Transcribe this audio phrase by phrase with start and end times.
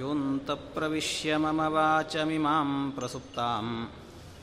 [0.00, 3.66] योऽन्तप्रविश्य मम वाचमिमां प्रसुप्तां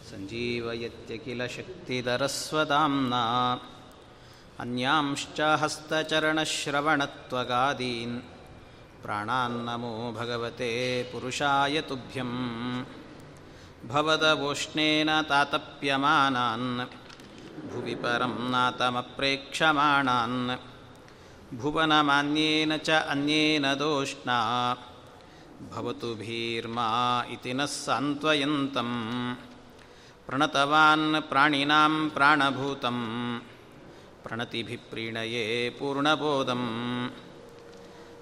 [0.09, 3.23] सञ्जीवयत्य किल शक्तिधरस्वदाम्ना
[4.63, 8.15] अन्यांश्च हस्तचरणश्रवणत्वगादीन्
[9.03, 10.71] प्राणान्नमो भगवते
[11.11, 12.31] पुरुषाय तुभ्यं
[13.91, 16.69] भवदवोष्णेन तातप्यमानान्
[17.71, 20.39] भुवि परं नातमप्रेक्षमाणान्
[21.61, 24.39] भुवनमान्येन च अन्येन दोष्णा
[25.56, 26.86] भवतु भीर्मा
[27.34, 28.88] इति नः सान्त्वयन्तं
[30.26, 32.98] प्रणतवान् प्राणिनां प्राणभूतं
[34.24, 35.44] प्रणतिभिप्रीणये
[35.78, 36.64] पूर्णबोधं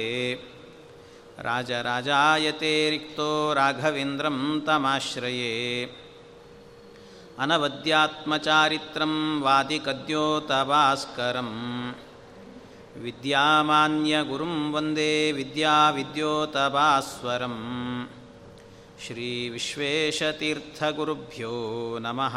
[1.37, 5.89] ಮುಕುಂದಶಯನಾಯತೆ ರಾಜರಾಜಾಯತೆ ರಿಕ್ತೋ ರಾಘವೇಂದ್ರಂ ತಮಾಶ್ರಯೇ.
[7.39, 11.49] ಅನವದ್ಯಾತ್ಮಚಾರಿತ್ರಂ ವಾದಿಕದ್ಯೋತಭಾಸ್ಕರಂ.
[12.97, 17.57] ವಿದ್ಯಾಮಾನ್ಯಗುರುಂ ವಂದೇ ವಿದ್ಯಾವಿದ್ಯೋತಭಾಸ್ವರಂ.
[19.07, 22.35] ಶ್ರೀವಿಶ್ವೇಶತೀರ್ಥಗುರುಭ್ಯೋ ನಮಃ.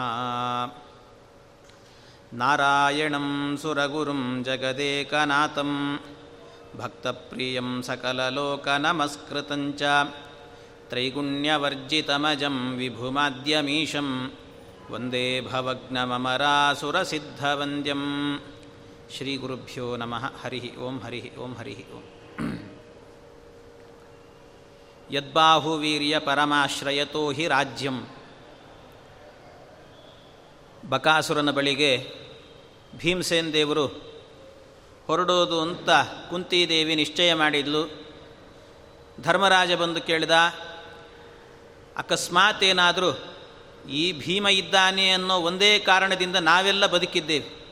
[2.35, 6.01] ನಾರಾಯಣಂ ಸುರಗುರುಂ ಜಗದೇಕನಾಥಂ.
[6.79, 9.83] ಭಕ್ತಪ್ರಿಯಂ ಸಕಲಲೋಕನಮಸ್ಕೃತಂಚ.
[10.89, 14.33] ತ್ರೈಗುಣ್ಯವರ್ಜಿತಮಜಂ ವಿಭುಮಾದ್ಯಮೀಶಂ.
[14.91, 18.03] ವಂದೇ ಭವಗ್ನಮರಾಸುರಸಿದ್ಧವಂದ್ಯಂ
[19.17, 20.43] ಶ್ರೀಗುರುಭ್ಯೋ ನಮಃ.
[20.43, 22.03] ಹರಿ ಓಂ ಹರಿ ಓಂ ಹರಿ ಓಂ.
[25.11, 28.07] ಯದ್ಬಾಹುವೀರ್ಯ ಪರಮಾಶ್ರಯತೋ ಹಿ ರಾಜ್ಯಂ.
[30.89, 32.13] ಬಕಾಸುರನ ಬಳಿಗೆ
[32.97, 33.53] ಭೀಮಸೇನ್
[35.07, 35.91] ಹೊರಡೋದು ಅಂತ
[36.31, 38.05] ಕುಂತಿದೇವಿ ನಿಶ್ಚಯ ಮಾಡಿದ್ಲು.
[39.23, 40.31] ಧರ್ಮರಾಜ ಬಂದು ಕೇಳಿದ
[41.97, 43.35] ಅಕಸ್ಮಾತ್ ಏನಾದರೂ
[43.91, 47.65] ಈ ಭೀಮ ಇದ್ದಾನೆ ಅನ್ನೋ ಒಂದೇ ಕಾರಣದಿಂದ ನಾವೆಲ್ಲ ಬದುಕಿದ್ದೇವೆ.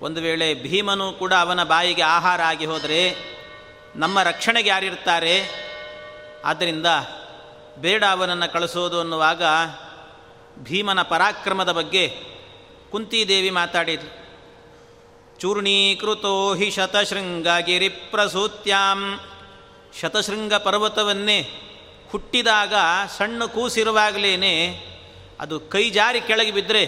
[0.00, 3.16] ಒಂದು ವೇಳೆ ಭೀಮನು ಕೂಡ ಅವನ ಬಾಯಿಗೆ ಆಹಾರ ಆಗಿ ಹೋದರೆ
[3.96, 5.48] ನಮ್ಮ ರಕ್ಷಣೆಗೆ ಯಾರಿರ್ತಾರೆ?
[6.44, 6.86] ಆದ್ದರಿಂದ
[7.76, 9.42] ಬೇಡ ಅವನನ್ನು ಕಳಿಸೋದು ಅನ್ನುವಾಗ
[10.58, 12.16] ಭೀಮನ ಪರಾಕ್ರಮದ ಬಗ್ಗೆ
[12.90, 14.19] ಕುಂತಿದೇವಿ ಮಾತಾಡಿದ್ಲು.
[15.40, 19.20] ಚೂರ್ಣೀಕೃತೋ ಹಿ ಶತಶೃಂಗಗಿರಿ ಪ್ರಸೂತ್ಯಾಂ.
[20.00, 21.38] ಶತಶೃಂಗ ಪರ್ವತವನ್ನೇ
[22.10, 22.74] ಹುಟ್ಟಿದಾಗ,
[23.18, 24.56] ಸಣ್ಣ ಕೂಸಿರುವಾಗಲೇ
[25.40, 26.82] ಅದು ಕೈ ಜಾರಿ ಕೆಳಗೆ ಬಿದ್ದರೆ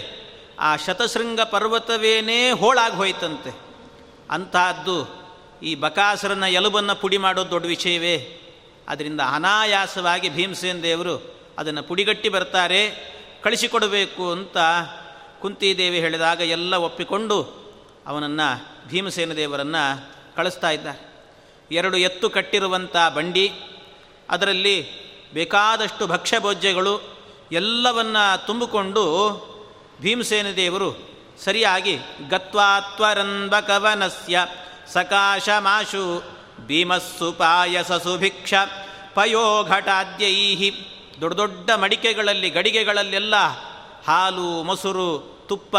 [0.61, 3.53] ಆ ಶತಶೃಂಗ ಪರ್ವತವೇನೇ ಹೋಳಾಗಿ ಹೋಯ್ತಂತೆ.
[4.31, 4.99] ಅಂತಹದ್ದು
[5.63, 8.17] ಈ ಬಕಾಸರನ ಎಲುಬನ್ನು ಪುಡಿ ಮಾಡೋದು ದೊಡ್ಡ ವಿಷಯವೇ.
[8.89, 11.17] ಅದರಿಂದ ಅನಾಯಾಸವಾಗಿ ಭೀಮಸೇನ ದೇವರು
[11.59, 12.83] ಅದನ್ನು ಪುಡಿಗಟ್ಟಿ ಬರ್ತಾರೆ,
[13.43, 14.59] ಕಳಿಸಿಕೊಡಬೇಕು ಅಂತ
[15.41, 17.62] ಕುಂತಿದೇವಿ ಹೇಳಿದಾಗ ಎಲ್ಲ ಒಪ್ಪಿಕೊಂಡು
[18.07, 21.13] ಅವನನ್ನು ಭೀಮಸೇನ ದೇವರನ್ನು ಕಳಿಸ್ತಾ ಇದ್ದಾರೆ.
[21.71, 23.53] ಎರಡು ಎತ್ತು ಕಟ್ಟಿರುವಂಥ ಬಂಡಿ,
[24.31, 24.87] ಅದರಲ್ಲಿ
[25.33, 27.01] ಬೇಕಾದಷ್ಟು ಭಕ್ಷ್ಯಭೋಜ್ಯಗಳು
[27.53, 29.05] ಎಲ್ಲವನ್ನ ತುಂಬಿಕೊಂಡು
[30.01, 31.13] ಭೀಮಸೇನ ದೇವರು
[31.45, 31.99] ಸರಿಯಾಗಿ
[32.29, 34.47] ಗತ್ವಾತ್ವರಂಬಕವನಸ್ಯ
[34.89, 36.23] ಸಕಾಶಮಾಶು
[36.67, 38.55] ಭೀಮಸ್ಸು ಪಾಯಸ ಸುಭಿಕ್ಷ
[39.15, 40.71] ಪಯೋಘಟಾದ್ಯೈ
[41.21, 43.35] ದೊಡ್ಡ ದೊಡ್ಡ ಮಡಿಕೆಗಳಲ್ಲಿ ಗಡಿಗೆಗಳಲ್ಲೆಲ್ಲ
[44.07, 45.77] ಹಾಲು, ಮೊಸರು, ತುಪ್ಪ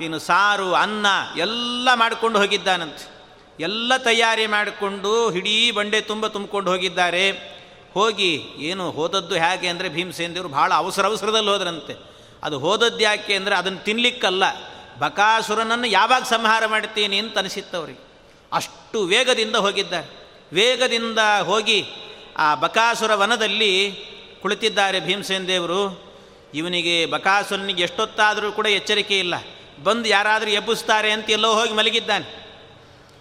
[0.00, 3.16] ಇನ್ನು ಸಾರು, ಅನ್ನ ಎಲ್ಲ ಮಾಡಿಕೊಂಡು ಹೋಗಿದ್ದಾನಂತೆ.
[3.60, 7.56] ಎಲ್ಲ ತಯಾರಿ ಮಾಡಿಕೊಂಡು ಇಡೀ ಬಂಡೆ ತುಂಬ ತುಂಬಿಕೊಂಡು ಹೋಗಿದ್ದಾರೆ.
[7.94, 11.94] ಹೋಗಿ, ಏನು ಹೋದದ್ದು ಹೇಗೆ ಅಂದರೆ ಭೀಮಸೇನ ದೇವರು ಭಾಳ ಅವಸರ ಅವಸರದಲ್ಲಿ ಹೋದ್ರಂತೆ.
[12.42, 14.42] ಅದು ಹೋದದ್ದು ಯಾಕೆ ಅಂದರೆ ಅದನ್ನು ತಿನ್ನಲಿಕ್ಕಲ್ಲ
[14.98, 18.06] ಬಕಾಸುರನನ್ನು ಯಾವಾಗ ಸಂಹಾರ ಮಾಡ್ತೀನಿ ಅಂತ ಅನಿಸಿತ್ತವ್ರಿಗೆ
[18.52, 20.26] ಅಷ್ಟು ವೇಗದಿಂದ ಹೋಗಿದ್ದಾರೆ.
[20.52, 21.84] ವೇಗದಿಂದ ಹೋಗಿ
[22.36, 23.92] ಆ ಬಕಾಸುರ ವನದಲ್ಲಿ
[24.42, 26.06] ಕುಳಿತಿದ್ದಾರೆ ಭೀಮಸೇನ ದೇವರು
[26.54, 29.34] ಇವನಿಗೆ ಬಕಾಸುರನಿಗೆ ಎಷ್ಟೊತ್ತಾದರೂ ಕೂಡ ಎಚ್ಚರಿಕೆ ಇಲ್ಲ.
[29.84, 32.46] ಬಂದು ಯಾರಾದರೂ ಎಬ್ಬಿಸ್ತಾರೆ ಅಂತ ಎಲ್ಲೋ ಹೋಗಿ ಮಲಗಿದ್ದಾನೆ.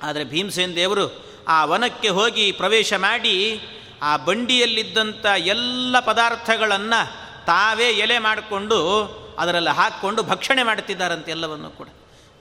[0.04, 3.60] ಆದರೆ ಭೀಮಸೇನ ದೇವರು ಆ ವನಕ್ಕೆ ಹೋಗಿ ಪ್ರವೇಶ ಮಾಡಿ
[4.02, 9.04] ಆ ಬಂಡಿಯಲ್ಲಿದ್ದಂಥ ಎಲ್ಲ ಪದಾರ್ಥಗಳನ್ನು ತಾವೇ ಎಲೆ ಮಾಡಿಕೊಂಡು
[9.40, 11.88] ಅದರಲ್ಲಿ ಹಾಕ್ಕೊಂಡು ಭಕ್ಷಣೆ ಮಾಡುತ್ತಿದ್ದಾರಂತೆ ಎಲ್ಲವನ್ನು ಕೂಡ.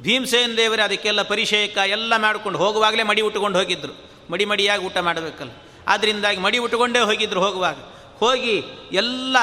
[0.03, 5.51] ಭೀಮಸೇನ ದೇವರೇ ಅದಕ್ಕೆಲ್ಲ ಪರಿಷೇಕ ಎಲ್ಲ ಮಾಡಿಕೊಂಡು ಹೋಗುವಾಗಲೇ ಮಡಿ ಉಟ್ಕೊಂಡು ಹೋಗಿದ್ದರು ಮಡಿ ಮಡಿಯಾಗಿ ಊಟ ಮಾಡಬೇಕಲ್ಲ.
[5.89, 7.77] ಆದ್ದರಿಂದಾಗಿ ಮಡಿ ಉಟ್ಕೊಂಡೇ ಹೋಗಿದ್ರು ಹೋಗುವಾಗ.
[8.19, 9.37] ಹೋಗಿ ಎಲ್ಲ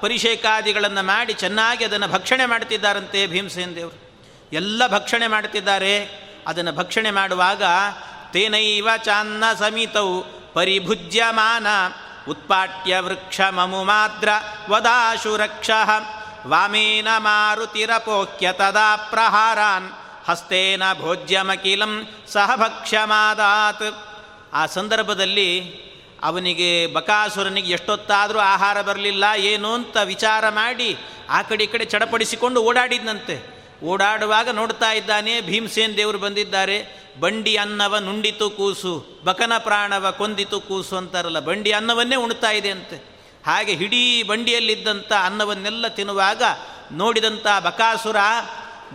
[0.00, 4.10] ಪರಿಷೇಕಾದಿಗಳನ್ನು ಮಾಡಿ ಚೆನ್ನಾಗಿ ಅದನ್ನು ಭಕ್ಷಣೆ ಮಾಡ್ತಿದ್ದಾರಂತೆ ಭೀಮಸೇನ ದೇವರು.
[4.52, 6.04] ಎಲ್ಲ ಭಕ್ಷಣೆ ಮಾಡ್ತಿದ್ದಾರೆ.
[6.46, 7.62] ಅದನ್ನು ಭಕ್ಷಣೆ ಮಾಡುವಾಗ
[8.32, 10.22] ತೇನೈವ ಚಾನ್ನ ಸಮಿತವು
[10.52, 11.66] ಪರಿಭುಜ್ಯಮಾನ
[12.28, 14.28] ಉತ್ಪಾಟ್ಯ ವೃಕ್ಷ ಮಮುಮಾದ್ರ
[14.70, 15.70] ವದಾಶು ರಕ್ಷ
[16.46, 19.92] ವಾಮೇನ ಮಾರುತಿರಪೋಕ್ಯ ತದಾ ಪ್ರಹಾರಾನ್
[20.28, 24.06] ಹಸ್ತೇನ ಭೋಜ್ಯಮಕಿಲಂ ಸಹ ಭಕ್ಷ್ಯಮಾದಾತ್.
[24.52, 25.50] ಆ ಸಂದರ್ಭದಲ್ಲಿ
[26.22, 30.96] ಅವನಿಗೆ ಬಕಾಸುರನಿಗೆ ಎಷ್ಟೊತ್ತಾದರೂ ಆಹಾರ ಬರಲಿಲ್ಲ, ಏನು ಅಂತ ವಿಚಾರ ಮಾಡಿ
[31.28, 33.60] ಆ ಕಡೆ ಈ ಕಡೆ ಚಡಪಡಿಸಿಕೊಂಡು ಓಡಾಡಿದ್ನಂತೆ.
[33.84, 37.00] ಓಡಾಡುವಾಗ ನೋಡ್ತಾ ಇದ್ದಾನೆ, ಭೀಮಸೇನ್ ದೇವರು ಬಂದಿದ್ದಾರೆ.
[37.20, 43.10] ಬಂಡಿ ಅನ್ನವ ನುಂಡಿತು ಕೂಸು, ಬಕನ ಪ್ರಾಣವ ಕೊಂದಿತು ಕೂಸು ಅಂತಾರಲ್ಲ, ಬಂಡಿ ಅನ್ನವನ್ನೇ ಉಣ್ತಾ ಇದೆ ಅಂತೆ.
[43.46, 46.42] ಹಾಗೆ ಹಿಡೀ ಬಂಡಿಯಲ್ಲಿದ್ದಂಥ ಅನ್ನವನ್ನೆಲ್ಲ ತಿನ್ನುವಾಗ
[46.92, 48.16] ನೋಡಿದಂಥ ಬಕಾಸುರ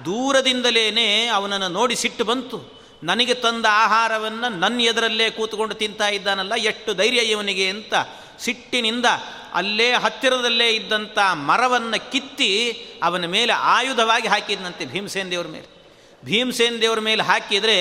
[0.05, 2.74] ದೂರದಿಂದಲೇ ಅವನನ್ನು ನೋಡಿ ಸಿಟ್ಟು ಬಂತು.
[3.03, 7.93] ನನಗೆ ತಂದ ಆಹಾರವನ್ನು ನನ್ನ ಎದರಲ್ಲೇ ಕೂತ್ಕೊಂಡು ತಿಂತಾ ಇದ್ದಾನಲ್ಲ, ಎಷ್ಟು ಧೈರ್ಯ ಇವನಿಗೆ ಅಂತ
[8.39, 9.05] ಸಿಟ್ಟಿನಿಂದ
[9.53, 12.71] ಅಲ್ಲೇ ಹತ್ತಿರದಲ್ಲೇ ಇದ್ದಂಥ ಮರವನ್ನು ಕಿತ್ತಿ
[13.03, 15.67] ಅವನ ಮೇಲೆ ಆಯುಧವಾಗಿ ಹಾಕಿದ್ನಂತೆ ಭೀಮಸೇನ ದೇವ್ರ ಮೇಲೆ.
[16.25, 17.77] ಭೀಮಸೇನ ದೇವ್ರ ಮೇಲೆ ಹಾಕಿದರೆ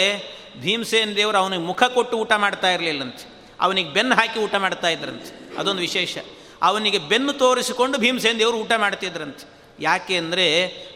[0.61, 3.55] ಭೀಮಸೇನ ದೇವರು ಅವನಿಗೆ ಮುಖ ಕೊಟ್ಟು ಊಟ ಮಾಡ್ತಾ ಇರಲಿಲ್ಲಂತೆ.
[3.61, 5.58] ಅವನಿಗೆ ಬೆನ್ನು ಹಾಕಿ ಊಟ ಮಾಡ್ತಾ ಇದ್ರಂತೆ.
[5.58, 6.19] ಅದೊಂದು ವಿಶೇಷ.
[6.62, 9.75] ಅವನಿಗೆ ಬೆನ್ನು ತೋರಿಸಿಕೊಂಡು ಭೀಮಸೇನ್ ದೇವರು ಊಟ ಮಾಡ್ತಿದ್ರಂತೆ.
[9.81, 10.46] ಯಾಕೆ ಅಂದರೆ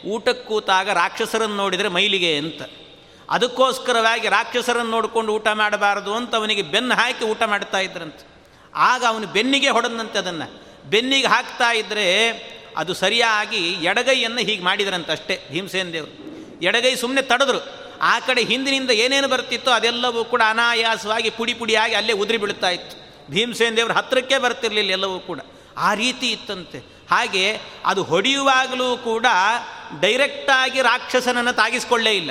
[0.07, 2.63] ಊಟಕ್ಕೆ ಕೂತಾಗ ರಾಕ್ಷಸರನ್ನು ನೋಡಿದರೆ ಮೈಲಿಗೆ ಅಂತ.
[3.31, 8.27] ಅದಕ್ಕೋಸ್ಕರವಾಗಿ ರಾಕ್ಷಸರನ್ನು ನೋಡಿಕೊಂಡು ಊಟ ಮಾಡಬಾರದು ಅಂತ ಅವನಿಗೆ ಬೆನ್ನು ಹಾಕಿ ಊಟ ಮಾಡ್ತಾ ಇದ್ರಂತೆ.
[8.75, 10.69] ಆಗ ಅವನು ಬೆನ್ನಿಗೆ ಹೊಡೆದಂತೆ ಅದನ್ನು.
[10.91, 12.31] ಬೆನ್ನಿಗೆ ಹಾಕ್ತಾ ಇದ್ದರೆ
[12.77, 16.29] ಅದು ಸರಿಯಾಗಿ ಎಡಗೈಯನ್ನು ಹೀಗೆ ಮಾಡಿದ್ರಂತೆ ಅಷ್ಟೇ ಭೀಮಸೇನ ದೇವರು.
[16.63, 17.89] ಎಡಗೈ ಸುಮ್ಮನೆ ತಡೆದ್ರು.
[18.01, 22.97] ಆ ಕಡೆ ಹಿಂದಿನಿಂದ ಏನೇನು ಬರ್ತಿತ್ತೋ ಅದೆಲ್ಲವೂ ಕೂಡ ಅನಾಯಾಸವಾಗಿ ಪುಡಿ ಪುಡಿಯಾಗಿ ಅಲ್ಲೇ ಉದುರಿ ಬೀಳ್ತಾ ಇತ್ತು.
[23.33, 25.41] ಭೀಮಸೇನ ದೇವ್ರ ಹತ್ತಿರಕ್ಕೆ ಬರ್ತಿರಲಿಲ್ಲ ಎಲ್ಲವೂ ಕೂಡ.
[25.77, 26.79] ಆ ರೀತಿ ಇತ್ತಂತೆ.
[27.11, 29.27] ಹಾಗೆ ಅದು ಹೊಡೆಯುವಾಗಲೂ ಕೂಡ
[30.01, 32.31] ಡೈರೆಕ್ಟಾಗಿ ರಾಕ್ಷಸನನ್ನು ತಾಗಿಸ್ಕೊಳ್ಳೇ ಇಲ್ಲ.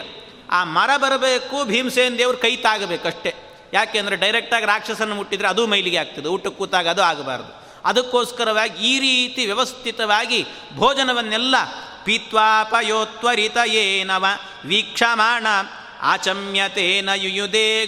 [0.51, 3.35] ಆ ಮರ ಬರಬೇಕು, ಭೀಮಸೇನ ದೇವ್ರ ಕೈ ತಾಗಬೇಕಷ್ಟೇ
[3.73, 6.27] ಯಾಕೆಂದರೆ ಡೈರೆಕ್ಟಾಗಿ ರಾಕ್ಷಸನ ಮುಟ್ಟಿದರೆ ಅದು ಮೈಲಿಗೆ ಆಗ್ತದೆ.
[6.27, 7.67] ಊಟಕ್ಕೆ ಕೂತಾಗ ಅದು ಆಗಬಾರ್ದು.
[7.85, 10.45] ಅದಕ್ಕೋಸ್ಕರವಾಗಿ ಈ ರೀತಿ ವ್ಯವಸ್ಥಿತವಾಗಿ
[10.75, 11.55] ಭೋಜನವನ್ನೆಲ್ಲ
[12.05, 14.25] ಪೀತ್ವಾಪಯೋತ್ವರಿತ ಏನವ
[14.65, 15.47] ವೀಕ್ಷಮಾಣ
[16.01, 17.88] ಆಚಮ್ಯತೇನ ಯುಯುದೇ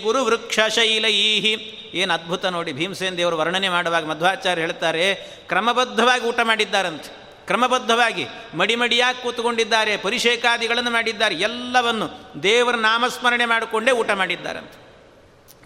[0.70, 5.16] ಶೈಲೈಹಿ ಏನು ಅದ್ಭುತ ನೋಡಿ ಭೀಮಸೇನ ದೇವರು ವರ್ಣನೆ ಮಾಡುವಾಗ ಮಧ್ವಾಚಾರ್ಯ ಹೇಳ್ತಾರೆ,
[5.48, 7.19] ಕ್ರಮಬದ್ಧವಾಗಿ ಊಟ ಮಾಡಿದ್ದಾರಂತೆ.
[7.50, 14.90] ಕ್ರಮಬದ್ಧವಾಗಿ ಮಡಿಮಡಿಯಾಗಿ ಕೂತ್ಕೊಂಡಿದ್ದಾರೆ, ಪರಿಷೇಕಾದಿಗಳನ್ನು ಮಾಡಿದ್ದಾರೆ, ಎಲ್ಲವನ್ನು ದೇವರ ನಾಮಸ್ಮರಣೆ ಮಾಡಿಕೊಂಡೇ ಊಟ ಮಾಡಿದ್ದಾರಂತೆ.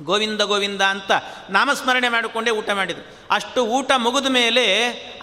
[0.04, 1.12] ಗೋವಿಂದ ಗೋವಿಂದ ಅಂತ
[1.50, 3.18] ನಾಮಸ್ಮರಣೆ ಮಾಡಿಕೊಂಡೇ ಊಟ ಮಾಡಿದರು.
[3.32, 4.64] ಅಷ್ಟು ಊಟ ಮುಗಿದ ಮೇಲೆ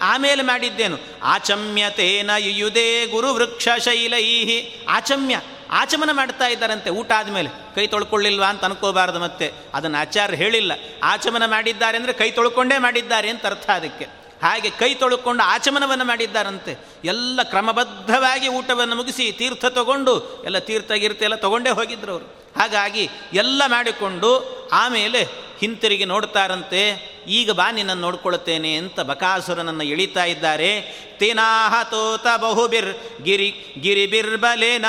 [0.01, 0.97] ಆಮೇಲೆ ಮಾಡಿದ್ದೇನು?
[1.23, 4.85] ಆಚಮ್ಯತೇನ ಯುಯುದೇ ಗುರು ವೃಕ್ಷ ಶೈಲೈಹಿ.
[4.89, 5.41] ಆಚಮ್ಯ,
[5.71, 7.49] ಆಚಮನ ಮಾಡ್ತಾ ಇದ್ದಾರಂತೆ ಊಟ ಆದಮೇಲೆ.
[7.75, 9.51] ಕೈ ತೊಳ್ಕೊಳ್ಳಿಲ್ವಾ ಅಂತ ಅನ್ಕೋಬಾರ್ದು ಮತ್ತೆ.
[9.73, 10.71] ಅದನ್ನು ಆಚಾರ್ಯ ಹೇಳಿಲ್ಲ.
[11.03, 14.20] ಆಚಮನ ಮಾಡಿದ್ದಾರೆ ಅಂದರೆ ಕೈ ತೊಳ್ಕೊಂಡೇ ಮಾಡಿದ್ದಾರೆ ಅಂತ ಅರ್ಥ ಅದಕ್ಕೆ.
[14.43, 16.73] ಹಾಗೆ ಕೈ ತೊಳ್ಕೊಂಡು ಆಚಮನವನ್ನು ಮಾಡಿದ್ದಾರಂತೆ.
[17.05, 20.15] ಎಲ್ಲ ಕ್ರಮಬದ್ಧವಾಗಿ ಊಟವನ್ನು ಮುಗಿಸಿ ತೀರ್ಥ ತಗೊಂಡು,
[20.45, 22.27] ಎಲ್ಲ ತೀರ್ಥ ಗೀರ್ಥ ಎಲ್ಲ ತಗೊಂಡೇ ಹೋಗಿದ್ರು ಅವರು.
[22.59, 23.03] ಹಾಗಾಗಿ
[23.33, 24.31] ಎಲ್ಲ ಮಾಡಿಕೊಂಡು
[24.73, 25.21] ಆಮೇಲೆ
[25.59, 26.81] ಹಿಂತಿರುಗಿ ನೋಡ್ತಾರಂತೆ,
[27.27, 30.71] ಈಗ ಬಾ ನಿನ್ನ ನೋಡ್ಕೊಳ್ತೇನೆ ಅಂತ ಬಕಾಸುರನನ್ನು ಎಳಿತಾ ಇದ್ದಾರೆ.
[31.19, 32.91] ತೇನಾಹ ತೋತ ಬಹುಬಿರ್
[33.23, 33.49] ಗಿರಿ,
[33.81, 34.85] ಗಿರಿಬಿರ್ಬಲೇನ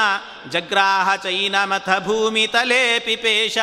[0.51, 3.59] ಜಗ್ರಾಹ ಚೈನ ಮಥ ಭೂಮಿ ತಲೆ ಪಿಪೇಶ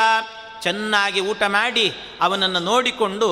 [0.62, 1.86] ಚೆನ್ನಾಗಿ ಊಟ ಮಾಡಿ
[2.22, 3.30] ಅವನನ್ನು ನೋಡಿಕೊಂಡು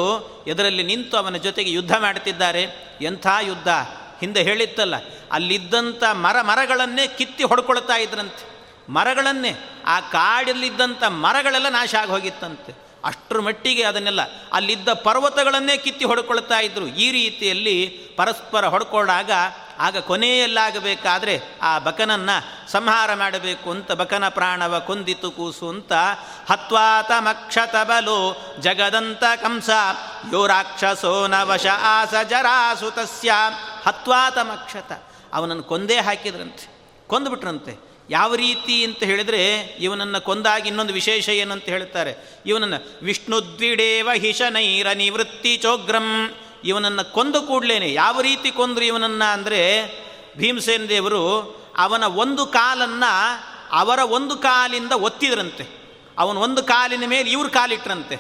[0.48, 2.64] ಎದರಲ್ಲಿ ನಿಂತು ಅವನ ಜೊತೆಗೆ ಯುದ್ಧ ಮಾಡ್ತಿದ್ದಾರೆ
[3.02, 3.70] ಎಂಥ ಯುದ್ಧ?
[4.20, 4.96] ಹಿಂದೆ ಹೇಳಿತ್ತಲ್ಲ,
[5.32, 8.46] ಅಲ್ಲಿದ್ದಂಥ ಮರ ಮರಗಳನ್ನೇ ಕಿತ್ತಿ ಹೊಡ್ಕೊಳ್ತಾ ಇದ್ರಂತೆ.
[8.94, 9.52] ಮರಗಳನ್ನೇ,
[9.86, 12.72] ಆ ಕಾಡಲ್ಲಿದ್ದಂಥ ಮರಗಳೆಲ್ಲ ನಾಶ ಆಗಿ ಹೋಗಿತ್ತಂತೆ
[13.06, 14.22] ಅಷ್ಟರ ಮಟ್ಟಿಗೆ ಅದನ್ನೆಲ್ಲ,
[14.54, 16.88] ಅಲ್ಲಿದ್ದ ಪರ್ವತಗಳನ್ನೇ ಕಿತ್ತಿ ಹೊಡ್ಕೊಳ್ತಾ ಇದ್ರು.
[16.98, 17.76] ಈ ರೀತಿಯಲ್ಲಿ
[18.18, 19.32] ಪರಸ್ಪರ ಹೊಡ್ಕೊಂಡಾಗ
[19.80, 25.94] ಆಗ ಕೊನೆಯಲ್ಲಾಗಬೇಕಾದ್ರೆ ಆ ಬಕನನ್ನು ಸಂಹಾರ ಮಾಡಬೇಕು ಅಂತ ಬಕನ ಪ್ರಾಣವ ಕುಂದಿತು ಕೂಸು ಅಂತ
[26.50, 29.70] ಹತ್ವಾತ ಮಕ್ಷತ ಬಲು ಜಗದಂತ ಕಂಸ
[30.34, 33.32] ಯೋ ರಾಕ್ಷಸೋ ನವಶ ಆಸ ಜರಾಸುತಸ್ಯ
[33.86, 34.92] ಹತ್ವಾತ ಮಕ್ಷತ.
[35.34, 36.66] ಅವನನ್ನು ಕೊಂದೇ ಹಾಕಿದ್ರಂತೆ,
[37.08, 37.88] ಕೊಂದುಬಿಟ್ರಂತೆ.
[38.10, 42.42] ಯಾವ ರೀತಿ ಅಂತ ಹೇಳಿದರೆ ಇವನನ್ನು ಕೊಂದಾಗ ಇನ್ನೊಂದು ವಿಶೇಷ ಏನಂತ ಹೇಳ್ತಾರೆ.
[42.46, 46.36] ಇವನನ್ನು ವಿಷ್ಣುದ್ವಿಡೇವ ಹಿಶನೈರ ನಿವೃತ್ತಿ ಚೋಗ್ರಂ.
[46.68, 47.94] ಇವನನ್ನು ಕೊಂದ ಕೂಡಲೇನೆ.
[47.94, 49.62] ಯಾವ ರೀತಿ ಕೊಂದರು ಇವನನ್ನು ಅಂದರೆ
[50.38, 51.22] ಭೀಮಸೇನ ದೇವರು
[51.78, 53.12] ಅವನ ಒಂದು ಕಾಲನ್ನು
[53.72, 55.66] ಅವರ ಒಂದು ಕಾಲಿಂದ ಒತ್ತಿದ್ರಂತೆ.
[56.18, 58.18] ಅವನ ಒಂದು ಕಾಲಿನ ಮೇಲೆ ಇವ್ರ ಕಾಲಿಟ್ರಂತೆ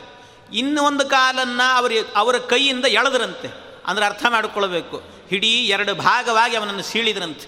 [0.54, 3.48] ಇನ್ನು ಒಂದು ಕಾಲನ್ನು ಅವರ ಅವರ ಕೈಯಿಂದ ಎಳೆದ್ರಂತೆ.
[3.88, 4.98] ಅಂದರೆ ಅರ್ಥ ಮಾಡಿಕೊಳ್ಬೇಕು.
[5.30, 7.48] ಹಿಡೀ ಎರಡು ಭಾಗವಾಗಿ ಅವನನ್ನು ಸೀಳಿದ್ರಂತೆ.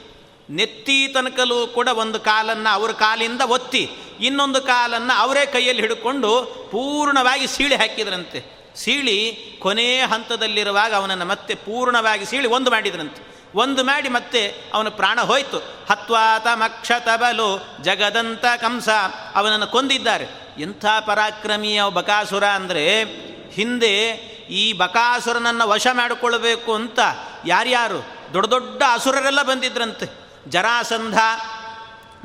[0.50, 3.84] ನೆತ್ತಿ ತನಕಲೂ ಕೂಡ ಒಂದು ಕಾಲನ್ನು ಅವರ ಕಾಲಿಂದ ಒತ್ತಿ,
[4.20, 6.30] ಇನ್ನೊಂದು ಕಾಲನ್ನು ಅವರೇ ಕೈಯಲ್ಲಿ ಹಿಡ್ಕೊಂಡು
[6.72, 8.59] ಪೂರ್ಣವಾಗಿ ಸೀಳಿ ಹಾಕಿದ್ರಂತೆ.
[8.80, 15.58] ಸೀಳಿ ಕೊನೆಯ ಹಂತದಲ್ಲಿರುವಾಗ ಅವನನ್ನು ಮತ್ತೆ ಪೂರ್ಣವಾಗಿ ಸೀಳಿ ಒಂದು ಮಾಡಿದ್ರಂತೆ ಒಂದು ಮಾಡಿ ಮತ್ತೆ ಅವನ ಪ್ರಾಣ ಹೋಯ್ತು.
[15.90, 18.90] ಹತ್ವಾತ ಮಕ್ಷತ ಬಲು ಜಗದಂತ ಕಂಸ
[19.36, 20.26] ಅವನನ್ನು ಕೊಂದಿದ್ದಾರೆ.
[20.60, 23.04] ಎಂಥ ಪರಾಕ್ರಮಿಯ ಬಕಾಸುರ ಅಂದರೆ
[23.52, 24.10] ಹಿಂದೆ
[24.50, 27.00] ಈ ಬಕಾಸುರನನ್ನು ವಶ ಮಾಡಿಕೊಳ್ಬೇಕು ಅಂತ
[27.46, 30.06] ಯಾರ್ಯಾರು ದೊಡ್ಡ ದೊಡ್ಡ ಅಸುರರೆಲ್ಲ ಬಂದಿದ್ರಂತೆ.
[30.50, 31.18] ಜರಾಸಂಧ,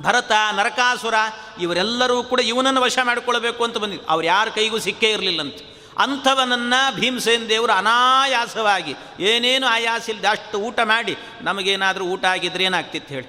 [0.00, 1.14] ಭರತ, ನರಕಾಸುರ
[1.60, 4.06] ಇವರೆಲ್ಲರೂ ಕೂಡ ಇವನನ್ನು ವಶ ಮಾಡಿಕೊಳ್ಬೇಕು ಅಂತ ಬಂದಿದ್ರು.
[4.06, 5.73] ಅವ್ರು ಯಾರ ಕೈಗೂ ಸಿಕ್ಕೇ ಇರಲಿಲ್ಲಂತೆ.
[5.98, 13.28] ಅಂಥವನನ್ನು ಭೀಮಸೇನ ದೇವರು ಅನಾಯಾಸವಾಗಿ, ಏನೇನು ಆಯಾಸ ಇಲ್ಲದೆ ಅಷ್ಟು ಊಟ ಮಾಡಿ, ನಮಗೇನಾದರೂ ಊಟ ಆಗಿದ್ರೆ ಏನಾಗ್ತಿತ್ತು ಹೇಳಿ?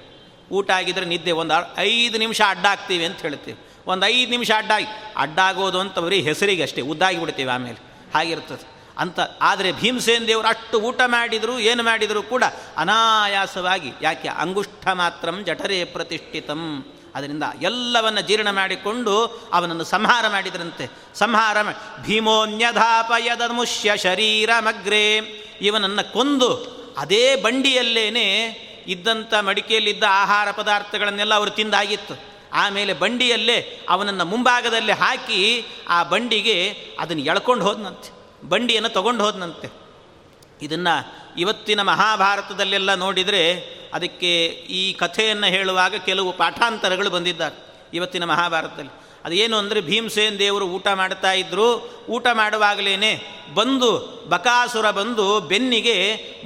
[0.50, 5.80] ಊಟ ಆಗಿದ್ರೆ ನಿದ್ದೆ, ಒಂದು ಐದು ನಿಮಿಷ ಅಡ್ಡ ಆಗ್ತೀವಿ ಅಂತ ಹೇಳ್ತೀವಿ ಒಂದು ಐದು ನಿಮಿಷ ಅಡ್ಡಾಗಿ ಅಡ್ಡಾಗೋದು
[5.80, 8.76] ಅಂತ ಬರೀ ಹೆಸರಿಗೆ ಅಷ್ಟೇ, ಉದ್ದಾಗಿ ಬಿಡ್ತೀವಿ ಆಮೇಲೆ, ಹಾಗಿರ್ತದೆ.
[8.98, 12.44] ಅಂತ, ಆದರೆ ಭೀಮಸೇನ ದೇವರು ಅಷ್ಟು ಊಟ ಮಾಡಿದರು, ಏನು ಮಾಡಿದರೂ ಕೂಡ
[12.76, 14.28] ಅನಾಯಾಸವಾಗಿ, ಯಾಕೆ?
[14.28, 16.92] ಅಂಗುಷ್ಠ ಮಾತ್ರಂ ಜಠರೇ ಪ್ರತಿಷ್ಠಿತಂ.
[17.16, 20.90] ಅದರಿಂದ ಎಲ್ಲವನ್ನು ಜೀರ್ಣ ಮಾಡಿಕೊಂಡು ಅವನನ್ನು ಸಂಹಾರ ಮಾಡಿದ್ರಂತೆ.
[21.14, 21.56] ಸಂಹಾರ
[22.02, 25.16] ಭೀಮೋನ್ಯಧಾಪಯದ ಮುಷ್ಯ ಶರೀರ ಮಗ್ರೆ
[25.60, 28.44] ಇವನನ್ನು ಕೊಂದು ಅದೇ ಬಂಡಿಯಲ್ಲೇನೆ
[28.86, 32.14] ಇದ್ದಂಥ ಮಡಿಕೆಯಲ್ಲಿದ್ದ ಆಹಾರ ಪದಾರ್ಥಗಳನ್ನೆಲ್ಲ ಅವರು ತಿಂದಾಗಿತ್ತು.
[32.52, 38.10] ಆಮೇಲೆ ಬಂಡಿಯಲ್ಲೇ ಅವನನ್ನು ಮುಂಭಾಗದಲ್ಲಿ ಹಾಕಿ ಆ ಬಂಡಿಗೆ ಅದನ್ನು ಎಳ್ಕೊಂಡು ಹೋದನಂತೆ.
[38.48, 39.85] ಬಂಡಿಯನ್ನು ತಗೊಂಡು ಹೋದನಂತೆ.
[40.62, 40.94] ಇದನ್ನು
[41.40, 43.42] ಇವತ್ತಿನ ಮಹಾಭಾರತದಲ್ಲೆಲ್ಲ ನೋಡಿದರೆ
[43.94, 44.44] ಅದಕ್ಕೆ
[44.80, 47.56] ಈ ಕಥೆಯನ್ನು ಹೇಳುವಾಗ ಕೆಲವು ಪಾಠಾಂತರಗಳು ಬಂದಿದ್ದಾರೆ
[47.94, 48.92] ಇವತ್ತಿನ ಮಹಾಭಾರತದಲ್ಲಿ.
[49.24, 51.68] ಅದೇನು ಅಂದರೆ ಭೀಮಸೇನ್ ದೇವರು ಊಟ ಮಾಡ್ತಾ ಇದ್ದರು
[52.08, 52.94] ಊಟ ಮಾಡುವಾಗಲೇ
[53.54, 53.90] ಬಂದು
[54.28, 55.96] ಬಕಾಸುರ ಬಂದು ಬೆನ್ನಿಗೆ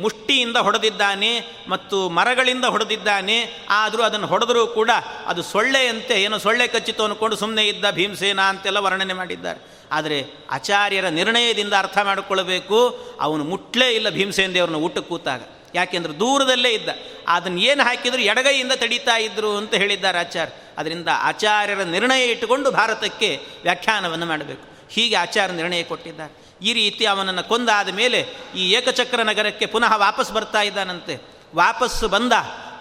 [0.00, 1.32] ಮುಷ್ಟಿಯಿಂದ ಹೊಡೆದಿದ್ದಾನೆ
[1.68, 4.90] ಮತ್ತು ಮರಗಳಿಂದ ಹೊಡೆದಿದ್ದಾನೆ, ಆದರೂ ಅದನ್ನು ಹೊಡೆದರೂ ಕೂಡ
[5.26, 9.60] ಅದು ಸೊಳ್ಳೆಯಂತೆ, ಏನೋ ಸೊಳ್ಳೆ ಕಚ್ಚಿತು ಅಂದ್ಕೊಂಡು ಸುಮ್ಮನೆ ಇದ್ದ ಭೀಮಸೇನ ಅಂತೆಲ್ಲ ವರ್ಣನೆ ಮಾಡಿದ್ದಾರೆ.
[9.90, 12.98] ಆದರೆ ಆಚಾರ್ಯರ ನಿರ್ಣಯದಿಂದ ಅರ್ಥ ಮಾಡಿಕೊಳ್ಳಬೇಕು.
[13.20, 15.42] ಅವನು ಮುಟ್ಲೇ ಇಲ್ಲ ಭೀಮಸೇನ ದೇವ್ರನ್ನ ಊಟಕ್ಕೆ ಕೂತಾಗ.
[15.74, 16.88] ಯಾಕೆಂದ್ರೆ ದೂರದಲ್ಲೇ ಇದ್ದ.
[17.28, 20.52] ಅದನ್ನು ಏನು ಹಾಕಿದ್ರು ಎಡಗೈಯಿಂದ ತಡೀತಾ ಇದ್ರು ಅಂತ ಹೇಳಿದ್ದಾರೆ ಆಚಾರ್ಯ.
[20.78, 24.70] ಅದರಿಂದ ಆಚಾರ್ಯರ ನಿರ್ಣಯ ಇಟ್ಟುಕೊಂಡು ಭಾರತಕ್ಕೆ ವ್ಯಾಖ್ಯಾನವನ್ನು ಮಾಡಬೇಕು.
[24.90, 26.64] ಹೀಗೆ ಆಚಾರ್ಯ ನಿರ್ಣಯ ಕೊಟ್ಟಿದ್ದಾರೆ.
[26.64, 31.30] ಈ ರೀತಿ ಅವನನ್ನು ಕೊಂದಾದ ಮೇಲೆ ಈ ಏಕಚಕ್ರ ನಗರಕ್ಕೆ ಪುನಃ ವಾಪಸ್ ಬರ್ತಾ ಇದ್ದಾನಂತೆ.
[31.54, 32.32] ವಾಪಸ್ಸು ಬಂದ,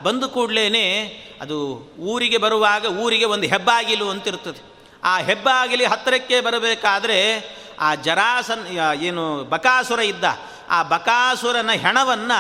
[0.04, 1.06] ಬಂದು ಕೂಡಲೇ
[1.42, 1.68] ಅದು
[2.00, 4.69] ಊರಿಗೆ ಬರುವಾಗ ಊರಿಗೆ ಒಂದು ಹೆಬ್ಬಾಗಿಲು ಅಂತಿರ್ತದೆ
[5.04, 7.18] ಆ ಹೆಬ್ಬಾಗಿಲಿ ಹತ್ತಿರಕ್ಕೆ ಬರಬೇಕಾದ್ರೆ
[7.80, 8.68] ಆ ಜರಾಸನ್
[9.02, 10.24] ಏನು ಬಕಾಸುರ ಇದ್ದ,
[10.70, 12.40] ಆ ಬಕಾಸುರನ ಹೆಣವನ್ನು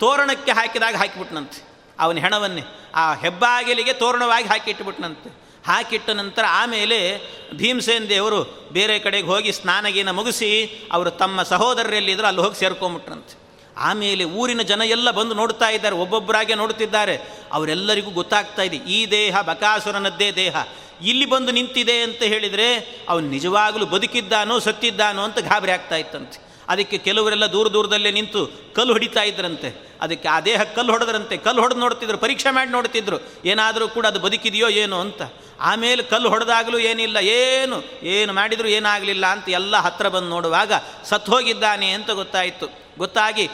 [0.00, 1.68] ತೋರಣಕ್ಕೆ ಹಾಕಿದಾಗ ಹಾಕಿಬಿಟ್ನಂತೆ.
[1.98, 2.62] ಅವನ ಹೆಣವನ್ನೇ,
[2.94, 7.20] ಆ ಹೆಬ್ಬಾಗಿಲಿಗೆ ತೋರಣವಾಗಿ ಹಾಕಿಟ್ಟುಬಿಟ್ನಂತೆ ಹಾಕಿಟ್ಟ ನಂತರ ಆಮೇಲೆ
[7.56, 10.50] ಭೀಮಸೇನ್ ದೇವರು ಬೇರೆ ಕಡೆಗೆ ಹೋಗಿ ಸ್ನಾನಗೀನ ಮುಗಿಸಿ
[10.92, 13.41] ಅವರು ತಮ್ಮ ಸಹೋದರರೆಲ್ಲಿದ್ದರು ಅಲ್ಲಿ ಹೋಗಿ ಸೇರ್ಕೊಂಬಿಟ್ರಂತೆ.
[13.82, 17.16] ಆಮೇಲೆ ಊರಿನ ಜನ ಎಲ್ಲ ಬಂದು ನೋಡ್ತಾ ಇದ್ದಾರೆ, ಒಬ್ಬೊಬ್ಬರಾಗೆ ನೋಡ್ತಿದ್ದಾರೆ
[17.52, 20.56] ಅವರೆಲ್ಲರಿಗೂ ಗೊತ್ತಾಗ್ತಾ ಇದೆ, ಈ ದೇಹ ಬಕಾಸುರನದ್ದೇ ದೇಹ.
[21.02, 22.68] ಇಲ್ಲಿ ಬಂದು ನಿಂತಿದೆ ಅಂತ ಹೇಳಿದರೆ
[23.08, 26.52] ಅವನು ನಿಜವಾಗಲೂ ಬದುಕಿದ್ದಾನೋ ಸತ್ತಿದ್ದಾನೋ ಅಂತ ಗಾಬರಿ ಆಗ್ತಾ ಇತ್ತಂತೆ.
[26.68, 29.98] ಅದಕ್ಕೆ ಕೆಲವರೆಲ್ಲ ದೂರ ದೂರದಲ್ಲೇ ನಿಂತು ಕಲ್ಲು ಹೊಡಿತಾ ಇದ್ರಂತೆ.
[30.00, 31.36] ಅದಕ್ಕೆ ಆ ದೇಹ ಕಲ್ಲು ಹೊಡೆದ್ರಂತೆ.
[31.36, 33.18] ಕಲ್ಲು ಹೊಡೆದು ನೋಡ್ತಿದ್ರು, ಪರೀಕ್ಷೆ ಮಾಡಿ ನೋಡ್ತಿದ್ರು.
[33.44, 35.22] ಏನಾದರೂ ಕೂಡ ಅದು ಬದುಕಿದೆಯೋ ಏನೋ ಅಂತ.
[35.60, 40.72] ಆಮೇಲೆ ಕಲ್ಲು ಹೊಡೆದಾಗಲೂ ಏನಿಲ್ಲ, ಏನು ಏನು ಮಾಡಿದರೂ ಏನಾಗಲಿಲ್ಲ ಅಂತ ಎಲ್ಲ ಹತ್ರ ಬಂದು ನೋಡುವಾಗ
[41.04, 42.81] ಸತ್ತು ಹೋಗಿದ್ದಾನೆ ಅಂತ ಗೊತ್ತಾಯಿತು.
[42.98, 43.48] ಗೊತ್ತಾಗಿ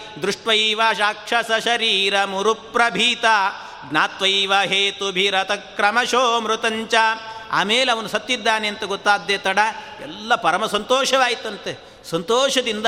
[0.99, 3.25] ಶಾಕ್ಷಸ ಶರೀರ ಮುರುಪ್ರಭೀತ,
[3.91, 6.95] ಜ್ಞಾತ್ವೈವ ಹೇತುಭಿರತ ಕ್ರಮಶೋ ಮೃತಂಚ.
[7.51, 9.59] ಆಮೇಲೆ ಅವನು ಸತ್ತಿದ್ದಾನೆ ಅಂತ ಗೊತ್ತಾದ್ದೇ ತಡ,
[10.03, 11.79] ಎಲ್ಲ ಪರಮ ಸಂತೋಷವಾಯಿತಂತೆ.
[12.11, 12.87] ಸಂತೋಷದಿಂದ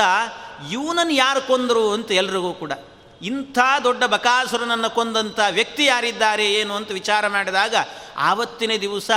[0.71, 2.71] ಇವನನ್ನು ಯಾರು ಕೊಂದರು ಅಂತ ಎಲ್ರಿಗೂ ಕೂಡ.
[3.21, 7.75] ಇಂಥ ದೊಡ್ಡ ಬಕಾಸುರನನ್ನು ಕೊಂದಂಥ ವ್ಯಕ್ತಿ ಯಾರಿದ್ದಾರೆ ಏನು ಅಂತ ವಿಚಾರ ಮಾಡಿದಾಗ
[8.17, 9.11] ಆವತ್ತಿನ ದಿವಸ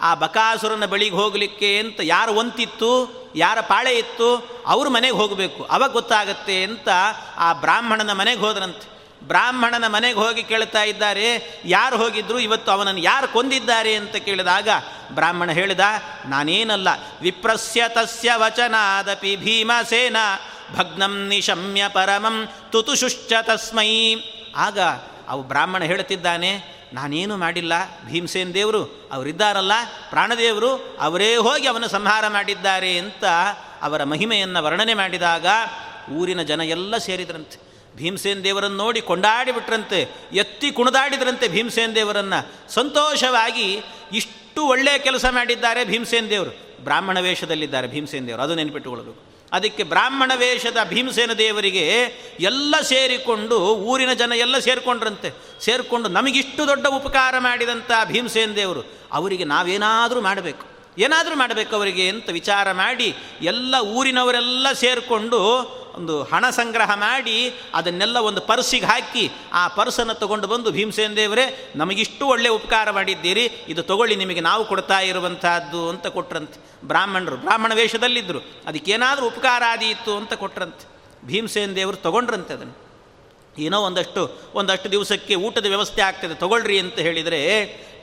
[0.00, 5.64] ಆ ಬಕಾಸುರನ ಬಳಿಗೆ ಹೋಗಲಿಕ್ಕೆ ಅಂತ ಯಾರು ಒಂತಿತ್ತು ಯಾರ ಪಾಳೆ ಇತ್ತು, ಅವ್ರ ಮನೆಗೆ ಹೋಗಬೇಕು.
[5.64, 6.88] ಅವಾಗ ಗೊತ್ತಾಗತ್ತೆ ಅಂತ
[7.36, 9.00] ಆ ಬ್ರಾಹ್ಮಣನ ಮನೆಗೆ ಹೋದ್ರಂತೆ.
[9.26, 14.68] ಬ್ರಾಹ್ಮಣನ ಮನೆಗೆ ಹೋಗಿ ಕೇಳ್ತಾ ಇದ್ದಾರೆ, ಯಾರು ಹೋಗಿದ್ರು, ಇವತ್ತು ಅವನನ್ನು ಯಾರು ಕೊಂದಿದ್ದಾರೆ ಅಂತ ಕೇಳಿದಾಗ
[15.10, 15.80] ಬ್ರಾಹ್ಮಣ ಹೇಳಿದ,
[16.26, 16.88] ನಾನೇನಲ್ಲ,
[17.20, 20.16] ವಿಪ್ರಸ್ಯ ತಸ್ಯ ವಚನಾದಪಿ ಭೀಮಸೇನ
[20.76, 24.14] ಭಗ್ನಂ ನಿಶಮ್ಯ ಪರಮಂ ತುತುಶುಶ್ಚ ತಸ್ಮೈ.
[24.56, 24.78] ಆಗ
[25.28, 27.72] ಅವು ಬ್ರಾಹ್ಮಣ ಹೇಳುತ್ತಿದ್ದಾನೆ, ನಾನೇನು ಮಾಡಿಲ್ಲ,
[28.06, 29.72] ಭೀಮಸೇನ್ ದೇವರು ಅವರಿದ್ದಾರಲ್ಲ,
[30.10, 33.24] ಪ್ರಾಣದೇವರು ಅವರೇ ಹೋಗಿ ಅವನ ಸಂಹಾರ ಮಾಡಿದ್ದಾರೆ ಅಂತ
[33.82, 35.46] ಅವರ ಮಹಿಮೆಯನ್ನು ವರ್ಣನೆ ಮಾಡಿದಾಗ
[36.12, 37.58] ಊರಿನ ಜನ ಎಲ್ಲ ಸೇರಿದ್ರಂತೆ.
[37.96, 40.00] ಭೀಮಸೇನ್ ದೇವರನ್ನು ನೋಡಿ ಕೊಂಡಾಡಿಬಿಟ್ರಂತೆ,
[40.32, 42.72] ಎತ್ತಿ ಕುಣಿದಾಡಿದ್ರಂತೆ ಭೀಮಸೇನ್ ದೇವರನ್ನು.
[42.72, 46.84] ಸಂತೋಷವಾಗಿ ಇಷ್ಟು ಒಳ್ಳೆಯ ಕೆಲಸ ಮಾಡಿದ್ದಾರೆ ಭೀಮಸೇನ್ ದೇವರು.
[46.84, 49.29] ಬ್ರಾಹ್ಮಣ ವೇಷದಲ್ಲಿದ್ದಾರೆ ಭೀಮಸೇನ್ ದೇವರು, ಅದು ನೆನಪಿಟ್ಟುಕೊಳ್ಳಬೇಕು.
[49.52, 55.32] ಅದಕ್ಕೆ ಬ್ರಾಹ್ಮಣ ವೇಷದ ಭೀಮಸೇನ ದೇವರಿಗೆ ಎಲ್ಲ ಸೇರಿಕೊಂಡು, ಊರಿನ ಜನ ಎಲ್ಲ ಸೇರಿಕೊಂಡ್ರಂತೆ.
[55.60, 58.82] ಸೇರಿಕೊಂಡು ನಮಗಿಷ್ಟು ದೊಡ್ಡ ಉಪಕಾರ ಮಾಡಿದಂಥ ಭೀಮಸೇನ ದೇವರು.
[59.12, 60.70] ಅವರಿಗೆ ನಾವೇನಾದರೂ ಮಾಡಬೇಕು.
[60.98, 68.40] ಏನಾದರೂ ಮಾಡಬೇಕು ಅವರಿಗೆ ಅಂತ ವಿಚಾರ ಮಾಡಿ ಎಲ್ಲ ಊರಿನವರೆಲ್ಲ ಸೇರಿಕೊಂಡು ಒಂದು ಹಣ ಸಂಗ್ರಹ ಮಾಡಿ ಅದನ್ನೆಲ್ಲ ಒಂದು
[68.40, 74.40] ಪರ್ಸಿಗೆ ಹಾಕಿ ಆ ಪರ್ಸನ್ನು ತಗೊಂಡು ಬಂದು ಭೀಮಸೇನ ದೇವರೇ, ನಮಗಿಷ್ಟು ಒಳ್ಳೆಯ ಉಪಕಾರ ಮಾಡಿದ್ದೀರಿ, ಇದು ತಗೊಳ್ಳಿ, ನಿಮಗೆ
[74.40, 76.86] ನಾವು ಕೊಡ್ತಾ ಇರುವಂತಹದ್ದು ಅಂತ ಕೊಟ್ರಂತೆ.
[76.86, 80.88] ಬ್ರಾಹ್ಮಣರು, ಬ್ರಾಹ್ಮಣ ವೇಷದಲ್ಲಿದ್ದರು, ಅದಕ್ಕೇನಾದರೂ ಉಪಕಾರ ಆದೀತು ಅಂತ ಕೊಟ್ರಂತೆ.
[81.26, 82.90] ಭೀಮಸೇನ ದೇವರು ತಗೊಂಡ್ರಂತೆ ಅದನ್ನು.
[83.58, 87.40] ಏನೋ ಒಂದಷ್ಟು ಒಂದಷ್ಟು ದಿವಸಕ್ಕೆ ಊಟದ ವ್ಯವಸ್ಥೆ ಆಗ್ತದೆ, ತಗೊಳ್ರಿ ಅಂತ ಹೇಳಿದರೆ,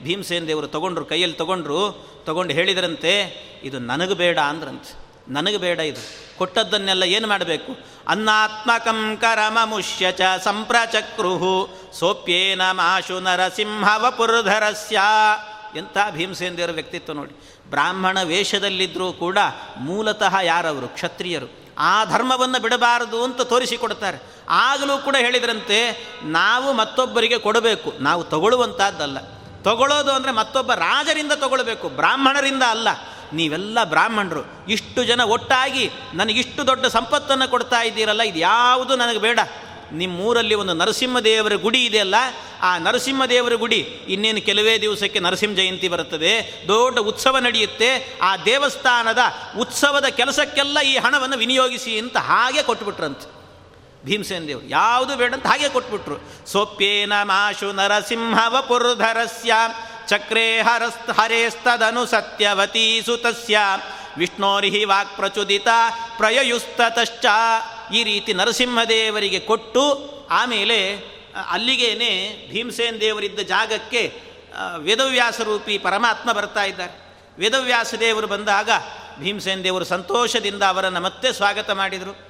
[0.04, 5.07] ಭೀಮಸೇನ ದೇವರು ತಗೊಂಡ್ರು, ಕೈಯಲ್ಲಿ ತಗೊಂಡ್ರು, ತಗೊಂಡು ಹೇಳಿದ್ರಂತೆ, ಇದು ನನಗೆ ಬೇಡ ಅಂದ್ರಂತೆ.
[5.30, 6.28] ನನಗೆ ಬೇಡ ಇದು.
[6.38, 7.78] ಕೊಟ್ಟದ್ದನ್ನೆಲ್ಲ ಏನು ಮಾಡಬೇಕು?
[8.08, 11.70] ಅನ್ನಾತ್ಮಕಂ ಕರಮಮುಷ್ಯ ಚ ಸಂಪ್ರಚಕ್ರುಹು
[12.00, 15.02] ಸೋಪ್ಯೇನ ಮಾಶು ನರಸಿಂಹವ ಪುರಧರಸ್ಯ
[15.76, 17.60] ಎಂಥ ಭೀಮಸೇಂದಿಯರ ವ್ಯಕ್ತಿತ್ವ ನೋಡಿ.
[17.70, 19.38] ಬ್ರಾಹ್ಮಣ ವೇಷದಲ್ಲಿದ್ದರೂ ಕೂಡ
[19.78, 20.88] ಮೂಲತಃ ಯಾರವರು?
[20.88, 21.68] ಕ್ಷತ್ರಿಯರು.
[21.78, 24.18] ಆ ಧರ್ಮವನ್ನು ಬಿಡಬಾರದು ಅಂತ ತೋರಿಸಿಕೊಡ್ತಾರೆ.
[24.50, 27.94] ಆಗಲೂ ಕೂಡ ಹೇಳಿದ್ರಂತೆ, ನಾವು ಮತ್ತೊಬ್ಬರಿಗೆ ಕೊಡಬೇಕು.
[28.00, 29.18] ನಾವು ತಗೊಳ್ಳುವಂಥದ್ದಲ್ಲ.
[29.64, 31.90] ತಗೊಳ್ಳೋದು ಅಂದರೆ ಮತ್ತೊಬ್ಬ ರಾಜರಿಂದ ತಗೊಳ್ಬೇಕು.
[31.90, 32.88] ಬ್ರಾಹ್ಮಣರಿಂದ ಅಲ್ಲ.
[33.34, 39.40] ನೀವೆಲ್ಲ ಬ್ರಾಹ್ಮಣರು, ಇಷ್ಟು ಜನ ಒಟ್ಟಾಗಿ ನನಗಿಷ್ಟು ದೊಡ್ಡ ಸಂಪತ್ತನ್ನು ಕೊಡ್ತಾ ಇದ್ದೀರಲ್ಲ, ಇದು ಯಾವುದು ನನಗೆ ಬೇಡ.
[39.92, 42.16] ನಿಮ್ಮೂರಲ್ಲಿ ಒಂದು ನರಸಿಂಹದೇವರ ಗುಡಿ ಇದೆಯಲ್ಲ,
[42.62, 49.20] ಆ ನರಸಿಂಹದೇವರ ಗುಡಿ, ಇನ್ನೇನು ಕೆಲವೇ ದಿವಸಕ್ಕೆ ನರಸಿಂಹ ಜಯಂತಿ ಬರುತ್ತದೆ, ದೊಡ್ಡ ಉತ್ಸವ ನಡೆಯುತ್ತೆ, ಆ ದೇವಸ್ಥಾನದ
[49.60, 53.38] ಉತ್ಸವದ ಕೆಲಸಕ್ಕೆಲ್ಲ ಈ ಹಣವನ್ನು ವಿನಿಯೋಗಿಸಿ ಅಂತ ಹಾಗೆ ಕೊಟ್ಬಿಟ್ರಂತೆ.
[54.06, 56.48] ಭೀಮಸೇನ ದೇವರು, ಯಾವುದು ಬೇಡ ಅಂತ ಹಾಗೆ ಕೊಟ್ಬಿಟ್ರು.
[56.48, 59.54] ಸೊಪ್ಪೇನ ಮಾಶು ನರಸಿಂಹವ ಪುರ್ಧರಸ್ಯ
[60.08, 63.58] ಚಕ್ರೇ ಹರಸ್ತ ಹರೇಸ್ತದನು ಸತ್ಯವತೀ ಸುತಸ್ಯ.
[64.18, 65.68] ವಿಷ್ಣೋರಿಹಿ ವಾಕ್ ಪ್ರಚುದಿತ,
[66.18, 67.26] ಪ್ರಯಯುಸ್ತತಶ್ಚ.
[67.94, 69.84] ಈ ರೀತಿ ನರಸಿಂಹದೇವರಿಗೆ ಕೊಟ್ಟು,
[70.32, 70.98] ಆಮೇಲೆ
[71.50, 74.22] ಅಲ್ಲಿಗೇನೆ ಭೀಮಸೇನ್ ದೇವರಿದ್ದ ಜಾಗಕ್ಕೆ
[74.78, 77.16] ವೇದವ್ಯಾಸ ರೂಪಿ ಪರಮಾತ್ಮ ಬರ್ತಾ ಇದ್ದಾರೆ.
[77.40, 78.70] ವೇದವ್ಯಾಸ ದೇವರು ಬಂದಾಗ,
[79.20, 82.28] ಭೀಮಸೇನ್ ದೇವರು ಸಂತೋಷದಿಂದ ಅವರನ್ನು ಮತ್ತೆ ಸ್ವಾಗತ ಮಾಡಿದರು.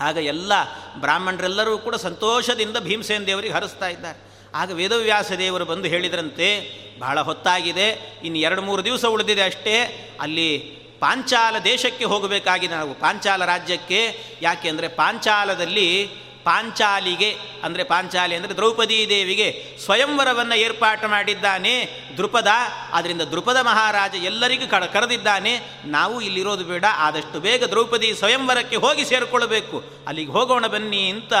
[0.00, 0.52] ಆಗ ಎಲ್ಲ
[1.00, 4.31] ಬ್ರಾಹ್ಮಣರೆಲ್ಲರೂ ಕೂಡ ಸಂತೋಷದಿಂದ ಭೀಮಸೇನ ದೇವರಿಗೆ ಹರಿಸ್ತಾ ಇದ್ದಾರೆ.
[4.60, 6.48] ಆಗ ವೇದವ್ಯಾಸ ದೇವರು ಬಂದು ಹೇಳಿದ್ರಂತೆ,
[7.00, 7.86] ಬಹಳ ಹೊತ್ತಾಗಿದೆ,
[8.24, 9.76] ಇನ್ನು ಎರಡು ಮೂರು ದಿವಸ ಉಳಿದಿದೆ ಅಷ್ಟೇ,
[10.20, 10.50] ಅಲ್ಲಿ
[11.04, 12.74] ಪಾಂಚಾಲ ದೇಶಕ್ಕೆ ಹೋಗಬೇಕಾಗಿದೆ.
[12.74, 14.00] ನಾವು ಪಾಂಚಾಲ ರಾಜ್ಯಕ್ಕೆ
[14.42, 15.88] ಯಾಕೆಂದರೆ ಪಾಂಚಾಲದಲ್ಲಿ
[16.44, 17.30] ಪಾಂಚಾಲಿಗೆ,
[17.64, 19.48] ಅಂದರೆ ಪಾಂಚಾಲಿ ಅಂದರೆ ದ್ರೌಪದಿ ದೇವಿಗೆ
[19.84, 21.74] ಸ್ವಯಂವರವನ್ನು ಏರ್ಪಾಟು ಮಾಡಿದ್ದಾನೆ
[22.18, 22.50] ದೃಪದ
[22.92, 25.52] ಆದ್ದರಿಂದ ದೃಪದ ಮಹಾರಾಜ ಎಲ್ಲರಿಗೂ ಕಡ ಕರೆದಿದ್ದಾನೆ,
[25.96, 29.78] ನಾವು ಇಲ್ಲಿರೋದು ಬೇಡ, ಆದಷ್ಟು ಬೇಗ ದ್ರೌಪದಿ ಸ್ವಯಂವರಕ್ಕೆ ಹೋಗಿ ಸೇರಿಕೊಳ್ಳಬೇಕು
[30.08, 31.32] ಅಲ್ಲಿಗೆ ಹೋಗೋಣ ಬನ್ನಿ ಅಂತ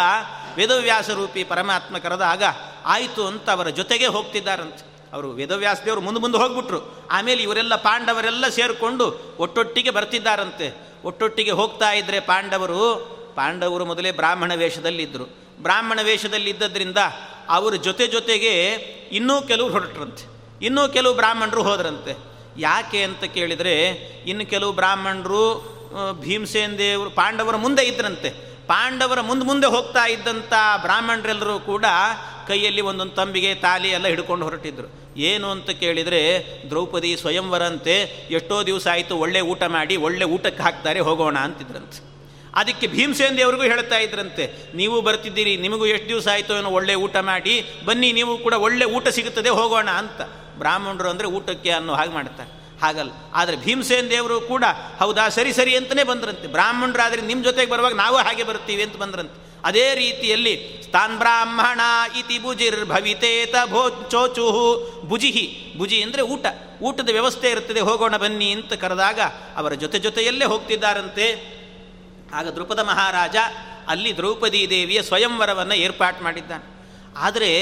[0.56, 2.42] ವೇದವ್ಯಾಸ ರೂಪಿ ಪರಮಾತ್ಮ ಕರೆದಾಗ
[2.84, 4.92] ಆಯಿತು ಅಂತ ಅವರ ಜೊತೆಗೆ ಹೋಗ್ತಿದ್ದಾರಂತೆ.
[5.12, 7.08] ಅವರು ವೇದವ್ಯಾಸದೇವರು ಮುಂದೆ ಮುಂದೆ ಹೋಗ್ಬಿಟ್ರು.
[7.10, 10.92] ಆಮೇಲೆ ಇವರೆಲ್ಲ ಪಾಂಡವರೆಲ್ಲ ಸೇರಿಕೊಂಡು ಒಟ್ಟೊಟ್ಟಿಗೆ ಬರ್ತಿದ್ದಾರಂತೆ.
[11.04, 15.24] ಒಟ್ಟೊಟ್ಟಿಗೆ ಹೋಗ್ತಾ ಇದ್ದರೆ ಪಾಂಡವರು ಪಾಂಡವರು ಮೊದಲೇ ಬ್ರಾಹ್ಮಣ ವೇಷದಲ್ಲಿದ್ದರು.
[15.62, 16.98] ಬ್ರಾಹ್ಮಣ ವೇಷದಲ್ಲಿದ್ದರಿಂದ
[17.48, 18.72] ಅವರ ಜೊತೆ ಜೊತೆಗೆ
[19.12, 20.24] ಇನ್ನೂ ಕೆಲವು ಹೊರಟ್ರಂತೆ.
[20.64, 22.16] ಇನ್ನೂ ಕೆಲವು ಬ್ರಾಹ್ಮಣರು ಹೋದ್ರಂತೆ.
[22.56, 23.88] ಯಾಕೆ ಅಂತ ಕೇಳಿದರೆ,
[24.26, 25.72] ಇನ್ನು ಕೆಲವು ಬ್ರಾಹ್ಮಣರು
[26.20, 28.30] ಭೀಮಸೇನ್ ದೇವರು, ಪಾಂಡವರ ಮುಂದೆ ಇದ್ರಂತೆ.
[28.66, 31.84] ಪಾಂಡವರ ಮುಂದೆ ಮುಂದೆ ಹೋಗ್ತಾ ಇದ್ದಂಥ ಬ್ರಾಹ್ಮಣರೆಲ್ಲರೂ ಕೂಡ
[32.52, 34.88] ಕೈಯಲ್ಲಿ ಒಂದೊಂದು ತಂಬಿಗೆ ತಾಲಿ ಎಲ್ಲ ಹಿಡ್ಕೊಂಡು ಹೊರಟಿದ್ರು.
[35.16, 36.20] ಏನು ಅಂತ ಕೇಳಿದರೆ,
[36.70, 37.94] ದ್ರೌಪದಿ ಸ್ವಯಂವರಂತೆ
[38.30, 42.00] ಎಷ್ಟೋ ದಿವಸ ಆಯಿತು, ಒಳ್ಳೆ ಊಟ ಮಾಡಿ, ಒಳ್ಳೆ ಊಟಕ್ಕೆ ಹಾಕ್ತಾರೆ, ಹೋಗೋಣ ಅಂತಿದ್ರಂತೆ.
[42.54, 44.44] ಅದಕ್ಕೆ ಭೀಮಸೇನ್ ದೇವ್ರಿಗೂ ಹೇಳ್ತಾ ಇದ್ರಂತೆ,
[44.74, 47.54] ನೀವು ಬರ್ತಿದ್ದೀರಿ, ನಿಮಗೂ ಎಷ್ಟು ದಿವಸ ಆಯಿತು ಏನೋ ಒಳ್ಳೆ ಊಟ ಮಾಡಿ,
[47.84, 50.20] ಬನ್ನಿ, ನೀವು ಕೂಡ ಒಳ್ಳೆ ಊಟ ಸಿಗುತ್ತದೆ, ಹೋಗೋಣ ಅಂತ.
[50.58, 52.50] ಬ್ರಾಹ್ಮಣರು ಅಂದರೆ ಊಟಕ್ಕೆ ಅನ್ನೋ ಹಾಗೆ ಮಾಡ್ತಾರೆ.
[52.82, 53.10] ಹಾಗಲ್ಲ.
[53.34, 54.64] ಆದರೆ ಭೀಮಸೇನ್ ದೇವರು ಕೂಡ,
[54.98, 56.46] ಹೌದಾ, ಸರಿ ಸರಿ ಅಂತಲೇ ಬಂದ್ರಂತೆ.
[56.46, 59.51] ಬ್ರಾಹ್ಮಣರಾದರೆ ನಿಮ್ಮ ಜೊತೆಗೆ ಬರುವಾಗ ನಾವು ಹಾಗೆ ಬರ್ತೀವಿ ಅಂತ ಬಂದ್ರಂತೆ.
[59.64, 60.56] ಅದೇ ರೀತಿಯಲ್ಲಿ
[60.92, 61.80] ತಾನ್ ಬ್ರಾಹ್ಮಣ
[62.18, 65.74] ಇತಿ ಭುಜಿರ್ ಭವಿತೇತ ಭೋ ಚೋಚುಹು ಭುಜಿಹಿ.
[65.76, 66.46] ಭುಜಿ ಅಂದರೆ ಊಟ.
[66.82, 69.20] ಊಟದ ವ್ಯವಸ್ಥೆ ಇರುತ್ತದೆ, ಹೋಗೋಣ ಬನ್ನಿ ಅಂತ ಕರೆದಾಗ
[69.56, 71.26] ಅವರ ಜೊತೆ ಜೊತೆಯಲ್ಲೇ ಹೋಗ್ತಿದ್ದಾರಂತೆ.
[72.34, 73.36] ಆಗ ದ್ರುಪದ ಮಹಾರಾಜ
[73.88, 76.64] ಅಲ್ಲಿ ದ್ರೌಪದಿ ದೇವಿಯ ಸ್ವಯಂವರವನ್ನು ಏರ್ಪಾಟ್ ಮಾಡಿದ್ದಾನೆ.
[77.16, 77.58] ಆದರೆ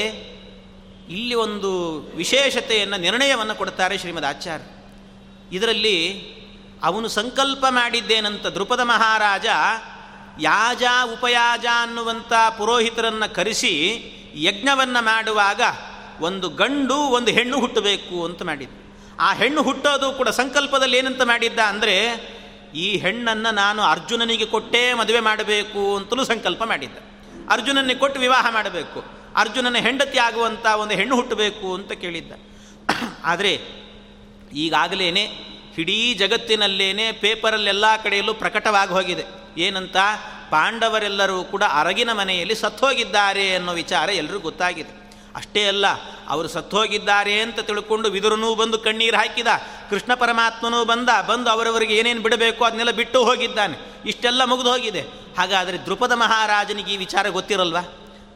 [1.09, 4.65] ಇಲ್ಲಿ ಒಂದು ವಿಶೇಷತೆಯನ್ನು, ನಿರ್ಣಯವನ್ನು ಕೊಡ್ತಾರೆ ಶ್ರೀಮದ್ ಆಚಾರ್ಯ.
[5.57, 6.31] ಇದರಲ್ಲಿ
[6.83, 9.47] ಅವನು ಸಂಕಲ್ಪ ಮಾಡಿದ್ದೇನಂತ ದ್ರುಪದ ಮಹಾರಾಜ
[10.41, 10.83] ಯಾಜ
[11.13, 13.73] ಉಪಯಾಜ ಅನ್ನುವಂಥ ಪುರೋಹಿತರನ್ನು ಕರೆಸಿ
[14.37, 15.63] ಯಜ್ಞವನ್ನು ಮಾಡುವಾಗ
[16.21, 18.77] ಒಂದು ಗಂಡು ಒಂದು ಹೆಣ್ಣು ಹುಟ್ಟಬೇಕು ಅಂತ ಮಾಡಿದ್ದ
[19.21, 21.97] ಆ ಹೆಣ್ಣು ಹುಟ್ಟೋದು ಕೂಡ ಸಂಕಲ್ಪದಲ್ಲಿ ಏನಂತ ಮಾಡಿದ್ದ ಅಂದರೆ,
[22.75, 26.97] ಈ ಹೆಣ್ಣನ್ನು ನಾನು ಅರ್ಜುನನಿಗೆ ಕೊಟ್ಟೇ ಮದುವೆ ಮಾಡಬೇಕು ಅಂತಲೂ ಸಂಕಲ್ಪ ಮಾಡಿದ್ದ.
[27.51, 29.01] ಅರ್ಜುನನಿಗೆ ಕೊಟ್ಟು ವಿವಾಹ ಮಾಡಬೇಕು.
[29.37, 32.33] ಅರ್ಜುನನ ಹೆಂಡತಿ ಆಗುವಂಥ ಒಂದು ಹೆಣ್ಣು ಹುಟ್ಟಬೇಕು ಅಂತ ಕೇಳಿದ್ದ.
[33.25, 33.53] ಆದರೆ
[34.53, 35.09] ಈಗಾಗಲೇ
[35.79, 39.25] ಇಡೀ ಜಗತ್ತಿನಲ್ಲೇನೆ ಪೇಪರಲ್ಲೆಲ್ಲ ಕಡೆಯಲ್ಲೂ ಪ್ರಕಟವಾಗಿ ಹೋಗಿದೆ.
[39.59, 39.97] ಏನಂತ?
[40.51, 45.01] ಪಾಂಡವರೆಲ್ಲರೂ ಕೂಡ ಅರಗಿನ ಮನೆಯಲ್ಲಿ ಸತ್ತೋಗಿದ್ದಾರೆ ಅನ್ನೋ ವಿಚಾರ ಎಲ್ಲರಿಗೂ ಗೊತ್ತಾಗಿದೆ.
[45.37, 45.87] ಅಷ್ಟೇ ಅಲ್ಲ,
[46.29, 49.47] ಅವರು ಸತ್ತೋಗಿದ್ದಾರೆ ಅಂತ ತಿಳ್ಕೊಂಡು ವಿದುರನೂ ಬಂದು ಕಣ್ಣೀರು ಹಾಕಿದ,
[49.91, 53.77] ಕೃಷ್ಣ ಪರಮಾತ್ಮನೂ ಬಂದ, ಬಂದು ಅವರವರಿಗೆ ಏನೇನು ಬಿಡಬೇಕು ಅದನ್ನೆಲ್ಲ ಬಿಟ್ಟು ಹೋಗಿದ್ದಾನೆ.
[54.07, 55.01] ಇಷ್ಟೆಲ್ಲ ಮುಗಿದು ಹೋಗಿದೆ.
[55.39, 57.81] ಹಾಗಾದರೆ ದೃಪದ ಮಹಾರಾಜನಿಗೆ ಈ ವಿಚಾರ ಗೊತ್ತಿರಲ್ವಾ?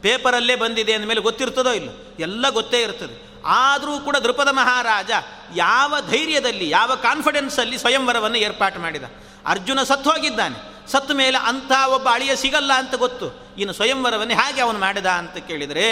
[0.01, 1.89] ಪೇಪರಲ್ಲೇ ಬಂದಿದೆ ಅಂದಮೇಲೆ ಗೊತ್ತಿರ್ತದೋ ಇಲ್ಲ?
[2.19, 3.34] ಎಲ್ಲ ಗೊತ್ತೇ ಇರ್ತದೆ.
[3.45, 5.11] ಆದರೂ ಕೂಡ ದೃಪದ ಮಹಾರಾಜ
[5.55, 9.03] ಯಾವ ಧೈರ್ಯದಲ್ಲಿ, ಯಾವ ಕಾನ್ಫಿಡೆನ್ಸಲ್ಲಿ ಸ್ವಯಂವರವನ್ನು ಏರ್ಪಾಟು ಮಾಡಿದ?
[9.45, 10.89] ಅರ್ಜುನ ಸತ್ತು ಹೋಗಿದ್ದಾನೆ.
[10.91, 13.55] ಸತ್ತು ಮೇಲೆ ಅಂಥ ಒಬ್ಬ ಅಳಿಯ ಸಿಗಲ್ಲ ಅಂತ ಗೊತ್ತು.
[13.57, 15.85] ಇನ್ನು ಸ್ವಯಂವರವನ್ನು ಹೇಗೆ ಅವನು ಮಾಡಿದ ಅಂತ ಕೇಳಿದರೆ,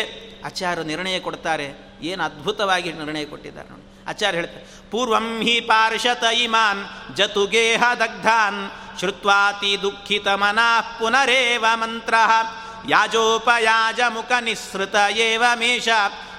[0.46, 1.98] ಆಚಾರ್ಯ ನಿರ್ಣಯ ಕೊಡ್ತಾರೆ.
[2.02, 4.10] ಏನು ಅದ್ಭುತವಾಗಿ ನಿರ್ಣಯ ಕೊಟ್ಟಿದ್ದಾರೆ ನೋಡಿ.
[4.10, 12.14] ಆಚಾರ್ಯ ಹೇಳ್ತಾರೆ, ಪೂರ್ವಂ ಹಿ ಪಾರ್ಷತ ಇಮಾನ್ ಜತುಗೇಹ ದಗ್ಧಾನ್ ಶ್ರುತ್ವಾತಿ ದುಃಖಿತ ಮನಃ ಪುನರೇವ ಮಂತ್ರ.
[12.90, 15.90] ಯಾಜೋಪಯಾಜ ಮುಖ ನಿಸೃತ ಏವ ಮೇಷ.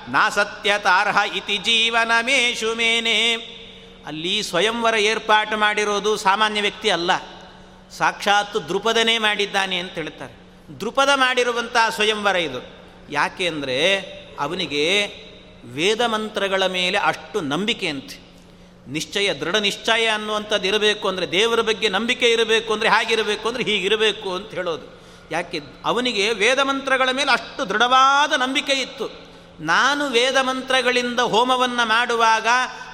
[0.09, 3.35] ನಾ ಸತ್ಯತಾರ್ಹ ಇತಿ ಜೀವನ ಮೇಷು ಮೇನೆ.
[4.07, 7.11] ಅಲ್ಲಿ ಸ್ವಯಂವರ ಏರ್ಪಾಟು ಮಾಡಿರೋದು ಸಾಮಾನ್ಯ ವ್ಯಕ್ತಿ ಅಲ್ಲ.
[7.91, 10.35] ಸಾಕ್ಷಾತ್ ದೃಪದನೇ ಮಾಡಿದ್ದಾನೆ ಅಂತ ಹೇಳ್ತಾರೆ.
[10.81, 12.59] ದೃಪದ ಮಾಡಿರುವಂಥ ಸ್ವಯಂವರ ಇದು.
[13.11, 13.99] ಯಾಕೆ ಅಂದರೆ
[14.41, 15.07] ಅವನಿಗೆ
[15.65, 18.25] ವೇದ ಮಂತ್ರಗಳ ಮೇಲೆ ಅಷ್ಟು ನಂಬಿಕೆ ಅಂತೆ.
[18.89, 24.51] ನಿಶ್ಚಯ, ದೃಢ ನಿಶ್ಚಯ ಅನ್ನುವಂಥದ್ದು ಇರಬೇಕು ಅಂದರೆ, ದೇವರ ಬಗ್ಗೆ ನಂಬಿಕೆ ಇರಬೇಕು ಅಂದರೆ ಹೇಗಿರಬೇಕು ಅಂದರೆ ಹೀಗಿರಬೇಕು ಅಂತ
[24.51, 25.01] ಹೇಳೋದು.
[25.31, 29.34] ಯಾಕೆ, ಅವನಿಗೆ ವೇದ ಮಂತ್ರಗಳ ಮೇಲೆ ಅಷ್ಟು ದೃಢವಾದ ನಂಬಿಕೆ ಇತ್ತು.
[29.61, 32.47] ನಾನು ವೇದ ಮಂತ್ರಗಳಿಂದ ಹೋಮವನ್ನು ಮಾಡುವಾಗ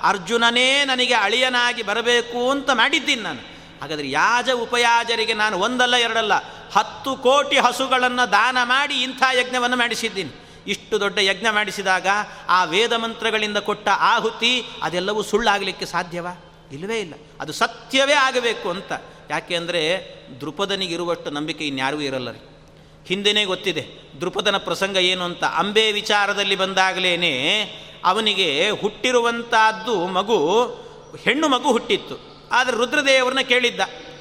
[0.02, 3.40] ಅರ್ಜುನನೇ ನನಗೆ ಅಳಿಯನಾಗಿ ಬರಬೇಕು ಅಂತ ಮಾಡಿದ್ದೀನಿ ನಾನು.
[3.80, 6.32] ಹಾಗಾದರೆ ಯಾಜ ಉಪಯಾಜರಿಗೆ ನಾನು ಒಂದಲ್ಲ ಎರಡಲ್ಲ,
[6.74, 10.30] ಹತ್ತು ಕೋಟಿ ಹಸುಗಳನ್ನು ದಾನ ಮಾಡಿ ಇಂಥ ಯಜ್ಞವನ್ನು ಮಾಡಿಸಿದ್ದೀನಿ.
[10.66, 12.06] ಇಷ್ಟು ದೊಡ್ಡ ಯಜ್ಞ ಮಾಡಿಸಿದಾಗ
[12.48, 16.44] ಆ ವೇದ ಮಂತ್ರಗಳಿಂದ ಕೊಟ್ಟ ಆಹುತಿ ಅದೆಲ್ಲವೂ ಸುಳ್ಳಾಗಲಿಕ್ಕೆ ಸಾಧ್ಯವಾ?
[16.72, 17.14] ಇಲ್ಲವೇ ಇಲ್ಲ.
[17.40, 18.92] ಅದು ಸತ್ಯವೇ ಆಗಬೇಕು ಅಂತ.
[19.30, 19.80] ಯಾಕೆ ಅಂದರೆ
[20.40, 22.49] ದೃಪದನಿಗಿರುವಷ್ಟು ನಂಬಿಕೆ ಇನ್ಯಾರಿಗೂ ಇರಲ್ಲ ರೀ.
[23.10, 23.86] ಹಿಂದೆನೇ ಗೊತ್ತಿದೆ.
[24.20, 25.44] ದೃಪದನ ಪ್ರಸಂಗ ಏನು ಅಂತ?
[25.44, 27.16] ಅಂಬೆ ವಿಚಾರದಲ್ಲಿ ಬಂದಾಗಲೇ
[28.04, 30.64] ಅವನಿಗೆ ಹುಟ್ಟಿರುವಂತಹದ್ದು ಮಗು,
[31.24, 32.48] ಹೆಣ್ಣು ಮಗು ಹುಟ್ಟಿತ್ತು.
[32.52, 33.80] ಆದರೆ ರುದ್ರದೇವರನ್ನ ಕೇಳಿದ್ದ.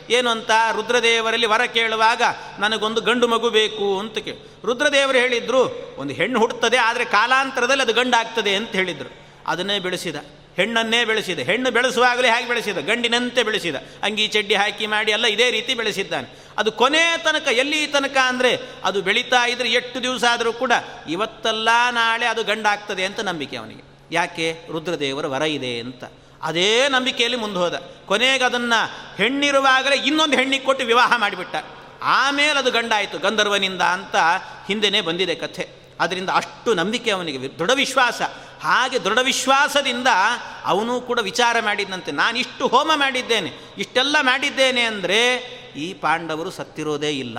[0.10, 0.52] ಏನು ಅಂತ?
[0.76, 2.22] ರುದ್ರದೇವರಲ್ಲಿ ವರ ಕೇಳುವಾಗ
[2.60, 4.52] ನನಗೊಂದು ಗಂಡು ಮಗು ಬೇಕು ಅಂತ ಕೇಳಿ.
[4.66, 9.30] ರುದ್ರದೇವರು ಹೇಳಿದ್ರು, ಒಂದು ಹೆಣ್ಣು ಹುಟ್ಟುತ್ತದೆ, ಆದರೆ ಕಾಲಾಂತರದಲ್ಲಿ ಅದು ಗಂಡಾಗ್ತದೆ ಅಂತ ಹೇಳಿದರು.
[9.48, 10.16] ಅದನ್ನೇ ಬೆಳೆಸಿದ.
[10.56, 11.40] ಹೆಣ್ಣನ್ನೇ ಬೆಳೆಸಿದ.
[11.40, 12.78] ಹೆಣ್ಣು ಬೆಳೆಸುವಾಗಲೇ ಹೇಗೆ ಬೆಳೆಸಿದ.
[12.78, 13.76] ಗಂಡಿನಂತೆ ಬೆಳೆಸಿದ.
[14.04, 16.49] ಅಂಗಿ ಚಡ್ಡಿ ಹಾಕಿ ಮಾಡಿ ಎಲ್ಲ ಇದೇ ರೀತಿ ಬೆಳೆಸಿದ್ದಾನೆ.
[16.60, 20.72] ಅದು ಕೊನೆ ತನಕ, ಎಲ್ಲಿ ತನಕ ಅಂದರೆ ಅದು ಬೆಳೀತಾ ಇದ್ರೆ ಎಷ್ಟು ದಿವಸ ಆದರೂ ಕೂಡ
[21.10, 23.84] ಇವತ್ತಲ್ಲ ನಾಳೆ ಅದು ಗಂಡಾಗ್ತದೆ ಅಂತ ನಂಬಿಕೆ ಅವನಿಗೆ.
[24.12, 24.48] ಯಾಕೆ?
[24.72, 26.04] ರುದ್ರದೇವರ ವರ ಇದೆ ಅಂತ.
[26.42, 27.76] ಅದೇ ನಂಬಿಕೆಯಲ್ಲಿ ಮುಂದೆ ಹೋದ.
[28.06, 28.80] ಕೊನೆಗೆ ಅದನ್ನು
[29.18, 31.56] ಹೆಣ್ಣಿರುವಾಗಲೇ ಇನ್ನೊಂದು ಹೆಣ್ಣಿಗೆ ಕೊಟ್ಟು ವಿವಾಹ ಮಾಡಿಬಿಟ್ಟ.
[32.02, 34.16] ಆಮೇಲೆ ಅದು ಗಂಡಾಯಿತು, ಗಂಧರ್ವನಿಂದ ಅಂತ
[34.68, 35.70] ಹಿಂದೆನೇ ಬಂದಿದೆ ಕಥೆ.
[36.00, 38.22] ಅದರಿಂದ ಅಷ್ಟು ನಂಬಿಕೆ ಅವನಿಗೆ, ದೃಢ ವಿಶ್ವಾಸ.
[38.62, 40.08] ಹಾಗೆ ದೃಢ ವಿಶ್ವಾಸದಿಂದ
[40.66, 47.38] ಅವನು ಕೂಡ ವಿಚಾರ ಮಾಡಿದ್ದಂತೆ ನಾನು ಇಷ್ಟು ಹೋಮ ಮಾಡಿದ್ದೇನೆ, ಇಷ್ಟೆಲ್ಲ ಮಾಡಿದ್ದೇನೆ ಅಂದರೆ ಈ ಪಾಂಡವರು ಸತ್ತಿರೋದೇ ಇಲ್ಲ.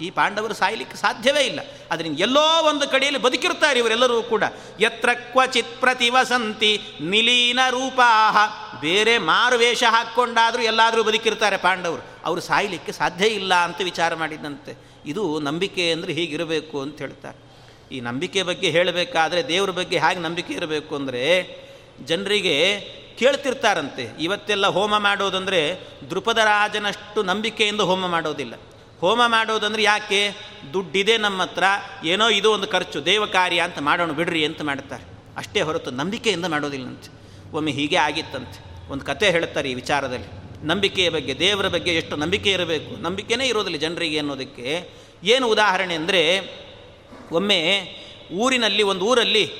[0.00, 1.60] ಈ ಪಾಂಡವರು ಸಾಯಲಿಕ್ಕೆ ಸಾಧ್ಯವೇ ಇಲ್ಲ.
[1.90, 4.44] ಅದರಿಂದ ಎಲ್ಲೋ ಒಂದು ಕಡೆಯಲ್ಲಿ ಬದುಕಿರ್ತಾರೆ ಇವರೆಲ್ಲರೂ ಕೂಡ.
[4.80, 8.36] ಯತ್ರ ಕ್ವಚಿತ್ ಪ್ರತಿವಸಂತಿ ನಿಲೀನ ರೂಪಾಹ.
[8.80, 12.04] ಬೇರೆ ಮಾರು ವೇಷ ಹಾಕ್ಕೊಂಡಾದರೂ ಎಲ್ಲಾದರೂ ಬದುಕಿರ್ತಾರೆ ಪಾಂಡವರು.
[12.24, 14.72] ಅವರು ಸಾಯ್ಲಿಕ್ಕೆ ಸಾಧ್ಯ ಇಲ್ಲ ಅಂತ ವಿಚಾರ ಮಾಡಿದಂತೆ.
[15.06, 17.38] ಇದು ನಂಬಿಕೆ ಅಂದರೆ ಹೀಗಿರಬೇಕು ಅಂತ ಹೇಳ್ತಾರೆ.
[17.94, 21.22] ಈ ನಂಬಿಕೆ ಬಗ್ಗೆ ಹೇಳಬೇಕಾದ್ರೆ ದೇವ್ರ ಬಗ್ಗೆ ಹೇಗೆ ನಂಬಿಕೆ ಇರಬೇಕು ಅಂದರೆ
[22.04, 22.56] ಜನರಿಗೆ
[23.18, 24.08] ಕೇಳ್ತಿರ್ತಾರಂತೆ.
[24.20, 28.54] ಇವತ್ತೆಲ್ಲ ಹೋಮ ಮಾಡೋದಂದರೆ ದೃಪದ ರಾಜನಷ್ಟು ನಂಬಿಕೆಯಿಂದ ಹೋಮ ಮಾಡೋದಿಲ್ಲ.
[29.00, 30.30] ಹೋಮ ಮಾಡೋದಂದ್ರೆ ಯಾಕೆ?
[30.72, 31.64] ದುಡ್ಡಿದೆ ನಮ್ಮ ಹತ್ರ,
[32.04, 35.04] ಏನೋ ಇದು ಒಂದು ಖರ್ಚು, ದೇವ ಕಾರ್ಯ ಅಂತ ಮಾಡೋಣ ಬಿಡ್ರಿ ಅಂತ ಮಾಡ್ತಾರೆ.
[35.36, 37.10] ಅಷ್ಟೇ ಹೊರತು ನಂಬಿಕೆಯಿಂದ ಮಾಡೋದಿಲ್ಲಂತೆ.
[37.56, 38.92] ಒಮ್ಮೆ ಹೀಗೆ ಆಗಿತ್ತಂತೆ.
[38.92, 40.46] ಒಂದು ಕತೆ ಹೇಳ್ತಾರೆ ಈ ವಿಚಾರದಲ್ಲಿ.
[40.66, 43.02] ನಂಬಿಕೆಯ ಬಗ್ಗೆ, ದೇವರ ಬಗ್ಗೆ ಎಷ್ಟು ನಂಬಿಕೆ ಇರಬೇಕು?
[43.02, 44.90] ನಂಬಿಕೆನೇ ಇರೋದಿಲ್ಲ ಜನರಿಗೆ ಅನ್ನೋದಕ್ಕೆ.
[45.24, 46.50] ಏನು ಉದಾಹರಣೆ ಅಂದರೆ,
[47.32, 47.88] ಒಮ್ಮೆ
[48.32, 49.50] ಊರಿನಲ್ಲಿ, ಒಂದು ಊರಲ್ಲಿ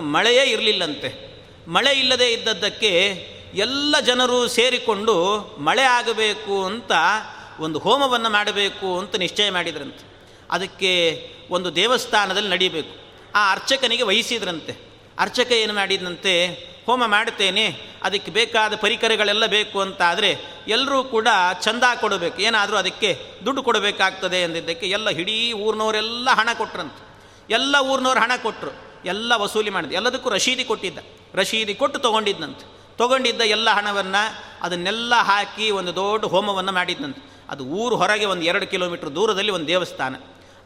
[0.00, 1.23] ಮಳೆಯೇ ಇರಲಿಲ್ಲಂತೆ.
[1.68, 6.92] ಮಳೆ ಇಲ್ಲದೆ ಇದ್ದದ್ದಕ್ಕೆ ಎಲ್ಲ ಜನರು ಸೇರಿಕೊಂಡು ಮಳೆ ಆಗಬೇಕು ಅಂತ
[7.60, 10.32] ಒಂದು ಹೋಮವನ್ನು ಮಾಡಬೇಕು ಅಂತ ನಿಶ್ಚಯ ಮಾಡಿದ್ರಂತೆ.
[10.50, 12.96] ಅದಕ್ಕೆ ಒಂದು ದೇವಸ್ಥಾನದಲ್ಲಿ ನಡೀಬೇಕು.
[13.34, 14.76] ಆ ಅರ್ಚಕನಿಗೆ ವಹಿಸಿದ್ರಂತೆ.
[15.18, 16.46] ಅರ್ಚಕ ಏನು ಮಾಡಿದಂತೆ
[16.86, 20.36] ಹೋಮ ಮಾಡ್ತೇನೆ ಅದಕ್ಕೆ ಬೇಕಾದ ಪರಿಕರಗಳೆಲ್ಲ ಬೇಕು ಅಂತ ಆದರೆ
[20.68, 21.28] ಎಲ್ಲರೂ ಕೂಡ
[21.62, 22.42] ಚಂದ ಕೊಡಬೇಕು.
[22.42, 27.14] ಏನಾದರೂ ಅದಕ್ಕೆ ದುಡ್ಡು ಕೊಡಬೇಕಾಗ್ತದೆ ಅಂದಿದ್ದಕ್ಕೆ ಎಲ್ಲ ಇಡೀ ಊರಿನವರೆಲ್ಲ ಹಣ ಕೊಟ್ರಂತೆ.
[27.50, 30.98] ಎಲ್ಲ ಊರಿನವ್ರು ಹಣ ಕೊಟ್ಟರು ಎಲ್ಲ ವಸೂಲಿ ಮಾಡಿದ ಎಲ್ಲದಕ್ಕೂ ರಶೀದಿ ಕೊಟ್ಟಿದ್ದ.
[31.34, 38.24] ರಶೀದಿ ಕೊಟ್ಟು ತೊಗೊಂಡಿದ್ದಂತೆ ತೊಗೊಂಡಿದ್ದ ಎಲ್ಲ ಹಣವನ್ನು ಅದನ್ನೆಲ್ಲ ಹಾಕಿ ಒಂದು ದೊಡ್ಡ ಹೋಮವನ್ನು ಮಾಡಿದ್ದಂತೆ ಅದು ಊರು ಹೊರಗೆ
[38.24, 40.16] ಒಂದು ಎರಡು ಕಿಲೋಮೀಟ್ರ್ ದೂರದಲ್ಲಿ ಒಂದು ದೇವಸ್ಥಾನ.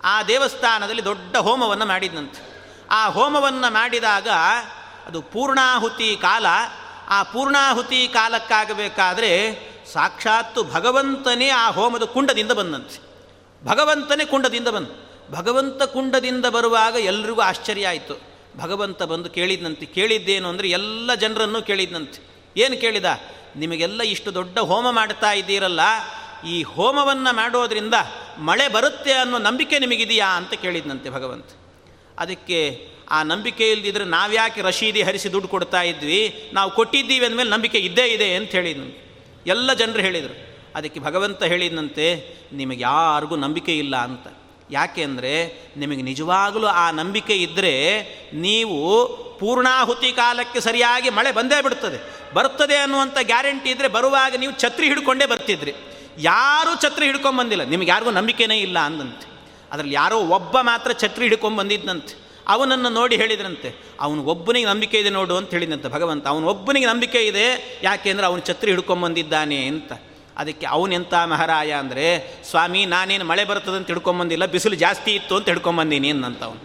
[0.05, 2.59] ಆ ದೇವಸ್ಥಾನದಲ್ಲಿ ದೊಡ್ಡ ಹೋಮವನ್ನು ಮಾಡಿದ್ದಂತೆ
[2.90, 4.29] ಆ ಹೋಮವನ್ನು ಮಾಡಿದಾಗ
[5.07, 6.46] ಅದು ಪೂರ್ಣಾಹುತಿ ಕಾಲ.
[7.09, 9.61] ಆ ಪೂರ್ಣಾಹುತಿ ಕಾಲಕ್ಕಾಗಬೇಕಾದ್ರೆ
[9.92, 13.09] ಸಾಕ್ಷಾತ್ತು ಭಗವಂತನೇ ಆ ಹೋಮದ ಕುಂಡದಿಂದ ಬಂದಂತೆ.
[13.64, 14.87] ಭಗವಂತನೇ ಕುಂಡದಿಂದ ಬಂದ.
[15.35, 18.28] ಭಗವಂತ ಕುಂಡದಿಂದ ಬರುವಾಗ ಎಲ್ರಿಗೂ ಆಶ್ಚರ್ಯ ಆಯಿತು.
[18.62, 19.87] ಭಗವಂತ ಬಂದು ಕೇಳಿದ್ನಂತೆ.
[19.97, 22.21] ಕೇಳಿದ್ದೇನು ಅಂದರೆ ಎಲ್ಲ ಜನರನ್ನು ಕೇಳಿದ್ನಂತೆ.
[22.57, 23.09] ಏನು ಕೇಳಿದ?
[23.57, 25.83] ನಿಮಗೆಲ್ಲ ಇಷ್ಟು ದೊಡ್ಡ ಹೋಮ ಮಾಡ್ತಾ ಇದ್ದೀರಲ್ಲ,
[26.44, 27.97] ಈ ಹೋಮವನ್ನು ಮಾಡೋದ್ರಿಂದ
[28.49, 31.51] ಮಳೆ ಬರುತ್ತೆ ಅನ್ನೋ ನಂಬಿಕೆ ನಿಮಗಿದೆಯಾ ಅಂತ ಕೇಳಿದ್ನಂತೆ ಭಗವಂತ.
[32.18, 32.59] ಅದಕ್ಕೆ
[33.11, 36.21] ಆ ನಂಬಿಕೆ ಇಲ್ದಿದ್ರೆ ನಾವ್ಯಾಕೆ ರಶೀದಿ ಹರಿಸಿ ದುಡ್ಡು ಕೊಡ್ತಾ ಇದ್ವಿ?
[36.53, 38.88] ನಾವು ಕೊಟ್ಟಿದ್ದೀವಿ ಅಂದಮೇಲೆ ನಂಬಿಕೆ ಇದ್ದೇ ಇದೆ ಅಂತ ಹೇಳಿದ್ನು
[39.47, 40.37] ಎಲ್ಲ ಜನರು ಹೇಳಿದರು.
[40.77, 42.07] ಅದಕ್ಕೆ ಭಗವಂತ ಹೇಳಿದಂತೆ
[42.53, 44.27] ನಿಮಗೆ ಯಾರಿಗೂ ನಂಬಿಕೆ ಇಲ್ಲ ಅಂತ.
[44.70, 45.33] ಯಾಕೆ ಅಂದರೆ
[45.76, 47.72] ನಿಮಗೆ ನಿಜವಾಗಲೂ ಆ ನಂಬಿಕೆ ಇದ್ದರೆ
[48.35, 49.07] ನೀವು
[49.38, 51.98] ಪೂರ್ಣಾಹುತಿ ಕಾಲಕ್ಕೆ ಸರಿಯಾಗಿ ಮಳೆ ಬಂದೇ ಬಿಡ್ತದೆ.
[52.35, 55.74] ಬರ್ತದೆ ಅನ್ನುವಂಥ ಗ್ಯಾರಂಟಿ ಇದ್ದರೆ ಬರುವಾಗ ನೀವು ಛತ್ರಿ ಹಿಡ್ಕೊಂಡೇ ಬರ್ತಿದ್ರಿ.
[56.18, 57.64] ಯಾರೂ ಛತ್ರಿ ಹಿಡ್ಕೊಂಬಂದಿಲ್ಲ.
[57.64, 59.28] ನಿಮ್ಗೆ ಯಾರಿಗೂ ನಂಬಿಕೆನೇ ಇಲ್ಲ ಅಂದಂತೆ.
[59.72, 63.96] ಅದರಲ್ಲಿ ಯಾರೋ ಒಬ್ಬ ಮಾತ್ರ ಛತ್ರಿ ಹಿಡ್ಕೊಂಬಂದಿದ್ದಂತೆ ಅವನನ್ನು ನೋಡಿ ಹೇಳಿದ್ರಂತೆ.
[64.04, 66.26] ಒಬ್ಬನಿಗೆ ನಂಬಿಕೆ ಇದೆ ನೋಡು ಅಂತ ಹೇಳಿದಂತೆ ಭಗವಂತ.
[66.26, 67.81] ಅವನೊಬ್ಬನಿಗೆ ನಂಬಿಕೆ ಇದೆ.
[67.83, 69.92] ಯಾಕೆಂದರೆ ಅವನು ಛತ್ರಿ ಹಿಡ್ಕೊಂಬಂದಿದ್ದಾನೆ ಅಂತ.
[70.38, 72.07] ಅದಕ್ಕೆ ಅವನೆಂಥ ಮಹಾರಾಯ ಅಂದರೆ,
[72.51, 76.62] ಸ್ವಾಮಿ, ನಾನೇನು ಮಳೆ ಬರ್ತದಂತ ತಿಳ್ಕೊಂಬಂದಿಲ್ಲ, ಬಿಸಿಲು ಜಾಸ್ತಿ ಇತ್ತು ಅಂತ ತಿಳ್ಕೊಂಬಂದೀನಿ ಅಂತ ಅವನು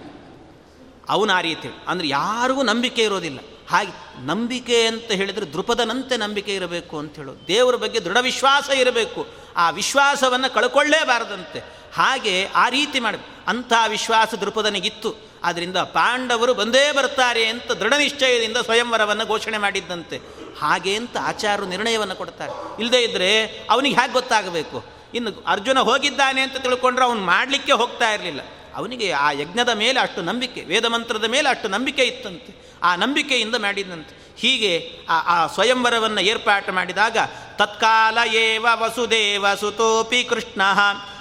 [1.10, 3.40] ಅವನು ಆ ರೀತಿ ಅಂದರೆ ಯಾರಿಗೂ ನಂಬಿಕೆ ಇರೋದಿಲ್ಲ.
[3.70, 3.92] ಹಾಗೆ
[4.26, 9.28] ನಂಬಿಕೆ ಅಂತ ಹೇಳಿದರೆ ದೃಪದನಂತೆ ನಂಬಿಕೆ ಇರಬೇಕು ಅಂತ ಹೇಳೋದು ದೇವರ ಬಗ್ಗೆ ದೃಢ ವಿಶ್ವಾಸ ಇರಬೇಕು.
[9.58, 11.60] ಆ ವಿಶ್ವಾಸವನ್ನು ಕಳ್ಕೊಳ್ಳೇಬಾರದಂತೆ.
[11.94, 19.26] ಹಾಗೆ ಆ ರೀತಿ ಮಾಡಿ ಅಂಥ ವಿಶ್ವಾಸ ದೃಪದನಿಗಿತ್ತು ಆದ್ದರಿಂದ ಪಾಂಡವರು ಬಂದೇ ಬರ್ತಾರೆ ಅಂತ ದೃಢ ನಿಶ್ಚಯದಿಂದ ಸ್ವಯಂವರವನ್ನು
[19.28, 20.18] ಘೋಷಣೆ ಮಾಡಿದ್ದಂತೆ.
[20.60, 22.82] ಹಾಗೆ ಅಂತ ಆಚಾರ್ಯರು ನಿರ್ಣಯವನ್ನು ಕೊಡ್ತಾರೆ.
[22.82, 24.86] ಇಲ್ಲದೇ ಇದ್ದರೆ ಅವನಿಗೆ ಹೇಗೆ ಗೊತ್ತಾಗಬೇಕು?
[25.16, 28.42] ಇನ್ನು ಅರ್ಜುನ ಹೋಗಿದ್ದಾನೆ ಅಂತ ತಿಳ್ಕೊಂಡ್ರೆ ಅವನು ಮಾಡಲಿಕ್ಕೆ ಹೋಗ್ತಾ ಇರಲಿಲ್ಲ.
[28.76, 32.78] ಅವನಿಗೆ ಆ ಯಜ್ಞದ ಮೇಲೆ ಅಷ್ಟು ನಂಬಿಕೆ, ವೇದ ಮಂತ್ರದ ಮೇಲೆ ಅಷ್ಟು ನಂಬಿಕೆ ಇತ್ತಂತೆ.
[32.84, 34.36] ಆ ನಂಬಿಕೆಯಿಂದ ಮಾಡಿದಂತೆ.
[34.38, 37.18] ಹೀಗೆ ಆ ಆ ಸ್ವಯಂವರವನ್ನು ಏರ್ಪಾಟು ಮಾಡಿದಾಗ,
[37.56, 40.62] ತತ್ಕಾಲ ಏವ ವಸುದೇವ ಸುತೋಪಿ ಕೃಷ್ಣ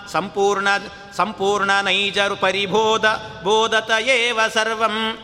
[0.09, 0.68] ಸಂಪೂರ್ಣ
[1.16, 3.05] ಸಂಪೂರ್ಣ ನೈಜರು ಪರಿಬೋಧ
[3.42, 5.18] ಬೋಧತ ಏವ ಸರ್ವಂ.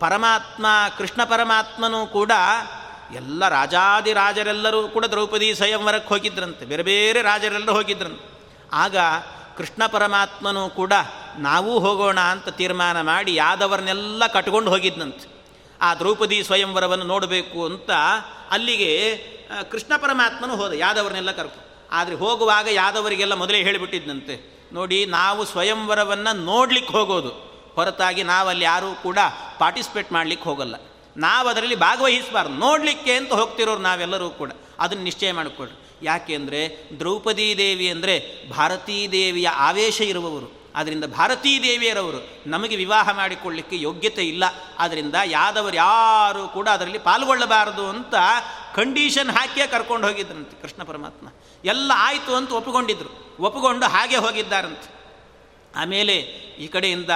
[0.00, 0.66] ಪರಮಾತ್ಮ,
[0.98, 2.32] ಕೃಷ್ಣ ಪರಮಾತ್ಮನೂ ಕೂಡ
[3.14, 6.64] ಎಲ್ಲ ರಾಜಾದಿರಾಜರೆಲ್ಲರೂ ಕೂಡ ದ್ರೌಪದಿ ಸ್ವಯಂವರಕ್ಕೆ ಹೋಗಿದ್ರಂತೆ.
[6.64, 8.26] ಬೇರೆ ಬೇರೆ ರಾಜರೆಲ್ಲರೂ ಹೋಗಿದ್ರಂತೆ.
[8.72, 8.96] ಆಗ
[9.56, 10.92] ಕೃಷ್ಣ ಪರಮಾತ್ಮನೂ ಕೂಡ
[11.38, 15.26] ನಾವೂ ಹೋಗೋಣ ಅಂತ ತೀರ್ಮಾನ ಮಾಡಿ ಯಾದವರನ್ನೆಲ್ಲ ಕಟ್ಕೊಂಡು ಹೋಗಿದ್ನಂತೆ.
[15.80, 17.90] ಆ ದ್ರೌಪದಿ ಸ್ವಯಂವರವನ್ನು ನೋಡಬೇಕು ಅಂತ
[18.50, 18.92] ಅಲ್ಲಿಗೆ
[19.70, 21.60] ಕೃಷ್ಣ ಪರಮಾತ್ಮನು ಹೋದ, ಯಾದವರನ್ನೆಲ್ಲ ಕರ್ಕೊ
[21.92, 24.34] ಆದರೆ ಹೋಗುವಾಗ ಯಾದವರಿಗೆಲ್ಲ ಮೊದಲೇ ಹೇಳಿಬಿಟ್ಟಿದ್ದಂತೆ
[24.72, 27.30] ನೋಡಿ, ನಾವು ಸ್ವಯಂವರವನ್ನು ನೋಡ್ಲಿಕ್ಕೆ ಹೋಗೋದು.
[27.74, 29.18] ಹೊರತಾಗಿ ನಾವಲ್ಲಿ ಯಾರೂ ಕೂಡ
[29.58, 30.76] ಪಾರ್ಟಿಸಿಪೇಟ್ ಮಾಡಲಿಕ್ಕೆ ಹೋಗಲ್ಲ.
[31.18, 32.54] ನಾವು ಅದರಲ್ಲಿ ಭಾಗವಹಿಸಬಾರ್ದು.
[32.54, 34.50] ನೋಡಲಿಕ್ಕೆ ಅಂತ ಹೋಗ್ತಿರೋರು ನಾವೆಲ್ಲರೂ ಕೂಡ.
[34.78, 40.58] ಅದನ್ನು ನಿಶ್ಚಯ ಮಾಡಿಕೊಳ್ಳಿ ಯಾಕೆ ಅಂದರೆ ದ್ರೌಪದೀ ದೇವಿ ಅಂದರೆ ಭಾರತೀ ದೇವಿಯ ಆವೇಶ ಇರುವವರು.
[40.74, 44.44] ಆದ್ದರಿಂದ ಭಾರತೀ ದೇವಿಯರವರು ನಮಗೆ ವಿವಾಹ ಮಾಡಿಕೊಳ್ಳಿಕ್ಕೆ ಯೋಗ್ಯತೆ ಇಲ್ಲ.
[44.78, 48.14] ಆದ್ದರಿಂದ ಯಾದವರು ಯಾರೂ ಕೂಡ ಅದರಲ್ಲಿ ಪಾಲ್ಗೊಳ್ಳಬಾರದು ಅಂತ
[48.74, 51.26] ಕಂಡೀಷನ್ ಹಾಕಿಯೇ ಕರ್ಕೊಂಡು ಹೋಗಿದ್ರಂತೆ ಕೃಷ್ಣ ಪರಮಾತ್ಮ.
[51.64, 53.36] ಎಲ್ಲ ಆಯಿತು ಅಂತ ಒಪ್ಪಿಕೊಂಡಿದ್ರು.
[53.40, 54.98] ಒಪ್ಪಿಕೊಂಡು ಹಾಗೆ ಹೋಗಿದ್ದಾರಂತೆ.
[55.76, 56.14] ಆಮೇಲೆ
[56.58, 57.10] ಈ ಕಡೆಯಿಂದ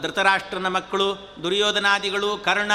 [0.00, 1.08] ಧೃತರಾಷ್ಟ್ರನ ಮಕ್ಕಳು,
[1.42, 2.72] ದುರ್ಯೋಧನಾದಿಗಳು, ಕರ್ಣ,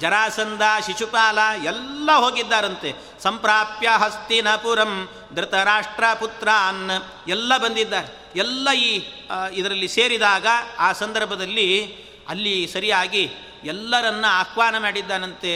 [0.00, 2.94] ಜರಾಸಂಧ, ಶಿಶುಪಾಲ ಎಲ್ಲ ಹೋಗಿದ್ದಾರಂತೆ.
[3.22, 6.90] ಸಂಪ್ರಾಪ್ಯ ಹಸ್ತಿನಪುರಂ ಧೃತರಾಷ್ಟ್ರ ಪುತ್ರಾನ್
[7.28, 8.08] ಎಲ್ಲ ಬಂದಿದ್ದಾರೆ.
[8.36, 9.02] ಎಲ್ಲ ಈ
[9.52, 10.46] ಇದರಲ್ಲಿ ಸೇರಿದಾಗ
[10.78, 11.84] ಆ ಸಂದರ್ಭದಲ್ಲಿ
[12.28, 13.30] ಅಲ್ಲಿ ಸರಿಯಾಗಿ
[13.64, 15.52] ಎಲ್ಲರನ್ನ ಆಹ್ವಾನ ಮಾಡಿದ್ದಾನಂತೆ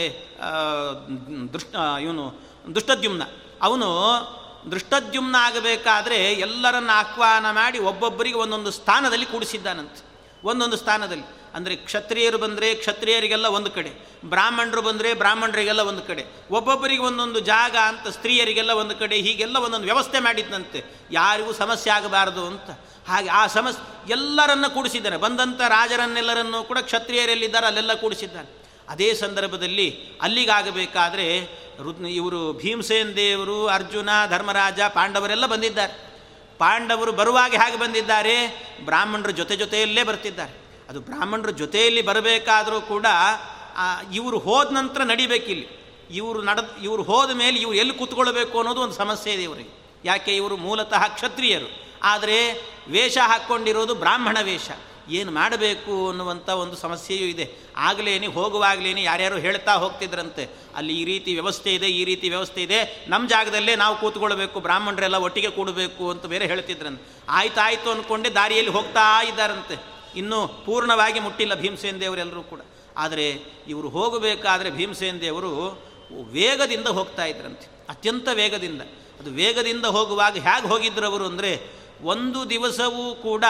[1.53, 2.41] ದೃಷ್ಟ, ಇವನು
[2.75, 3.23] ದುಷ್ಟದ್ಯುಮ್ನ.
[3.61, 3.89] ಅವನು
[4.71, 10.10] ದೃಷ್ಟದ್ಯುಮ್ನ ಆಗಬೇಕಾದ್ರೆ ಎಲ್ಲರನ್ನ ಆಹ್ವಾನ ಮಾಡಿ ಒಬ್ಬೊಬ್ಬರಿಗೆ ಒಂದೊಂದು ಸ್ಥಾನದಲ್ಲಿ ಕೂಡಿಸಿದ್ದಾನಂತೆ.
[10.43, 11.23] ಒಂದೊಂದು ಸ್ಥಾನದಲ್ಲಿ.
[11.55, 13.91] ಅಂದರೆ ಕ್ಷತ್ರಿಯರು ಬಂದರೆ ಕ್ಷತ್ರಿಯರಿಗೆಲ್ಲ ಒಂದು ಕಡೆ,
[14.25, 20.19] ಬ್ರಾಹ್ಮಣರು ಬಂದರೆ ಬ್ರಾಹ್ಮಣರಿಗೆಲ್ಲ ಒಂದು ಕಡೆ, ಒಬ್ಬೊಬ್ಬರಿಗೆ ಒಂದೊಂದು ಜಾಗ ಅಂತ ಸ್ತ್ರೀಯರಿಗೆಲ್ಲ ಒಂದು ಕಡೆ, ಹೀಗೆಲ್ಲ ಒಂದೊಂದು ವ್ಯವಸ್ಥೆ
[20.19, 22.69] ಮಾಡಿದ್ದಂತೆ ಯಾರಿಗೂ ಸಮಸ್ಯೆ ಆಗಬಾರದು ಅಂತ.
[23.07, 31.41] ಹಾಗೆ ಆ ಸಮಸ್ಯೆ ಎಲ್ಲರನ್ನ ಕೂಡಿಸಿದ್ದಾನೆ ಬಂದಂಥ ರಾಜರನ್ನೆಲ್ಲರನ್ನು ಕೂಡ ಕ್ಷತ್ರಿಯರೆಲ್ಲಿದ್ದಾರೆ, ಅಲ್ಲೆಲ್ಲ ಕೂಡಿಸಿದ್ದಾನೆ ಅದೇ ಸಂದರ್ಭದಲ್ಲಿ ಅಲ್ಲಿಗಾಗಬೇಕಾದ್ರೆ
[31.83, 36.10] ರುದ್ ಇವರು ಭೀಮಸೇನ್ ದೇವರು, ಅರ್ಜುನ, ಧರ್ಮರಾಜ, ಪಾಂಡವರೆಲ್ಲ ಬಂದಿದ್ದಾರೆ.
[36.61, 38.35] ಪಾಂಡವರು ಬರುವಾಗ ಹೇಗೆ ಬಂದಿದ್ದಾರೆ?
[38.85, 40.53] ಬ್ರಾಹ್ಮಣರ ಜೊತೆ ಜೊತೆಯಲ್ಲೇ ಬರ್ತಿದ್ದಾರೆ.
[40.89, 43.05] ಅದು ಬ್ರಾಹ್ಮಣರ ಜೊತೆಯಲ್ಲಿ ಬರಬೇಕಾದರೂ ಕೂಡ
[44.13, 45.67] ಇವರು ಹೋದ ನಂತರ ನಡಿಬೇಕಿಲ್ಲಿ.
[46.11, 49.73] ಇವರು ನಡ, ಇವರು ಹೋದ ಮೇಲೆ ಇವರು ಎಲ್ಲಿ ಕೂತ್ಕೊಳ್ಬೇಕು ಅನ್ನೋದು ಒಂದು ಸಮಸ್ಯೆ ಇದೆ ಇವರಿಗೆ.
[50.05, 51.97] ಯಾಕೆ ಇವರು ಮೂಲತಃ ಕ್ಷತ್ರಿಯರು.
[52.03, 52.53] ಆದರೆ
[52.87, 54.69] ವೇಷ ಹಾಕ್ಕೊಂಡಿರೋದು ಬ್ರಾಹ್ಮಣ ವೇಷ.
[55.11, 57.45] ಏನು ಮಾಡಬೇಕು ಅನ್ನುವಂಥ ಒಂದು ಸಮಸ್ಯೆಯೂ ಇದೆ.
[57.75, 60.49] ಆಗಲೇನೆ, ಹೋಗುವಾಗಲೇನೆ ಯಾರ್ಯಾರು ಹೇಳ್ತಾ ಹೋಗ್ತಿದ್ರಂತೆ.
[60.75, 63.05] ಅಲ್ಲಿ ಈ ರೀತಿ ವ್ಯವಸ್ಥೆ ಇದೆ, ಈ ರೀತಿ ವ್ಯವಸ್ಥೆ ಇದೆ.
[63.07, 67.23] ನಮ್ಮ ಜಾಗದಲ್ಲೇ ನಾವು ಕೂತ್ಕೊಳ್ಬೇಕು, ಬ್ರಾಹ್ಮಣರೆಲ್ಲ ಒಟ್ಟಿಗೆ ಕೂಡಬೇಕು ಅಂತ ಬೇರೆ ಹೇಳ್ತಿದ್ರಂತೆ.
[67.29, 69.77] ಆಯ್ತಾಯ್ತು ಅಂದ್ಕೊಂಡೆ ದಾರಿಯಲ್ಲಿ ಹೋಗ್ತಾ ಇದ್ದಾರಂತೆ.
[70.15, 72.61] ಇನ್ನೂ ಪೂರ್ಣವಾಗಿ ಮುಟ್ಟಿಲ್ಲ ಭೀಮಸೇನ ದೇವರೆಲ್ಲರೂ ಕೂಡ.
[72.97, 73.25] ಆದರೆ
[73.67, 75.51] ಇವರು ಹೋಗಬೇಕಾದ್ರೆ ಭೀಮಸೇನ ದೇವರು
[76.31, 77.67] ವೇಗದಿಂದ ಹೋಗ್ತಾ ಇದ್ರಂತೆ.
[77.89, 78.81] ಅತ್ಯಂತ ವೇಗದಿಂದ.
[79.19, 81.51] ಅದು ವೇಗದಿಂದ ಹೋಗುವಾಗ ಹೇಗೆ ಹೋಗಿದ್ರು ಅವರು ಅಂದರೆ
[82.03, 83.45] ಒಂದು ದಿವಸವೂ ಕೂಡ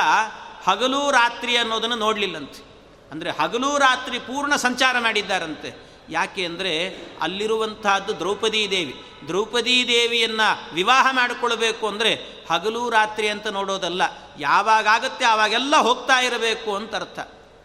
[0.65, 2.71] ಹಗಲು ರಾತ್ರಿ ಅನ್ನೋದನ್ನು ನೋಡಲಿಲ್ಲಂತೆ.
[3.12, 5.91] ಅಂದರೆ ಹಗಲು ರಾತ್ರಿ ಪೂರ್ಣ ಸಂಚಾರ ಮಾಡಿದ್ದಾರಂತೆ.
[6.10, 6.89] ಯಾಕೆ ಅಂದರೆ
[7.21, 8.95] ಅಲ್ಲಿರುವಂತಹದ್ದು ದ್ರೌಪದೀ ದೇವಿ.
[9.28, 12.15] ದ್ರೌಪದೀ ದೇವಿಯನ್ನು ವಿವಾಹ ಮಾಡಿಕೊಳ್ಬೇಕು ಅಂದರೆ
[12.50, 14.02] ಹಗಲು ರಾತ್ರಿ ಅಂತ ನೋಡೋದಲ್ಲ.
[14.39, 17.19] ಯಾವಾಗತ್ತೆ ಆವಾಗೆಲ್ಲ ಹೋಗ್ತಾ ಇರಬೇಕು ಅಂತ ಅರ್ಥ.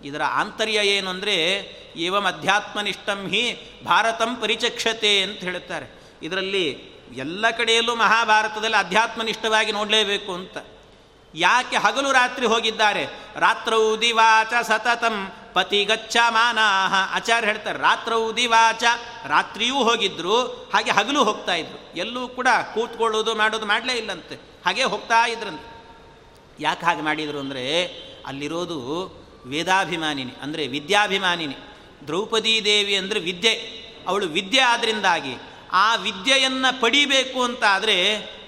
[0.04, 1.34] ಇದರ ಆಂತರ್ಯ ಏನು ಅಂದರೆ
[1.96, 3.42] ಏವಂ ಅಧ್ಯಾತ್ಮನಿಷ್ಠಂ ಹಿ
[3.84, 10.56] ಭಾರತಂ ಪರಿಚಕ್ಷತೆ ಅಂತ ಹೇಳುತ್ತಾರೆ ಇದರಲ್ಲಿ ಎಲ್ಲ ಕಡೆಯಲ್ಲೂ ಮಹಾಭಾರತದಲ್ಲಿ ಅಧ್ಯಾತ್ಮನಿಷ್ಠವಾಗಿ ನೋಡಲೇಬೇಕು ಅಂತ.
[11.36, 13.04] ಯಾಕೆ ಹಗಲು ರಾತ್ರಿ ಹೋಗಿದ್ದಾರೆ?
[13.36, 18.84] ರಾತ್ರೌ ದಿವಾಚ ಸತತಂ ಪತಿ ಗಚ್ಚ ಮಾನಾಹ ಆಚಾರ್ಯ ಹೇಳ್ತಾರೆ, ರಾತ್ರೌ ದಿವಾಚ.
[19.26, 21.96] ರಾತ್ರಿಯೂ ಹೋಗಿದ್ರು, ಹಾಗೆ ಹಗಲು ಹೋಗ್ತಾ ಇದ್ರು.
[21.96, 24.34] ಎಲ್ಲೂ ಕೂಡ ಕೂತ್ಕೊಳ್ಳೋದು ಮಾಡೋದು ಮಾಡಲೇ ಇಲ್ಲಂತೆ.
[24.34, 25.76] ಹಾಗೆ ಹೋಗ್ತಾ ಇದ್ರಂತೆ.
[26.60, 27.84] ಯಾಕೆ ಹಾಗೆ ಮಾಡಿದರು ಅಂದರೆ,
[28.26, 28.78] ಅಲ್ಲಿರೋದು
[29.46, 31.56] ವೇದಾಭಿಮಾನಿನಿ, ಅಂದರೆ ವಿದ್ಯಾಭಿಮಾನಿನಿ.
[32.06, 33.86] ದ್ರೌಪದೀ ದೇವಿ ಅಂದರೆ ವಿದ್ಯೆ.
[34.08, 35.36] ಅವಳು ವಿದ್ಯೆ ಆದ್ದರಿಂದಾಗಿ
[35.72, 37.96] ಆ ವಿದ್ಯೆಯನ್ನು ಪಡಿಬೇಕು ಅಂತ ಆದರೆ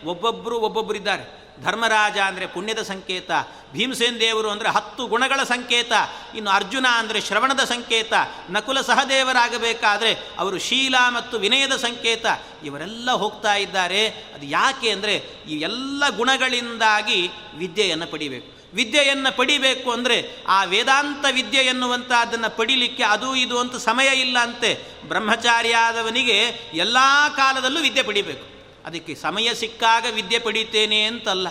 [0.04, 3.30] ಒಬ್ಬೊಬ್ಬರು ಒಬ್ಬೊಬ್ಬರಿದ್ದಾರೆ ಧರ್ಮರಾಜ ಅಂದರೆ ಪುಣ್ಯದ ಸಂಕೇತ,
[3.72, 5.92] ಭೀಮಸೇನ್ ದೇವರು ಅಂದರೆ ಹತ್ತು ಗುಣಗಳ ಸಂಕೇತ,
[6.34, 8.12] ಇನ್ನು ಅರ್ಜುನ ಅಂದರೆ ಶ್ರವಣದ ಸಂಕೇತ,
[8.50, 12.26] ನಕುಲ ಸಹದೇವರಾಗಬೇಕಾದರೆ ಅವರು ಶೀಲ ಮತ್ತು ವಿನಯದ ಸಂಕೇತ,
[12.64, 14.08] ಇವರೆಲ್ಲ ಹೋಗ್ತಾ ಇದ್ದಾರೆ.
[14.08, 15.16] ಅದು ಯಾಕೆ ಅಂದರೆ
[15.48, 18.58] ಈ ಎಲ್ಲ ಗುಣಗಳಿಂದಾಗಿ ವಿದ್ಯೆಯನ್ನು ಪಡಿಬೇಕು.
[18.74, 24.74] ವಿದ್ಯೆಯನ್ನು ಪಡಿಬೇಕು ಅಂದರೆ ಆ ವೇದಾಂತ ವಿದ್ಯೆ ಎನ್ನುವಂಥದ್ದನ್ನು ಪಡಿಲಿಕ್ಕೆ ಅದು ಇದು ಅಂತ ಸಮಯ ಇಲ್ಲ ಅಂತೆ
[25.08, 26.38] ಬ್ರಹ್ಮಚಾರಿಯಾದವನಿಗೆ
[26.74, 26.96] ಎಲ್ಲ
[27.36, 28.57] ಕಾಲದಲ್ಲೂ ವಿದ್ಯೆ ಪಡಿಬೇಕು.
[28.88, 31.48] ಅದಕ್ಕೆ ಸಮಯ ಸಿಕ್ಕಾಗ ವಿದ್ಯೆ ಪಡಿತೇನೆ ಅಂತಲ್ಲ.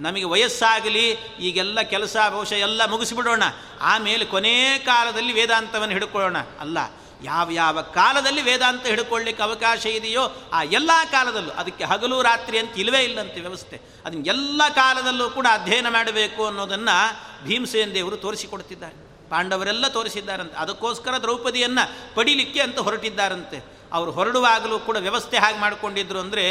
[0.00, 3.42] ನಮಗೆ ವಯಸ್ಸಾಗಲಿ, ಈಗೆಲ್ಲ ಕೆಲಸ ಬಹುಶಃ ಎಲ್ಲ ಮುಗಿಸಿಬಿಡೋಣ.
[3.80, 6.38] ಆಮೇಲೆ ಕೊನೇ ಕಾಲದಲ್ಲಿ ವೇದಾಂತವನ್ನು ಹಿಡ್ಕೊಳ್ಳೋಣ.
[6.38, 6.78] ಅಲ್ಲ,
[7.24, 13.04] ಯಾವ ಯಾವ ಕಾಲದಲ್ಲಿ ವೇದಾಂತ ಹಿಡ್ಕೊಳ್ಳಿಕ್ಕೆ ಅವಕಾಶ ಇದೆಯೋ ಆ ಎಲ್ಲ ಕಾಲದಲ್ಲೂ, ಅದಕ್ಕೆ ಹಗಲು ರಾತ್ರಿ ಅಂತ ಇಲ್ಲವೇ
[13.04, 13.80] ಇಲ್ಲಂತೆ ವ್ಯವಸ್ಥೆ.
[14.04, 17.14] ಅದನ್ನು ಎಲ್ಲ ಕಾಲದಲ್ಲೂ ಕೂಡ ಅಧ್ಯಯನ ಮಾಡಬೇಕು ಅನ್ನೋದನ್ನು
[17.46, 19.28] ಭೀಮಸೇನ ದೇವರು ತೋರಿಸಿಕೊಡ್ತಿದ್ದಾರೆ.
[19.30, 20.56] ಪಾಂಡವರೆಲ್ಲ ತೋರಿಸಿದ್ದಾರಂತೆ.
[20.56, 23.75] ಅದಕ್ಕೋಸ್ಕರ ದ್ರೌಪದಿಯನ್ನು ಪಡಿಲಿಕ್ಕೆ ಅಂತ ಹೊರಟಿದ್ದಾರಂತೆ.
[23.92, 26.44] ಅವರು ಹೊರಡುವಾಗಲೂ ಕೂಡ ವ್ಯವಸ್ಥೆ ಹಾಗೆ ಮಾಡಿಕೊಂಡಿದ್ರು ಅಂದರೆ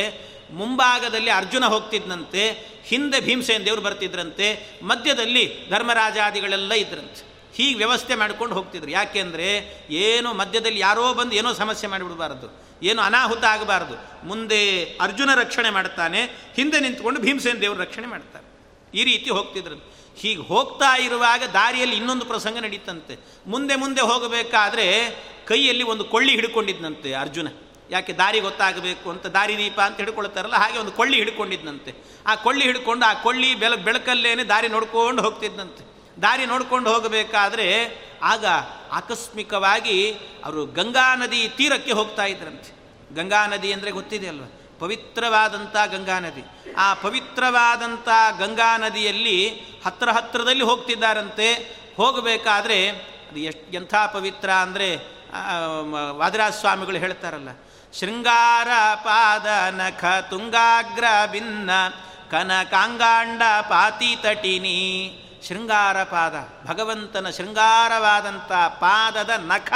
[0.51, 2.43] ಮುಂಭಾಗದಲ್ಲಿ ಅರ್ಜುನ ಹೋಗ್ತಿದ್ದಂತೆ
[2.85, 7.21] ಹಿಂದೆ ಭೀಮಸೇನ ದೇವರು ಬರ್ತಿದ್ರಂತೆ, ಮಧ್ಯದಲ್ಲಿ ಧರ್ಮರಾಜಾದಿಗಳೆಲ್ಲ ಇದ್ರಂತೆ.
[7.57, 8.91] ಹೀಗೆ ವ್ಯವಸ್ಥೆ ಮಾಡ್ಕೊಂಡು ಹೋಗ್ತಿದ್ರು.
[8.91, 9.47] ಯಾಕೆಂದರೆ
[9.89, 12.47] ಏನು ಮಧ್ಯದಲ್ಲಿ ಯಾರೋ ಬಂದು ಏನೋ ಸಮಸ್ಯೆ ಮಾಡಿಬಿಡಬಾರ್ದು,
[12.83, 13.95] ಏನು ಅನಾಹುತ ಆಗಬಾರ್ದು.
[14.27, 16.21] ಮುಂದೆ ಅರ್ಜುನ ರಕ್ಷಣೆ ಮಾಡ್ತಾನೆ,
[16.55, 18.45] ಹಿಂದೆ ನಿಂತ್ಕೊಂಡು ಭೀಮಸೇನ ದೇವರು ರಕ್ಷಣೆ ಮಾಡ್ತಾರೆ.
[18.99, 23.15] ಈ ರೀತಿ ಹೋಗ್ತಿದ್ರು ಹೀಗೆ ಹೋಗ್ತಾ ಇರುವಾಗ ದಾರಿಯಲ್ಲಿ ಇನ್ನೊಂದು ಪ್ರಸಂಗ ನಡೀತಂತೆ.
[23.47, 24.87] ಮುಂದೆ ಮುಂದೆ ಹೋಗಬೇಕಾದ್ರೆ
[25.47, 27.47] ಕೈಯಲ್ಲಿ ಒಂದು ಕೊಳ್ಳಿ ಹಿಡ್ಕೊಂಡಿದ್ದಂತೆ ಅರ್ಜುನ.
[27.89, 31.91] ಯಾಕೆ ದಾರಿ ಗೊತ್ತಾಗಬೇಕು ಅಂತ ದಾರಿ ದೀಪ ಅಂತ ಹಿಡ್ಕೊಳ್ತಾರಲ್ಲ, ಹಾಗೆ ಒಂದು ಕೊಳ್ಳಿ ಹಿಡ್ಕೊಂಡಿದ್ದಂತೆ
[32.25, 35.83] ಆ ಕೊಳ್ಳಿ ಹಿಡ್ಕೊಂಡು ಆ ಕೊಳ್ಳಿ ಬೆಲ ಬೆಳಕಲ್ಲೇನೆ ದಾರಿ ನೋಡ್ಕೊಂಡು ಹೋಗ್ತಿದ್ದಂತೆ
[36.21, 37.67] ದಾರಿ ನೋಡ್ಕೊಂಡು ಹೋಗಬೇಕಾದ್ರೆ
[38.23, 38.45] ಆಗ
[38.91, 39.97] ಆಕಸ್ಮಿಕವಾಗಿ
[40.45, 42.71] ಅವರು ಗಂಗಾ ನದಿ ತೀರಕ್ಕೆ ಹೋಗ್ತಾ ಇದ್ರಂತೆ.
[43.15, 44.45] ಗಂಗಾ ನದಿ ಅಂದರೆ ಗೊತ್ತಿದೆ ಅಲ್ವ?
[44.79, 46.43] ಪವಿತ್ರವಾದಂಥ ಗಂಗಾ ನದಿ.
[46.77, 48.07] ಆ ಪವಿತ್ರವಾದಂಥ
[48.39, 49.37] ಗಂಗಾ ನದಿಯಲ್ಲಿ
[49.85, 51.47] ಹತ್ತಿರ ಹತ್ತಿರದಲ್ಲಿ ಹೋಗ್ತಿದ್ದಾರಂತೆ.
[51.97, 52.79] ಹೋಗಬೇಕಾದ್ರೆ
[53.27, 54.89] ಅದು ಎಷ್ಟು ಎಂಥ ಪವಿತ್ರ ಅಂದರೆ
[56.19, 57.51] ವಾದಿರಾಜ ಸ್ವಾಮಿಗಳು ಹೇಳ್ತಾರಲ್ಲ,
[57.93, 58.69] ಶೃಂಗಾರ
[59.03, 61.71] ಪಾದ ನಖ ತುಂಗಾಗ್ರ ಭಿನ್ನ
[62.31, 64.79] ಕನಕಾಂಗಾಂಡ ಪಾತಿ ತಟಿನಿ.
[65.47, 66.35] ಶೃಂಗಾರ ಪಾದ,
[66.67, 69.71] ಭಗವಂತನ ಶೃಂಗಾರವಾದಂಥ ಪಾದದ ನಖ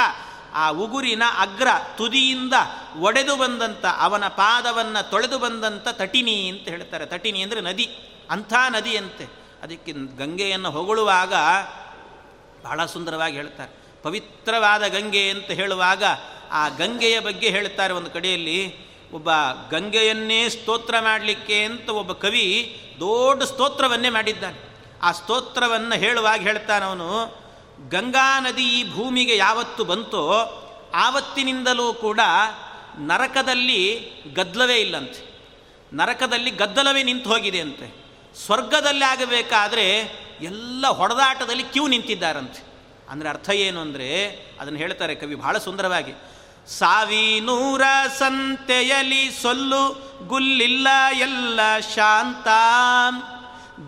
[0.54, 2.52] ಆ ಉಗುರಿನ ಅಗ್ರ ತುದಿಯಿಂದ
[2.96, 7.06] ಒಡೆದು ಬಂದಂಥ ಅವನ ಪಾದವನ್ನು ತೊಳೆದು ಬಂದಂಥ ತಟಿನಿ ಅಂತ ಹೇಳ್ತಾರೆ.
[7.06, 7.98] ತಟಿನಿ ಅಂದರೆ ನದಿ,
[8.30, 9.24] ಅಂಥ ನದಿಯಂತೆ
[9.62, 11.34] ಅದಕ್ಕೆ ಗಂಗೆಯನ್ನು ಹೊಗಳುವಾಗ
[12.62, 13.72] ಬಹಳ ಸುಂದರವಾಗಿ ಹೇಳ್ತಾರೆ.
[14.02, 16.04] ಪವಿತ್ರವಾದ ಗಂಗೆ ಅಂತ ಹೇಳುವಾಗ
[16.50, 19.30] ಆ ಗಂಗೆಯ ಬಗ್ಗೆ ಹೇಳ್ತಾರೆ ಒಂದು ಕಡೆಯಲ್ಲಿ, ಒಬ್ಬ
[19.70, 24.70] ಗಂಗೆಯನ್ನೇ ಸ್ತೋತ್ರ ಮಾಡಲಿಕ್ಕೆ ಅಂತ ಒಬ್ಬ ಕವಿ ದೊಡ್ಡ ಸ್ತೋತ್ರವನ್ನೇ ಮಾಡಿದ್ದಾನೆ.
[25.02, 27.39] ಆ ಸ್ತೋತ್ರವನ್ನು ಹೇಳುವಾಗ ಹೇಳ್ತಾನವನು
[27.88, 30.56] ಗಂಗಾ ನದಿ ಈ ಭೂಮಿಗೆ ಯಾವತ್ತು ಬಂತೋ
[30.94, 32.20] ಆವತ್ತಿನಿಂದಲೂ ಕೂಡ
[32.98, 34.00] ನರಕದಲ್ಲಿ
[34.34, 35.30] ಗದ್ದಲವೇ ಇಲ್ಲಂತೆ.
[35.92, 38.04] ನರಕದಲ್ಲಿ ಗದ್ದಲವೇ ನಿಂತು ಹೋಗಿದೆ ಅಂತೆ.
[38.46, 39.96] ಸ್ವರ್ಗದಲ್ಲಿ ಆಗಬೇಕಾದ್ರೆ
[40.40, 42.70] ಎಲ್ಲ ಹೊಡೆದಾಟದಲ್ಲಿ ಕ್ಯೂ ನಿಂತಿದ್ದಾರಂತೆ.
[43.08, 44.26] ಅಂದರೆ ಅರ್ಥ ಏನು ಅಂದರೆ
[44.60, 46.12] ಅದನ್ನು ಹೇಳ್ತಾರೆ ಕವಿ ಬಹಳ ಸುಂದರವಾಗಿ.
[46.66, 47.82] ಸಾವಿನೂರ
[48.18, 51.60] ಸಂತೆಯಲಿ ಸೊಲ್ಲು ಗುಲ್ಲಿಲ್ಲ ಎಲ್ಲ
[51.94, 52.48] ಶಾಂತ.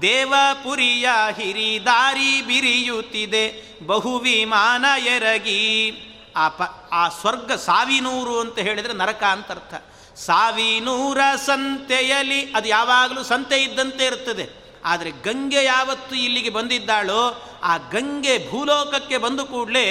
[0.00, 1.08] ದೇವಪುರಿಯ
[1.40, 5.92] ಹಿರಿ ದಾರಿ ಬಿರಿಯುತ್ತಿದೆ, ಬಹುವಿಮಾನ ಎರಗಿ.
[6.36, 9.74] ಆ ಪ, ಆ ಸ್ವರ್ಗ ಸಾವಿನೂರು ಅಂತ ಹೇಳಿದರೆ ನರಕ ಅಂತ ಅರ್ಥ.
[10.16, 14.78] ಸಾವಿನೂರ ಸಂತೆಯಲ್ಲಿ, ಅದು ಯಾವಾಗಲೂ ಸಂತೆ ಇದ್ದಂತೆ ಇರ್ತದೆ.
[14.84, 19.86] ಆದರೆ ಗಂಗೆ ಯಾವತ್ತು ಇಲ್ಲಿಗೆ ಬಂದಿದ್ದಾಳೋ, ಆ ಗಂಗೆ ಭೂಲೋಕಕ್ಕೆ ಬಂದು ಕೂಡಲೇ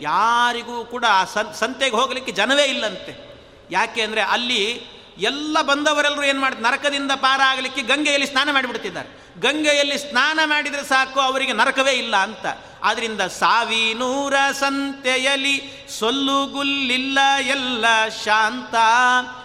[0.00, 3.26] ಯಾರಿಗೂ ಕೂಡ ಆ ಸಂತೆಗೆ ಹೋಗಲಿಕ್ಕೆ ಜನವೇ ಇಲ್ಲಂತೆ.
[3.70, 4.80] ಯಾಕೆ ಅಂದರೆ ಅಲ್ಲಿ
[5.18, 9.26] ಎಲ್ಲ ಬಂದವರೆಲ್ಲರೂ ಏನು ಮಾಡಿ ನರಕದಿಂದ ಪಾರಾಗಲಿಕ್ಕೆ ಗಂಗೆಯಲ್ಲಿ ಸ್ನಾನ ಮಾಡಿಬಿಡ್ತಿದ್ದಾರೆ.
[9.40, 12.46] ಗಂಗೆಯಲ್ಲಿ ಸ್ನಾನ ಮಾಡಿದರೆ ಸಾಕು, ಅವರಿಗೆ ನರಕವೇ ಇಲ್ಲ ಅಂತ.
[12.82, 17.84] ಆದ್ದರಿಂದ ಸಾವಿನೂರ ಸಂತೆಯಲಿ ಸೊಲ್ಲು ಗುಲ್ಲಿಲ್ಲ ಎಲ್ಲ
[18.24, 18.74] ಶಾಂತ.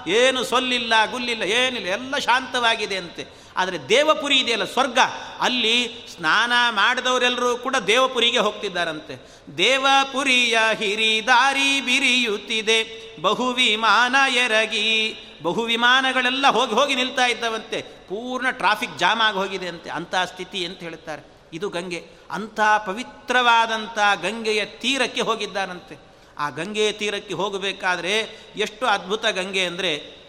[0.08, 3.42] ಏನು ಸೊಲ್ಲಿಲ್ಲ, ಗುಲ್ಲಿಲ್ಲ, ಏನಿಲ್ಲ, ಎಲ್ಲ ಶಾಂತವಾಗಿದೆ ಅಂತೆ.
[3.58, 5.00] ಆದರೆ ದೇವಪುರಿ ಇದೆಯಲ್ಲ, ಸ್ವರ್ಗ.
[5.40, 9.30] ಅಲ್ಲಿ ಸ್ನಾನ ಮಾಡಿದವರೆಲ್ಲರೂ ಕೂಡ ದೇವಪುರಿಗೆ ಹೋಗ್ತಿದ್ದಾರಂತೆ.
[9.58, 15.28] ದೇವಪುರಿಯ ಹಿರಿದಾರಿ ಬಿರಿಯುತ್ತಿದೆ, ಬಹುವಿಮಾನ ಎರಗಿ.
[15.42, 17.82] ಬಹುವಿಮಾನಗಳೆಲ್ಲ ಹೋಗಿ ಹೋಗಿ ನಿಲ್ತಾ ಇದ್ದವಂತೆ.
[17.82, 19.90] ಪೂರ್ಣ ಟ್ರಾಫಿಕ್ ಜಾಮ್ ಆಗಿ ಹೋಗಿದೆ ಅಂತೆ.
[19.90, 22.08] ಅಂಥ ಸ್ಥಿತಿ ಅಂತ ಹೇಳುತ್ತಾರೆ ಇದು ಗಂಗೆ.
[22.32, 26.12] ಅಂಥ ಪವಿತ್ರವಾದಂಥ ಗಂಗೆಯ ತೀರಕ್ಕೆ ಹೋಗಿದ್ದಾನಂತೆ.
[26.38, 28.20] ಆ ಗಂಗೆಯ ತೀರಕ್ಕೆ ಹೋಗಬೇಕಾದ್ರೆ
[28.56, 30.22] ಎಷ್ಟು ಅದ್ಭುತ ಗಂಗೆ ಅಂದರೆ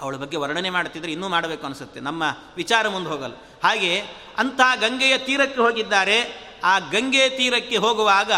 [0.00, 2.00] ಅವಳ ಬಗ್ಗೆ ವರ್ಣನೆ ಮಾಡ್ತಿದ್ರೆ ಇನ್ನೂ ಮಾಡಬೇಕು ಅನಿಸುತ್ತೆ.
[2.00, 2.22] ನಮ್ಮ
[2.56, 3.34] ವಿಚಾರ ಮುಂದೆ ಹೋಗಲ್ಲ.
[3.64, 4.00] ಹಾಗೆ
[4.38, 6.44] ಅಂಥ ಗಂಗೆಯ ತೀರಕ್ಕೆ ಹೋಗಿದ್ದಾರೆ.
[6.64, 8.32] ಆ ಗಂಗೆ ತೀರಕ್ಕೆ ಹೋಗುವಾಗ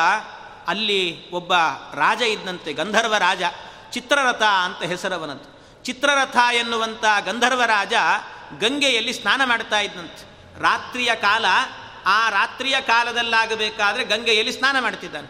[0.66, 1.52] ಅಲ್ಲಿ ಒಬ್ಬ
[1.94, 3.42] ರಾಜ ಇದ್ದಂತೆ, ಗಂಧರ್ವ ರಾಜ,
[3.90, 5.55] ಚಿತ್ರರಥ ಅಂತ ಹೆಸರವನಂತೆ
[5.86, 7.92] ಚಿತ್ರರಥ ಎನ್ನುವಂಥ ಗಂಧರ್ವರಾಜ
[8.60, 10.22] ಗಂಗೆಯಲ್ಲಿ ಸ್ನಾನ ಮಾಡ್ತಾ ಇದ್ದಂತೆ
[10.62, 11.44] ರಾತ್ರಿಯ ಕಾಲ,
[12.06, 15.28] ಆ ರಾತ್ರಿಯ ಕಾಲದಲ್ಲಾಗಬೇಕಾದ್ರೆ ಗಂಗೆಯಲ್ಲಿ ಸ್ನಾನ ಮಾಡ್ತಿದ್ದಾನೆ.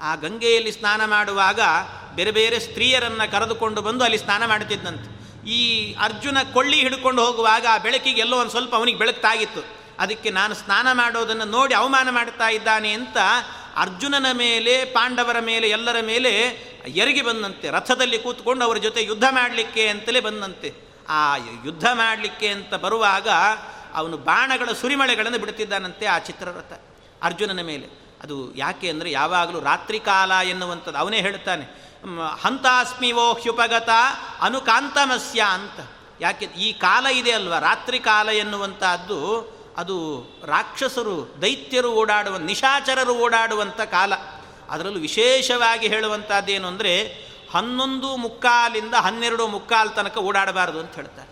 [0.00, 1.60] ಆ ಗಂಗೆಯಲ್ಲಿ ಸ್ನಾನ ಮಾಡುವಾಗ
[2.14, 5.08] ಬೇರೆ ಬೇರೆ ಸ್ತ್ರೀಯರನ್ನು ಕರೆದುಕೊಂಡು ಬಂದು ಅಲ್ಲಿ ಸ್ನಾನ ಮಾಡ್ತಿದ್ದಂತೆ
[5.48, 5.60] ಈ
[5.94, 11.44] ಅರ್ಜುನ ಕೊಳ್ಳಿ ಹಿಡ್ಕೊಂಡು ಹೋಗುವಾಗ ಆ ಬೆಳಕಿಗೆ ಎಲ್ಲೋ ಒಂದು ಸ್ವಲ್ಪ ಅವನಿಗೆ ಬೆಳಗ್ತಾಗಿತ್ತು ಅದಕ್ಕೆ ನಾನು ಸ್ನಾನ ಮಾಡೋದನ್ನು
[11.44, 13.16] ನೋಡಿ ಅವಮಾನ ಮಾಡ್ತಾ ಇದ್ದಾನೆ ಅಂತ
[13.76, 16.30] ಅರ್ಜುನನ ಮೇಲೆ, ಪಾಂಡವರ ಮೇಲೆ, ಎಲ್ಲರ ಮೇಲೆ
[16.86, 20.74] ಎರಗಿ ಬಂದಂತೆ, ರಥದಲ್ಲಿ ಕೂತ್ಕೊಂಡು ಅವರ ಜೊತೆ ಯುದ್ಧ ಮಾಡಲಿಕ್ಕೆ ಅಂತಲೇ ಬಂದಂತೆ.
[21.08, 23.28] ಆ ಯುದ್ಧ ಮಾಡಲಿಕ್ಕೆ ಅಂತ ಬರುವಾಗ
[23.94, 26.80] ಅವನು ಬಾಣಗಳ ಸುರಿಮಳೆಗಳನ್ನು ಬಿಡುತ್ತಿದ್ದಾನಂತೆ ಆ ಚಿತ್ರರಥ
[27.22, 27.86] ಅರ್ಜುನನ ಮೇಲೆ.
[28.22, 31.84] ಅದು ಯಾಕೆ ಅಂದರೆ ಯಾವಾಗಲೂ ರಾತ್ರಿ ಕಾಲ ಎನ್ನುವಂಥದ್ದು ಅವನೇ ಹೇಳ್ತಾನೆ.
[32.42, 33.88] ಹಂತಾಸ್ಮಿವೋ ಹ್ಯುಪಗತ
[34.40, 35.80] ಅನುಕಾಂತಮಸ್ಯ ಅಂತ.
[36.20, 37.58] ಯಾಕೆ ಈ ಕಾಲ ಇದೆ ಅಲ್ವಾ?
[37.58, 44.12] ರಾತ್ರಿ ಕಾಲ ಎನ್ನುವಂಥದ್ದು ಅದು ರಾಕ್ಷಸರು, ದೈತ್ಯರು ಓಡಾಡುವ, ನಿಶಾಚರರು ಓಡಾಡುವಂಥ ಕಾಲ.
[44.70, 47.06] ಅದರಲ್ಲೂ ವಿಶೇಷವಾಗಿ ಹೇಳುವಂಥದ್ದೇನು ಅಂದರೆ,
[47.54, 51.28] ಹನ್ನೊಂದು ಮುಕ್ಕಾಲಿಂದ ಹನ್ನೆರಡು ಮುಕ್ಕಾಲು ತನಕ ಓಡಾಡಬಾರದು ಅಂತ ಹೇಳ್ತಾರೆ.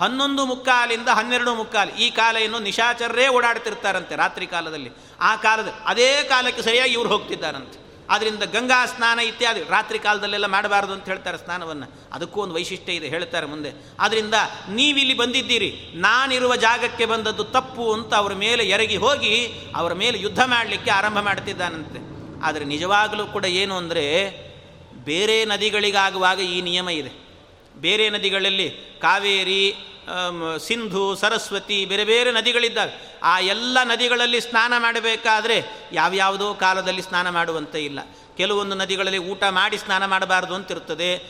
[0.00, 4.90] ಹನ್ನೊಂದು ಮುಕ್ಕಾಲಿಂದ ಹನ್ನೆರಡು ಮುಕ್ಕಾಲು, ಈ ಕಾಲ ಏನು ನಿಶಾಚರರೇ ಓಡಾಡ್ತಿರ್ತಾರಂತೆ ರಾತ್ರಿ ಕಾಲದಲ್ಲಿ.
[5.20, 7.85] ಆ ಕಾಲದ, ಅದೇ ಕಾಲಕ್ಕೆ ಸರಿಯಾಗಿ ಇವ್ರು ಹೋಗ್ತಿದ್ದಾರಂತೆ.
[8.10, 11.86] ಆದ್ದರಿಂದ ಗಂಗಾ ಸ್ನಾನ ಇತ್ಯಾದಿ ರಾತ್ರಿ ಕಾಲದಲ್ಲೆಲ್ಲ ಮಾಡಬಾರ್ದು ಅಂತ ಹೇಳ್ತಾರೆ ಸ್ನಾನವನ್ನು.
[12.12, 13.70] ಅದಕ್ಕೂ ಒಂದು ವೈಶಿಷ್ಟ್ಯ ಇದೆ ಹೇಳ್ತಾರೆ ಮುಂದೆ.
[13.98, 14.34] ಆದ್ದರಿಂದ
[14.70, 19.34] ನೀವಿಲ್ಲಿ ಬಂದಿದ್ದೀರಿ, ನಾನಿರುವ ಜಾಗಕ್ಕೆ ಬಂದದ್ದು ತಪ್ಪು ಅಂತ ಅವರ ಮೇಲೆ ಎರಗಿ ಹೋಗಿ
[19.76, 22.00] ಅವರ ಮೇಲೆ ಯುದ್ಧ ಮಾಡಲಿಕ್ಕೆ ಆರಂಭ ಮಾಡ್ತಿದ್ದಾನಂತೆ.
[22.42, 24.06] ಆದರೆ ನಿಜವಾಗಲೂ ಕೂಡ ಏನು ಅಂದರೆ
[25.10, 27.12] ಬೇರೆ ನದಿಗಳಿಗಾಗುವಾಗ ಈ ನಿಯಮ ಇದೆ.
[27.80, 28.68] ಬೇರೆ ನದಿಗಳಲ್ಲಿ
[29.00, 29.62] ಕಾವೇರಿ
[30.58, 33.18] ಸಿಂಧು, ಸರಸ್ವತಿ, ಬೇರೆ ಬೇರೆ ನದಿಗಳಿದ್ದಾವೆ.
[33.22, 37.98] ಆ ಎಲ್ಲ ನದಿಗಳಲ್ಲಿ ಸ್ನಾನ ಮಾಡಬೇಕಾದ್ರೆ ಯಾವ್ಯಾವುದೋ ಕಾಲದಲ್ಲಿ ಸ್ನಾನ ಮಾಡುವಂತೆ ಇಲ್ಲ.
[38.36, 41.22] ಕೆಲವೊಂದು ನದಿಗಳಲ್ಲಿ ಊಟ ಮಾಡಿ ಸ್ನಾನ ಮಾಡಬಾರ್ದು ಅಂತಿರ್ತದೆ.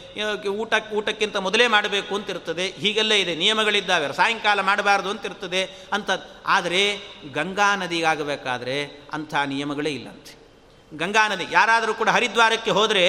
[0.49, 2.67] ಊಟ, ಊಟಕ್ಕಿಂತ ಮೊದಲೇ ಮಾಡಬೇಕು ಅಂತಿರ್ತದೆ.
[2.67, 3.35] ಹೀಗೆಲ್ಲ ಇದೆ.
[3.35, 4.17] ನಿಯಮಗಳಿದ್ದಾವೆ.
[4.17, 6.11] ಸಾಯಂಕಾಲ ಮಾಡಬಾರ್ದು ಅಂತಿರ್ತದೆ ಅಂತ.
[6.47, 6.99] ಆದರೆ
[7.33, 10.36] ಗಂಗಾ ನದಿಗಾಗಬೇಕಾದ್ರೆ ಅಂಥ ನಿಯಮಗಳೇ ಇಲ್ಲಂತೆ.
[10.95, 11.47] ಗಂಗಾ ನದಿ.
[11.51, 13.05] ಯಾರಾದರೂ ಕೂಡ ಹರಿದ್ವಾರಕ್ಕೆ ಹೋದರೆ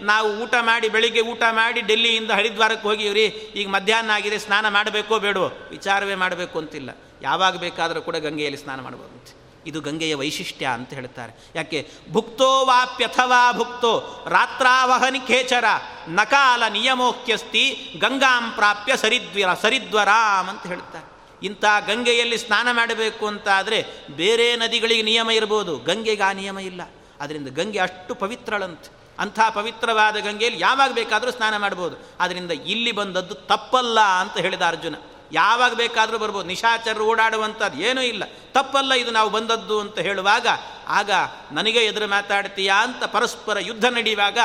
[0.00, 3.24] ನಾವು ಊಟ ಮಾಡಿ, ಬೆಳಿಗ್ಗೆ ಊಟ ಮಾಡಿ ಡೆಲ್ಲಿಯಿಂದ ಹರಿದ್ವಾರಕ್ಕೆ ಹೋಗಿವ್ರಿ.
[3.24, 5.50] ಈಗ ಮಧ್ಯಾಹ್ನ ಆಗಿದೆ, ಸ್ನಾನ ಮಾಡಬೇಕೋ ಬೇಡವೋ?
[5.70, 6.90] ವಿಚಾರವೇ ಮಾಡಬೇಕು ಅಂತಿಲ್ಲ.
[7.22, 11.32] ಯಾವಾಗ ಬೇಕಾದರೂ ಕೂಡ ಗಂಗೆಯಲ್ಲಿ ಸ್ನಾನ ಮಾಡಬಹುದು ಇದು ಗಂಗೆಯ ವೈಶಿಷ್ಟ್ಯ ಅಂತ ಹೇಳ್ತಾರೆ.
[11.54, 11.88] ಯಾಕೆ?
[12.12, 15.64] ಭುಕ್ತೋ ವಾಪ್ಯಥವಾ ಭುಕ್ತೋ ರಾತ್ರಾವಹನಿ ಖೇಚರ
[16.08, 21.12] ನಕಾಲ ನಿಯಮೋಕ್ಯಸ್ತಿ ಗಂಗಾಂ ಪ್ರಾಪ್ಯ ಸರಿದ್ವರ ಸರಿದ್ವರಾಮ್ ಅಂತ ಹೇಳ್ತಾರೆ.
[21.46, 25.78] ಇಂಥ ಗಂಗೆಯಲ್ಲಿ ಸ್ನಾನ ಮಾಡಬೇಕು ಅಂತ ಆದರೆ ಬೇರೆ ನದಿಗಳಿಗೆ ನಿಯಮ ಇರ್ಬೋದು.
[25.78, 26.82] ಗಂಗೆಗೆ ಆ ನಿಯಮ ಇಲ್ಲ.
[27.22, 29.02] ಅದರಿಂದ ಗಂಗೆ ಅಷ್ಟು ಪವಿತ್ರಳಂತೆ.
[29.18, 31.96] ಅಂಥ ಪವಿತ್ರವಾದ ಗಂಗೆಯಲ್ಲಿ ಯಾವಾಗ ಬೇಕಾದರೂ ಸ್ನಾನ ಮಾಡ್ಬೋದು.
[32.20, 34.94] ಅದರಿಂದ ಇಲ್ಲಿ ಬಂದದ್ದು ತಪ್ಪಲ್ಲ ಅಂತ ಹೇಳಿದ ಅರ್ಜುನ.
[35.32, 36.46] ಯಾವಾಗ ಬೇಕಾದರೂ ಬರ್ಬೋದು.
[36.46, 38.24] ನಿಶಾಚರರು ಓಡಾಡುವಂಥದ್ದು ಏನೂ ಇಲ್ಲ.
[38.52, 40.46] ತಪ್ಪಲ್ಲ ಇದು ನಾವು ಬಂದದ್ದು ಅಂತ ಹೇಳುವಾಗ,
[40.88, 41.10] ಆಗ
[41.52, 44.38] ನನಗೆ ಎದುರು ಮಾತಾಡ್ತೀಯಾ ಅಂತ ಪರಸ್ಪರ ಯುದ್ಧ ನಡೆಯುವಾಗ,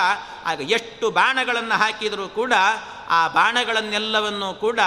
[0.45, 2.53] ಆಗ ಎಷ್ಟು ಬಾಣಗಳನ್ನು ಹಾಕಿದರೂ ಕೂಡ,
[3.09, 4.79] ಆ ಬಾಣಗಳನ್ನೆಲ್ಲವನ್ನು ಕೂಡ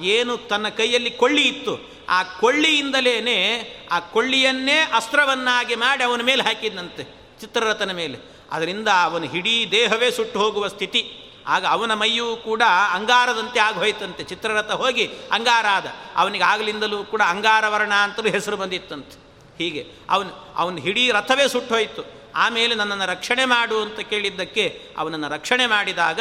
[0.00, 1.95] ಏನು ತನ್ನ ಕೈಯಲ್ಲಿ ಕೊಳ್ಳಿ ಇತ್ತು.
[2.08, 7.02] ಆ ಕೊಳ್ಳಿಯಿಂದಲೇ ಆ ಕೊಳ್ಳಿಯನ್ನೇ ಅಸ್ತ್ರವನ್ನಾಗಿ ಮಾಡಿ ಅವನ ಮೇಲೆ ಹಾಕಿದ್ನಂತೆ,
[7.40, 8.18] ಚಿತ್ರರಥನ ಮೇಲೆ.
[8.52, 11.22] ಅದರಿಂದ ಅವನ ಹಿಡೀ ದೇಹವೇ ಸುಟ್ಟು ಹೋಗುವ ಸ್ಥಿತಿ.
[11.46, 14.22] ಆಗ ಅವನ ಮೈಯೂ ಕೂಡ ಅಂಗಾರದಂತೆ ಆಗೋಯ್ತಂತೆ.
[14.24, 15.86] ಚಿತ್ರರಥ ಹೋಗಿ ಅಂಗಾರ ಆದ
[16.16, 19.26] ಅವನಿಗೆ ಆಗಲಿಂದಲೂ ಕೂಡ ಅಂಗಾರವರ್ಣ ಅಂತಲೂ ಹೆಸರು ಬಂದಿತ್ತಂತೆ.
[19.58, 22.04] ಹೀಗೆ ಅವನು, ಅವನ ಇಡೀ ರಥವೇ ಸುಟ್ಟೋಯ್ತು.
[22.34, 26.20] ಆಮೇಲೆ ನನ್ನನ್ನು ರಕ್ಷಣೆ ಮಾಡು ಅಂತ ಕೇಳಿದ್ದಕ್ಕೆ ಅವನನ್ನು ರಕ್ಷಣೆ ಮಾಡಿದಾಗ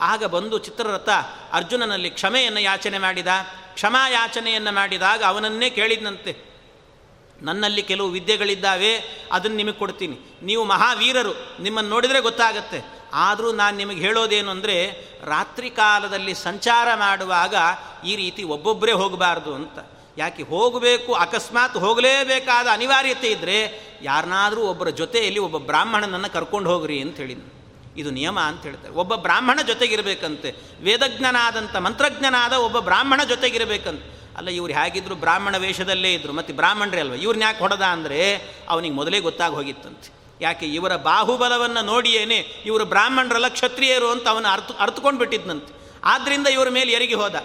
[0.00, 1.08] ಆಗ ಬಂದು ಚಿತ್ರರಥ
[1.52, 3.26] ಅರ್ಜುನನಲ್ಲಿ ಕ್ಷಮೆಯನ್ನು ಯಾಚನೆ ಮಾಡಿದ.
[3.76, 6.56] ಕ್ಷಮಾ ಯಾಚನೆಯನ್ನು ಮಾಡಿದಾಗ ಅವನನ್ನೇ ಕೇಳಿದ್ನಂತೆ.
[7.42, 8.92] ನನ್ನಲ್ಲಿ ಕೆಲವು ವಿದ್ಯೆಗಳಿದ್ದಾವೆ,
[9.32, 10.16] ಅದನ್ನು ನಿಮಗೆ ಕೊಡ್ತೀನಿ.
[10.42, 12.96] ನೀವು ಮಹಾವೀರರು, ನಿಮ್ಮನ್ನು ನೋಡಿದರೆ ಗೊತ್ತಾಗತ್ತೆ.
[13.12, 14.76] ಆದರೂ ನಾನು ನಿಮಗೆ ಹೇಳೋದೇನು ಅಂದರೆ,
[15.24, 17.54] ರಾತ್ರಿ ಕಾಲದಲ್ಲಿ ಸಂಚಾರ ಮಾಡುವಾಗ
[18.06, 19.78] ಈ ರೀತಿ ಒಬ್ಬೊಬ್ಬರೇ ಹೋಗಬಾರ್ದು ಅಂತ.
[20.18, 23.58] ಯಾಕೆ ಹೋಗಬೇಕು, ಅಕಸ್ಮಾತ್ ಹೋಗಲೇಬೇಕಾದ ಅನಿವಾರ್ಯತೆ ಇದ್ದರೆ
[24.02, 27.55] ಯಾರನ್ನಾದರೂ ಒಬ್ಬರ ಜೊತೆಯಲ್ಲಿ ಒಬ್ಬ ಬ್ರಾಹ್ಮಣನನ್ನು ಕರ್ಕೊಂಡು ಹೋಗ್ರಿ ಅಂತ ಹೇಳಿದ್ನು.
[27.96, 28.92] ಇದು ನಿಯಮ ಅಂತ ಹೇಳ್ತಾರೆ.
[28.94, 34.02] ಒಬ್ಬ ಬ್ರಾಹ್ಮಣ ಜೊತೆಗಿರಬೇಕಂತೆ ವೇದಜ್ಞನಾದಂಥ ಮಂತ್ರಜ್ಞನಾದ ಒಬ್ಬ ಬ್ರಾಹ್ಮಣ ಜೊತೆಗಿರಬೇಕಂತ.
[34.36, 35.14] ಅಲ್ಲ, ಇವ್ರು ಹೇಗಿದ್ರು?
[35.14, 37.14] ಬ್ರಾಹ್ಮಣ ವೇಷದಲ್ಲೇ ಇದ್ದರು ಮತ್ತು ಬ್ರಾಹ್ಮಣರೇ ಅಲ್ವ?
[37.14, 38.20] ಇವ್ರನ್ನ ಯಾಕೆ ಹೊಡೆದ ಅಂದರೆ,
[38.68, 40.08] ಅವನಿಗೆ ಮೊದಲೇ ಗೊತ್ತಾಗಿ ಹೋಗಿತ್ತಂತೆ.
[40.40, 40.66] ಯಾಕೆ?
[40.68, 45.72] ಇವರ ಬಾಹುಬಲವನ್ನು ನೋಡಿಯೇನೆ ಇವರು ಬ್ರಾಹ್ಮಣರಲ್ಲ ಕ್ಷತ್ರಿಯರು ಅಂತ ಅವನು ಅರ್ಥ ಅರ್ಥಕೊಂಡು ಬಿಟ್ಟಿದ್ನಂತೆ.
[46.04, 47.36] ಆದ್ದರಿಂದ ಇವರ ಮೇಲೆ ಎರಿಗೆ ಹೋದ.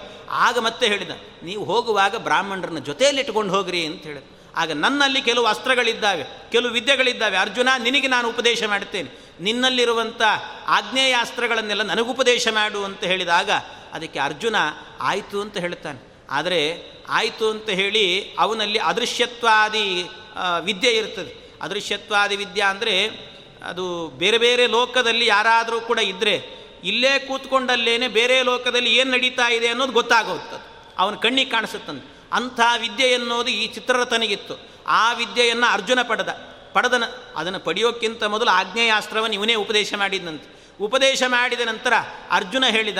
[0.45, 4.28] ಆಗ ಮತ್ತೆ ಹೇಳಿದ, ನೀವು ಹೋಗುವಾಗ ಬ್ರಾಹ್ಮಣರನ್ನ ಜೊತೆಯಲ್ಲಿ ಇಟ್ಕೊಂಡು ಹೋಗ್ರಿ ಅಂತ ಹೇಳಿದ.
[4.56, 7.38] ಆಗ ನನ್ನಲ್ಲಿ ಕೆಲವು ಅಸ್ತ್ರಗಳಿದ್ದಾವೆ, ಕೆಲವು ವಿದ್ಯೆಗಳಿದ್ದಾವೆ.
[7.38, 9.10] ಅರ್ಜುನ, ನಿನಗೆ ನಾನು ಉಪದೇಶ ಮಾಡುತ್ತೇನೆ.
[9.41, 10.22] ನಿನ್ನಲ್ಲಿರುವಂಥ
[10.68, 13.52] ಆಗ್ನೇಯ ಅಸ್ತ್ರಗಳನ್ನೆಲ್ಲ ನನಗುಪದೇಶ ಮಾಡು ಅಂತ ಹೇಳಿದಾಗ
[13.93, 14.56] ಅದಕ್ಕೆ ಅರ್ಜುನ,
[14.99, 20.10] ಆಯಿತು ಅಂತ ಹೇಳ್ತಾನೆ ಆದರೆ ಆಯಿತು ಅಂತ ಹೇಳಿ ಅವನಲ್ಲಿ ಅದೃಶ್ಯತ್ವಾದಿ
[20.60, 21.36] ವಿದ್ಯೆ ಇರ್ತದೆ.
[21.62, 22.95] ಅದೃಶ್ಯತ್ವಾದಿ ವಿದ್ಯೆ ಅಂದರೆ
[23.64, 26.36] ಅದು ಬೇರೆ ಬೇರೆ ಲೋಕದಲ್ಲಿ ಯಾರಾದರೂ ಕೂಡ ಇದ್ದರೆ
[26.84, 32.20] ಇಲ್ಲೇ ಕೂತ್ಕೊಂಡಲ್ಲೇನೆ ಬೇರೆ ಲೋಕದಲ್ಲಿ ಏನು ನಡೀತಾ ಇದೆ ಅನ್ನೋದು ಗೊತ್ತಾಗೋಗ್ತದೆ ಅವನ ಕಣ್ಣಿಗೆ ಕಾಣಿಸುತ್ತಂತೆ.
[32.34, 34.69] ಅಂಥ ವಿದ್ಯೆ ಎನ್ನುವುದು ಈ ಚಿತ್ರರಥನಿಗಿತ್ತು.
[34.88, 36.29] ಆ ವಿದ್ಯೆಯನ್ನು ಅರ್ಜುನ ಪಡೆದ.
[36.73, 37.03] ಪಡೆದನ,
[37.36, 41.93] ಅದನ್ನು ಪಡೆಯೋಕ್ಕಿಂತ ಮೊದಲು ಆಗ್ನೇಯಾಸ್ತ್ರವನ್ನು ಇವನೇ ಉಪದೇಶ ಮಾಡಿದಂತೆ ಉಪದೇಶ ಮಾಡಿದ ನಂತರ
[42.32, 42.97] ಅರ್ಜುನ ಹೇಳಿದ,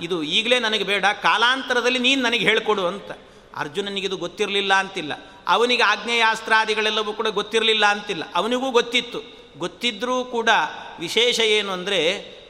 [0.00, 3.12] ಇದು ಈಗಲೇ ನನಗೆ ಬೇಡ, ಕಾಲಾಂತರದಲ್ಲಿ ನೀನು ನನಗೆ ಹೇಳಿಕೊಡು ಅಂತ.
[3.56, 5.12] ಅರ್ಜುನನಿಗಿದು ಗೊತ್ತಿರಲಿಲ್ಲ ಅಂತಿಲ್ಲ.
[5.48, 8.22] ಅವನಿಗೆ ಆಗ್ನೇಯಾಸ್ತ್ರಾದಿಗಳೆಲ್ಲವೂ ಕೂಡ ಗೊತ್ತಿರಲಿಲ್ಲ ಅಂತಿಲ್ಲ.
[8.34, 9.20] ಅವನಿಗೂ ಗೊತ್ತಿತ್ತು.
[9.58, 10.48] ಗೊತ್ತಿದ್ದರೂ ಕೂಡ
[10.98, 11.98] ವಿಶೇಷ ಏನು ಅಂದರೆ,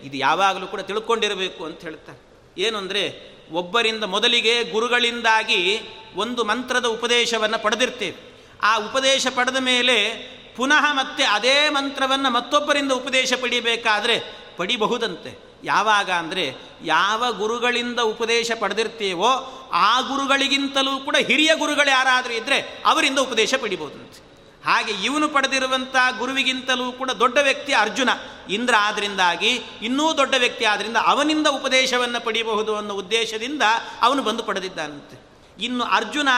[0.02, 2.33] ಇದು ಯಾವಾಗಲೂ ಕೂಡ ತಿಳ್ಕೊಂಡಿರಬೇಕು ಅಂತ ಹೇಳ್ತಾರೆ.
[2.58, 5.80] ಏನು ಅಂದರೆ ಒಬ್ಬರಿಂದ ಮೊದಲಿಗೆ ಗುರುಗಳಿಂದಾಗಿ
[6.16, 8.34] ಒಂದು ಮಂತ್ರದ ಉಪದೇಶವನ್ನು ಪಡೆದಿರ್ತೇವೆ.
[8.62, 10.14] ಆ ಉಪದೇಶ ಪಡೆದ ಮೇಲೆ
[10.56, 15.38] ಪುನಃ ಮತ್ತೆ ಅದೇ ಮಂತ್ರವನ್ನು ಮತ್ತೊಬ್ಬರಿಂದ ಉಪದೇಶ ಪಡಿಬೇಕಾದರೆ ಪಡಿಬಹುದಂತೆ.
[15.64, 19.30] ಯಾವಾಗ ಅಂದರೆ ಯಾವ ಗುರುಗಳಿಂದ ಉಪದೇಶ ಪಡೆದಿರ್ತೀವೋ
[19.72, 24.33] ಆ ಗುರುಗಳಿಗಿಂತಲೂ ಕೂಡ ಹಿರಿಯ ಗುರುಗಳು ಯಾರಾದರೂ ಇದ್ದರೆ ಅವರಿಂದ ಉಪದೇಶ ಪಡಿಬೋದಂತೆ
[24.64, 28.10] ಹಾಗೆ ಇವನು ಪಡೆದಿರುವಂಥ ಗುರುವಿಗಿಂತಲೂ ಕೂಡ ದೊಡ್ಡ ವ್ಯಕ್ತಿ ಅರ್ಜುನ.
[28.48, 29.48] ಇಂದ್ರ ಆದ್ದರಿಂದಾಗಿ
[29.82, 33.62] ಇನ್ನೂ ದೊಡ್ಡ ವ್ಯಕ್ತಿ ಆದ್ದರಿಂದ ಅವನಿಂದ ಉಪದೇಶವನ್ನು ಪಡೆಯಬಹುದು ಅನ್ನೋ ಉದ್ದೇಶದಿಂದ
[34.02, 35.16] ಅವನು ಬಂದು ಪಡೆದಿದ್ದಾನಂತೆ.
[35.64, 36.28] ಇನ್ನು ಅರ್ಜುನ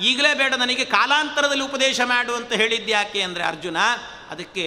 [0.00, 3.76] ಈಗಲೇ ಬೇಡ ನನಗೆ ಕಾಲಾಂತರದಲ್ಲಿ ಉಪದೇಶ ಮಾಡು ಅಂತ ಹೇಳಿದ್ಯಾಕೆ ಅಂದರೆ ಅರ್ಜುನ
[4.30, 4.66] ಅದಕ್ಕೆ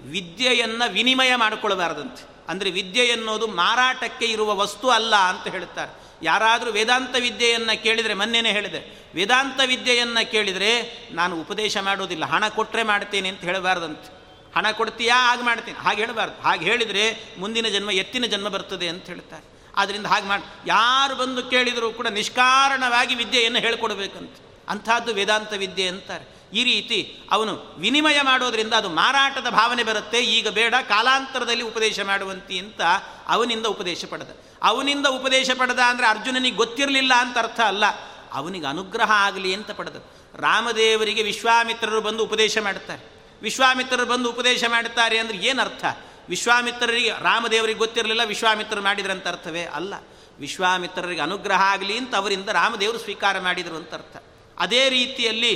[0.00, 2.36] ವಿದ್ಯೆಯನ್ನು ವಿನಿಮಯ ಮಾಡಿಕೊಳ್ಬಾರ್ದಂತೆ.
[2.48, 9.10] ಅಂದರೆ ವಿದ್ಯೆ ಎನ್ನುವುದು ಮಾರಾಟಕ್ಕೆ ಇರುವ ವಸ್ತು ಅಲ್ಲ ಅಂತ ಹೇಳ್ತಾರೆ ಯಾರಾದರೂ ವೇದಾಂತ ವಿದ್ಯೆಯನ್ನು ಕೇಳಿದರೆ ಮೊನ್ನೆನೇ ಹೇಳಿದೆ,
[9.14, 10.70] ವೇದಾಂತ ವಿದ್ಯೆಯನ್ನು ಕೇಳಿದರೆ
[11.12, 14.16] ನಾನು ಉಪದೇಶ ಮಾಡೋದಿಲ್ಲ, ಹಣ ಕೊಟ್ಟರೆ ಮಾಡ್ತೇನೆ ಅಂತ ಹೇಳಬಾರ್ದಂತೆ.
[14.56, 15.28] ಹಣ ಕೊಡ್ತೀಯಾ?
[15.28, 15.78] ಹಾಗೆ ಮಾಡ್ತೀನಿ.
[15.78, 16.42] ಹಾಗೆ ಹೇಳಬಾರ್ದು.
[16.42, 19.44] ಹಾಗೆ ಹೇಳಿದರೆ ಮುಂದಿನ ಜನ್ಮ, ಎತ್ತಿನ ಜನ್ಮ ಬರ್ತದೆ ಅಂತ ಹೇಳ್ತಾರೆ.
[19.76, 24.36] ಆದ್ದರಿಂದ ಹಾಗೆ ಮಾಡಿ, ಯಾರು ಬಂದು ಕೇಳಿದರೂ ಕೂಡ ನಿಷ್ಕಾರಣವಾಗಿ ವಿದ್ಯೆಯನ್ನು ಹೇಳಿಕೊಡ್ಬೇಕಂತ.
[24.68, 26.35] ಅಂಥದ್ದು ವೇದಾಂತ ವಿದ್ಯೆ ಅಂತಾರೆ.
[26.52, 30.20] ಈ ರೀತಿ ಅವನು ವಿನಿಮಯ ಮಾಡೋದರಿಂದ ಅದು ಮಾರಾಟದ ಭಾವನೆ ಬರುತ್ತೆ.
[30.20, 32.80] ಈಗ ಬೇಡ, ಕಾಲಾಂತರದಲ್ಲಿ ಉಪದೇಶ ಮಾಡುವಂತಿ ಅಂತ
[33.28, 34.30] ಅವನಿಂದ ಉಪದೇಶ ಪಡೆದ.
[34.62, 37.84] ಅವನಿಂದ ಉಪದೇಶ ಪಡೆದ ಅಂದರೆ ಅರ್ಜುನನಿಗೆ ಗೊತ್ತಿರಲಿಲ್ಲ ಅಂತ ಅರ್ಥ ಅಲ್ಲ.
[38.32, 39.96] ಅವನಿಗೆ ಅನುಗ್ರಹ ಆಗಲಿ ಅಂತ ಪಡೆದ.
[40.34, 43.16] ರಾಮದೇವರಿಗೆ ವಿಶ್ವಾಮಿತ್ರರು ಬಂದು ಉಪದೇಶ ಮಾಡ್ತಾರೆ.
[43.42, 45.84] ವಿಶ್ವಾಮಿತ್ರರು ಬಂದು ಉಪದೇಶ ಮಾಡುತ್ತಾರೆ ಅಂದರೆ ಏನು ಅರ್ಥ?
[46.28, 49.94] ವಿಶ್ವಾಮಿತ್ರರಿಗೆ, ರಾಮದೇವರಿಗೆ ಗೊತ್ತಿರಲಿಲ್ಲ, ವಿಶ್ವಾಮಿತ್ರರು ಮಾಡಿದ್ರಂತ ಅರ್ಥವೇ ಅಲ್ಲ.
[50.38, 54.35] ವಿಶ್ವಾಮಿತ್ರರಿಗೆ ಅನುಗ್ರಹ ಆಗಲಿ ಅಂತ ಅವರಿಂದ ರಾಮದೇವರು ಸ್ವೀಕಾರ ಮಾಡಿದರು ಅಂತ ಅರ್ಥ.
[54.58, 55.52] ಅದೇ ರೀತಿಯಲ್ಲಿ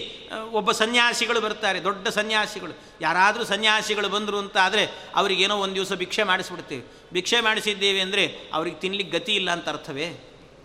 [0.58, 2.74] ಒಬ್ಬ ಸನ್ಯಾಸಿಗಳು ಬರ್ತಾರೆ, ದೊಡ್ಡ ಸನ್ಯಾಸಿಗಳು.
[3.00, 4.82] ಯಾರಾದರೂ ಸನ್ಯಾಸಿಗಳು ಬಂದರು ಅಂತ ಆದರೆ
[5.20, 6.82] ಅವರಿಗೇನೋ ಒಂದು ದಿವಸ ಭಿಕ್ಷೆ ಮಾಡಿಸ್ಬಿಡ್ತೀವಿ.
[7.12, 8.24] ಭಿಕ್ಷೆ ಮಾಡಿಸಿದ್ದೇವೆ ಅಂದರೆ
[8.56, 10.08] ಅವ್ರಿಗೆ ತಿನ್ಲಿಕ್ಕೆ ಗತಿ ಇಲ್ಲ ಅಂತ ಅರ್ಥವೇ?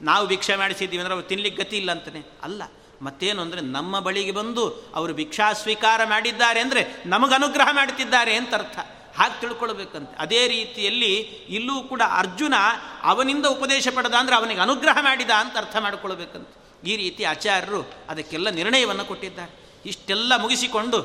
[0.01, 2.63] ನಾವು ಭಿಕ್ಷೆ ಮಾಡಿಸಿದ್ದೀವಿ ಅಂದರೆ ಅವ್ರು ತಿನ್ಲಿಕ್ಕೆ ಗತಿ ಇಲ್ಲ ಅಂತಲೇ ಅಲ್ಲ.
[3.05, 4.63] ಮತ್ತೇನು ಅಂದರೆ ನಮ್ಮ ಬಳಿಗೆ ಬಂದು
[4.95, 6.81] ಅವರು ಭಿಕ್ಷಾ ಸ್ವೀಕಾರ ಮಾಡಿದ್ದಾರೆ ಅಂದರೆ
[7.13, 8.77] ನಮಗೆ ಅನುಗ್ರಹ ಮಾಡುತ್ತಿದ್ದಾರೆ ಅಂತ ಅರ್ಥ.
[9.17, 10.13] ಹಾಗೆ ತಿಳ್ಕೊಳ್ಬೇಕಂತೆ.
[10.23, 11.11] ಅದೇ ರೀತಿಯಲ್ಲಿ
[11.57, 12.55] ಇಲ್ಲೂ ಕೂಡ ಅರ್ಜುನ
[13.11, 16.53] ಅವನಿಂದ ಉಪದೇಶ ಪಡೆದ ಅಂದರೆ ಅವನಿಗೆ ಅನುಗ್ರಹ ಮಾಡಿದ ಅಂತ ಅರ್ಥ ಮಾಡಿಕೊಳ್ಬೇಕಂತ.
[16.85, 19.51] ಈ ರೀತಿ ಆಚಾರ್ಯರು ಅದಕ್ಕೆಲ್ಲ ನಿರ್ಣಯವನ್ನು ಕೊಟ್ಟಿದ್ದಾರೆ.
[19.85, 20.99] ಇಷ್ಟೆಲ್ಲ ಮುಗಿಸಿಕೊಂಡು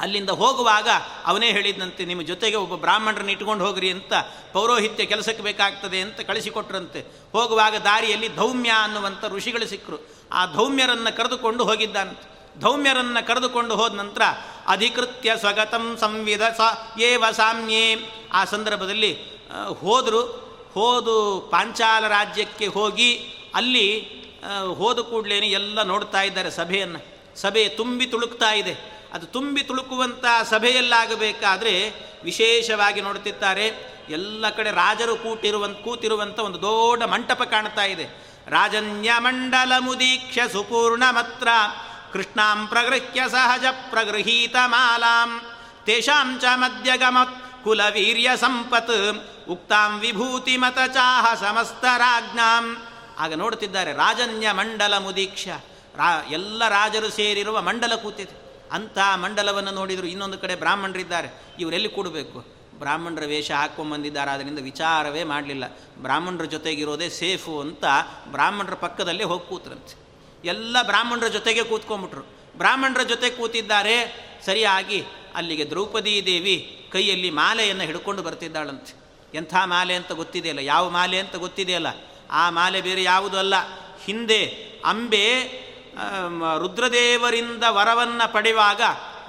[0.00, 0.88] ಅಲ್ಲಿಂದ ಹೋಗುವಾಗ
[1.24, 4.12] ಅವನೇ ಹೇಳಿದಂತೆ, ನಿಮ್ಮ ಜೊತೆಗೆ ಒಬ್ಬ ಬ್ರಾಹ್ಮಣರನ್ನ ಇಟ್ಕೊಂಡು ಹೋಗ್ರಿ ಅಂತ
[4.52, 7.00] ಪೌರೋಹಿತ್ಯ ಕೆಲಸಕ್ಕೆ ಬೇಕಾಗ್ತದೆ ಅಂತ ಕಳಿಸಿಕೊಟ್ರಂತೆ.
[7.32, 9.98] ಹೋಗುವಾಗ ದಾರಿಯಲ್ಲಿ ಧೌಮ್ಯ ಅನ್ನುವಂಥ ಋಷಿಗಳು ಸಿಕ್ಕರು.
[10.32, 12.26] ಆ ಧೌಮ್ಯರನ್ನು ಕರೆದುಕೊಂಡು ಹೋಗಿದ್ದಾನಂತೆ.
[12.60, 14.24] ಧೌಮ್ಯರನ್ನು ಕರೆದುಕೊಂಡು ಹೋದ ನಂತರ
[14.66, 16.60] ಅಧಿಕೃತ್ಯ ಸ್ವಗತಂ ಸಂವಿಧ ಸ
[17.00, 17.84] ಏವ ಸಾಮ್ಯೇ.
[18.32, 19.12] ಆ ಸಂದರ್ಭದಲ್ಲಿ
[19.80, 20.20] ಹೋದರು,
[20.74, 21.16] ಹೋದು
[21.50, 23.10] ಪಾಂಚಾಲ ರಾಜ್ಯಕ್ಕೆ ಹೋಗಿ
[23.54, 23.86] ಅಲ್ಲಿ
[24.74, 27.00] ಹೋದ ಕೂಡಲೇ ಎಲ್ಲ ನೋಡ್ತಾ ಇದ್ದಾರೆ ಸಭೆಯನ್ನು.
[27.40, 28.74] ಸಭೆ ತುಂಬಿ ತುಳುಕ್ತಾ ಇದೆ.
[29.14, 31.74] ಅದು ತುಂಬಿ ತುಳುಕುವಂಥ ಸಭೆಯಲ್ಲಾಗಬೇಕಾದ್ರೆ
[32.24, 33.66] ವಿಶೇಷವಾಗಿ ನೋಡ್ತಿದ್ದಾರೆ
[34.08, 38.06] ಎಲ್ಲ ಕಡೆ ರಾಜರು ಕೂಟಿರುವಂಥ ಕೂತಿರುವಂಥ ಒಂದು ದೊಡ್ಡ ಮಂಟಪ ಕಾಣ್ತಾ ಇದೆ.
[38.48, 41.48] ರಾಜನ್ಯಮಂಡಲ ಮುದೀಕ್ಷ ಸುಪೂರ್ಣಮತ್ರ
[42.12, 45.30] ಕೃಷ್ಣಾಂ ಪ್ರಗೃಹ್ಯ ಸಹಜ ಪ್ರಗೃಹೀತ ಮಾಲಾಂ,
[45.86, 48.96] ತೇಷಾಂ ಚ ಮಧ್ಯಗಮತ್ ಕುಲವೀರ್ಯ ಸಂಪತ್,
[49.48, 52.66] ಉಕ್ತಾಂ ವಿಭೂತಿ ಮತ ಚಾಹ ಸಮಸ್ತರಾಜ್ಞಾಂ
[53.18, 55.48] ಆಗ ನೋಡುತ್ತಿದ್ದಾರೆ ರಾಜನ್ಯ ಮಂಡಲ ಮುದೀಕ್ಷ.
[55.96, 58.44] ರಾ, ಎಲ್ಲ ರಾಜರು ಸೇರಿರುವ ಮಂಡಲ ಕೂತಿದೆ.
[58.72, 61.28] ಅಂಥ ಮಂಡಲವನ್ನು ನೋಡಿದರು ಇನ್ನೊಂದು ಕಡೆ ಬ್ರಾಹ್ಮಣರಿದ್ದಾರೆ.
[61.58, 62.54] ಇವರೆಲ್ಲಿ ಕೂಡಬೇಕು?
[62.78, 65.64] ಬ್ರಾಹ್ಮಣರ ವೇಷ ಹಾಕ್ಕೊಂಬಂದಿದ್ದಾರೆ ಅದರಿಂದ ವಿಚಾರವೇ ಮಾಡಲಿಲ್ಲ.
[65.98, 67.84] ಬ್ರಾಹ್ಮಣರ ಜೊತೆಗಿರೋದೇ ಸೇಫು ಅಂತ
[68.26, 70.04] ಬ್ರಾಹ್ಮಣರ ಪಕ್ಕದಲ್ಲೇ ಹೋಗಿ ಕೂತ್ರಂತೆ.
[70.44, 72.22] ಎಲ್ಲ ಬ್ರಾಹ್ಮಣರ ಜೊತೆಗೆ ಕೂತ್ಕೊಂಡ್ಬಿಟ್ರು.
[72.58, 75.04] ಬ್ರಾಹ್ಮಣರ ಜೊತೆ ಕೂತಿದ್ದಾರೆ, ಸರಿಯಾಗಿ
[75.34, 79.04] ಅಲ್ಲಿಗೆ ದ್ರೌಪದಿ ದೇವಿ ಕೈಯಲ್ಲಿ ಮಾಲೆಯನ್ನು ಹಿಡ್ಕೊಂಡು ಬರ್ತಿದ್ದಾಳಂತೆ.
[79.34, 80.60] ಎಂಥ ಮಾಲೆ ಅಂತ ಗೊತ್ತಿದೆಯಲ್ಲ?
[80.60, 81.86] ಯಾವ ಮಾಲೆ ಅಂತ ಗೊತ್ತಿದೆಯಲ್ಲ?
[82.30, 83.54] ಆ ಮಾಲೆ ಬೇರೆ ಯಾವುದೂ ಅಲ್ಲ.
[84.04, 84.42] ಹಿಂದೆ
[84.84, 85.26] ಅಂಬೆ
[86.58, 88.80] ರುದ್ರದೇವರಿಂದ ವರವನ್ನು ಪಡೆಯುವಾಗ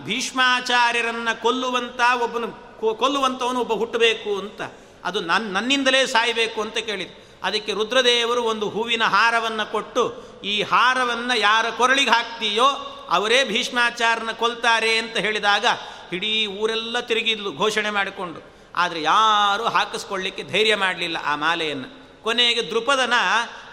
[0.03, 2.65] ಭೀಷ್ಮಾಚಾರ್ಯರನ್ನು ಕೊಲ್ಲುವಂಥ ಒಬ್ಬನು
[2.95, 4.61] ಕೊಲ್ಲುವಂಥವನು ಒಬ್ಬ ಹುಟ್ಟಬೇಕು ಅಂತ.
[5.03, 11.69] ಅದು ನನ್ನ ನನ್ನಿಂದಲೇ ಸಾಯಬೇಕು ಅಂತ ಕೇಳಿದ್ರು ಅದಕ್ಕೆ ರುದ್ರದೇವರು ಒಂದು ಹೂವಿನ ಹಾರವನ್ನು ಕೊಟ್ಟು, ಈ ಹಾರವನ್ನು ಯಾರ
[11.69, 12.65] ಕೊರಳಿಗೆ ಹಾಕ್ತೀಯೋ
[13.09, 15.65] ಅವರೇ ಭೀಷ್ಮಾಚಾರ್ಯನ ಕೊಲ್ತಾರೆ ಅಂತ ಹೇಳಿದಾಗ
[16.13, 18.55] ಇಡೀ ಊರೆಲ್ಲ ತಿರುಗಿದ್ಲು, ಘೋಷಣೆ ಮಾಡಿಕೊಂಡು.
[18.75, 22.04] ಆದರೆ ಯಾರೂ ಹಾಕಿಸ್ಕೊಳ್ಳಿಕ್ಕೆ ಧೈರ್ಯ ಮಾಡಲಿಲ್ಲ ಆ ಮಾಲೆಯನ್ನು.
[22.25, 23.13] ಕೊನೆಗೆ ದೃಪದನ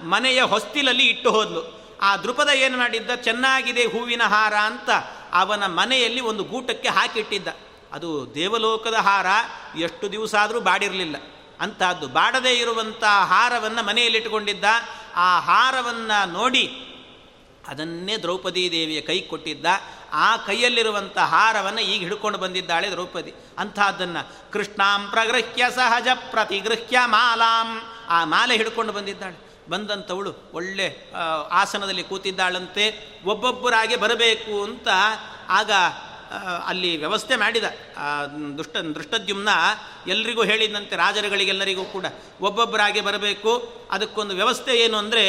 [0.03, 1.63] ಮನೆಯ ಹೊಸ್ತಿಲಲ್ಲಿ ಇಟ್ಟು ಹೋದ್ಲು.
[2.03, 3.11] ಆ ದೃಪದ ಏನು ಮಾಡಿದ್ದ?
[3.11, 4.91] ಚೆನ್ನಾಗಿದೆ ಹೂವಿನ ಹಾರ ಅಂತ
[5.33, 7.49] ಅವನ ಮನೆಯಲ್ಲಿ ಒಂದು ಗೂಟಕ್ಕೆ ಹಾಕಿಟ್ಟಿದ್ದ.
[7.93, 9.27] ಅದು ದೇವಲೋಕದ ಹಾರ,
[9.79, 11.17] ಎಷ್ಟು ದಿವಸ ಆದರೂ ಬಾಡಿರಲಿಲ್ಲ.
[11.61, 14.65] ಅಂತಹದ್ದು ಬಾಡದೇ ಇರುವಂಥ ಹಾರವನ್ನು ಮನೆಯಲ್ಲಿಟ್ಟುಕೊಂಡಿದ್ದ
[15.15, 16.89] ಆ ಹಾರವನ್ನು ನೋಡಿ
[17.69, 19.67] ಅದನ್ನೇ ದ್ರೌಪದಿ ದೇವಿಯ ಕೈ ಕೊಟ್ಟಿದ್ದ.
[20.13, 23.35] ಆ ಕೈಯಲ್ಲಿರುವಂಥ ಹಾರವನ್ನು ಈಗ ಹಿಡ್ಕೊಂಡು ಬಂದಿದ್ದಾಳೆ ದ್ರೌಪದಿ.
[23.59, 27.83] ಅಂಥದ್ದನ್ನು ಕೃಷ್ಣಾಂ ಪ್ರಗೃಹ್ಯ ಸಹಜ ಪ್ರತಿಗೃಹ್ಯ ಮಾಲಾಂ.
[28.13, 29.39] ಆ ಮಾಲೆ ಹಿಡ್ಕೊಂಡು ಬಂದಿದ್ದಾಳೆ.
[29.71, 30.87] ಬಂದಂಥವಳು ಒಳ್ಳೆ
[31.51, 32.85] ಆಸನದಲ್ಲಿ ಕೂತಿದ್ದಾಳಂತೆ.
[33.25, 34.89] ಒಬ್ಬೊಬ್ಬರಾಗೆ ಬರಬೇಕು ಅಂತ
[35.49, 35.73] ಆಗ
[36.67, 37.67] ಅಲ್ಲಿ ವ್ಯವಸ್ಥೆ ಮಾಡಿದ.
[38.59, 39.49] ದುಷ್ಟ, ದೃಷ್ಟದ್ಯುಮ್ನ
[40.07, 42.07] ಎಲ್ರಿಗೂ ಹೇಳಿದಂತೆ, ರಾಜರುಗಳಿಗೆಲ್ಲರಿಗೂ ಕೂಡ.
[42.41, 43.53] ಒಬ್ಬೊಬ್ಬರಾಗೆ ಬರಬೇಕು.
[43.91, 45.25] ಅದಕ್ಕೊಂದು ವ್ಯವಸ್ಥೆ ಏನು ಅಂದರೆ,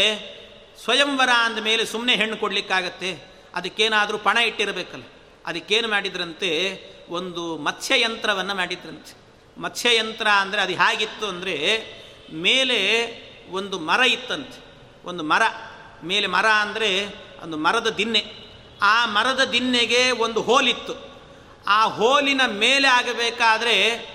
[0.83, 3.11] ಸ್ವಯಂವರ ಅಂದ ಮೇಲೆ ಸುಮ್ಮನೆ ಹೆಣ್ಣು ಕೊಡಲಿಕ್ಕಾಗತ್ತೆ.
[3.55, 5.05] ಅದಕ್ಕೇನಾದರೂ ಪಣ ಇಟ್ಟಿರಬೇಕಲ್ಲ.
[5.45, 6.51] ಅದಕ್ಕೇನು ಮಾಡಿದ್ರಂತೆ,
[7.09, 9.13] ಒಂದು ಮತ್ಸ್ಯಯಂತ್ರವನ್ನು ಮಾಡಿದ್ರಂತೆ.
[9.61, 11.55] ಮತ್ಸ್ಯಯಂತ್ರ ಅಂದರೆ ಅದು ಹೇಗಿತ್ತು ಅಂದರೆ
[12.33, 12.79] ಮೇಲೆ
[13.51, 14.63] ಒಂದು ಮರ ಇತ್ತಂತೆ.
[15.05, 15.41] ಒಂದು ಮರ.
[16.03, 17.05] ಮೇಲೆ ಮರ ಅಂದರೆ
[17.43, 18.43] ಒಂದು ಮರದ ದಿನ್ನೆ
[18.81, 21.13] ಆ ಮರದ ದಿನ್ನೆಗೆ ಒಂದು ಹೋಲಿತ್ತು.
[21.67, 24.07] ಆ ಹೋಲಿನ ಮೇಲೆ ಆಗಬೇಕಾದ್ರೆ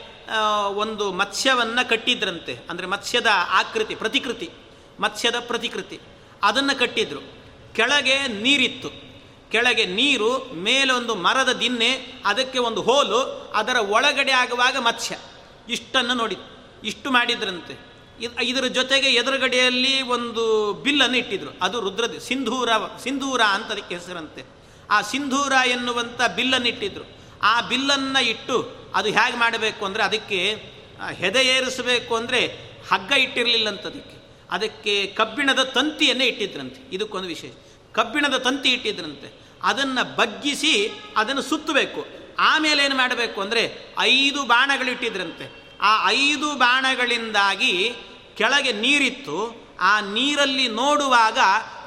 [0.67, 2.59] ಒಂದು ಮತ್ಸ್ಯವನ್ನು ಕಟ್ಟಿದ್ರಂತೆ.
[2.71, 4.51] ಅಂದರೆ ಮತ್ಸ್ಯದ ಆಕೃತಿ, ಪ್ರತಿಕೃತಿ.
[5.01, 6.01] ಮತ್ಸ್ಯದ ಪ್ರತಿಕೃತಿ.
[6.43, 7.21] ಅದನ್ನು ಕಟ್ಟಿದ್ರು.
[7.75, 8.91] ಕೆಳಗೆ ನೀರಿತ್ತು.
[9.51, 15.19] ಕೆಳಗೆ ನೀರು, ಮೇಲೆ ಒಂದು ಮರದ ದಿನ್ನೆ ಅದಕ್ಕೆ ಒಂದು ಹೋಲು, ಅದರ ಒಳಗಡೆ ಆಗುವಾಗ ಮತ್ಸ್ಯ.
[15.69, 16.37] ಇಷ್ಟನ್ನು ನೋಡಿ
[16.85, 17.98] ಇಷ್ಟು ಮಾಡಿದ್ರಂತೆ.
[18.43, 21.51] ಇದರ ಜೊತೆಗೆ ಎದುರುಗಡೆಯಲ್ಲಿ ಒಂದು ಬಿಲ್ಲನ್ನು ಇಟ್ಟಿದ್ರು.
[21.63, 22.69] ಅದು ರುದ್ರ ಸಿಂಧೂರ
[23.03, 24.45] ಸಿಂಧೂರ ಅಂತ ಅದಕ್ಕೆ ಹೆಸರಂತೆ.
[24.91, 27.05] ಆ ಸಿಂಧೂರ ಎನ್ನುವಂಥ ಬಿಲ್ಲನ್ನು ಇಟ್ಟಿದ್ರು.
[27.43, 30.63] ಆ ಬಿಲ್ಲನ್ನು ಇಟ್ಟು ಅದು ಹೇಗೆ ಮಾಡಬೇಕು ಅಂದರೆ ಅದಕ್ಕೆ
[31.13, 32.47] ಹೆದೆ ಏರಿಸಬೇಕು ಅಂದರೆ
[32.91, 34.19] ಹಗ್ಗ ಇಟ್ಟಿರಲಿಲ್ಲಂತ ಅದಕ್ಕೆ
[34.51, 36.95] ಅದಕ್ಕೆ ಕಬ್ಬಿಣದ ತಂತಿಯನ್ನೇ ಇಟ್ಟಿದ್ರಂತೆ.
[36.95, 37.51] ಇದಕ್ಕೊಂದು ವಿಶೇಷ.
[37.93, 39.41] ಕಬ್ಬಿಣದ ತಂತಿ ಇಟ್ಟಿದ್ರಂತೆ.
[39.63, 42.07] ಅದನ್ನು ಬಗ್ಗಿಸಿ ಅದನ್ನು ಸುತ್ತಬೇಕು.
[42.39, 47.95] ಆಮೇಲೆ ಏನು ಮಾಡಬೇಕು ಅಂದರೆ ಐದು ಬಾಣಗಳಿಟ್ಟಿದ್ರಂತೆ ಆ ಐದು ಬಾಣಗಳಿಂದಾಗಿ
[48.37, 49.69] ಕೆಳಗೆ ನೀರಿತ್ತು.
[49.81, 51.39] ಆ ನೀರಲ್ಲಿ ನೋಡುವಾಗ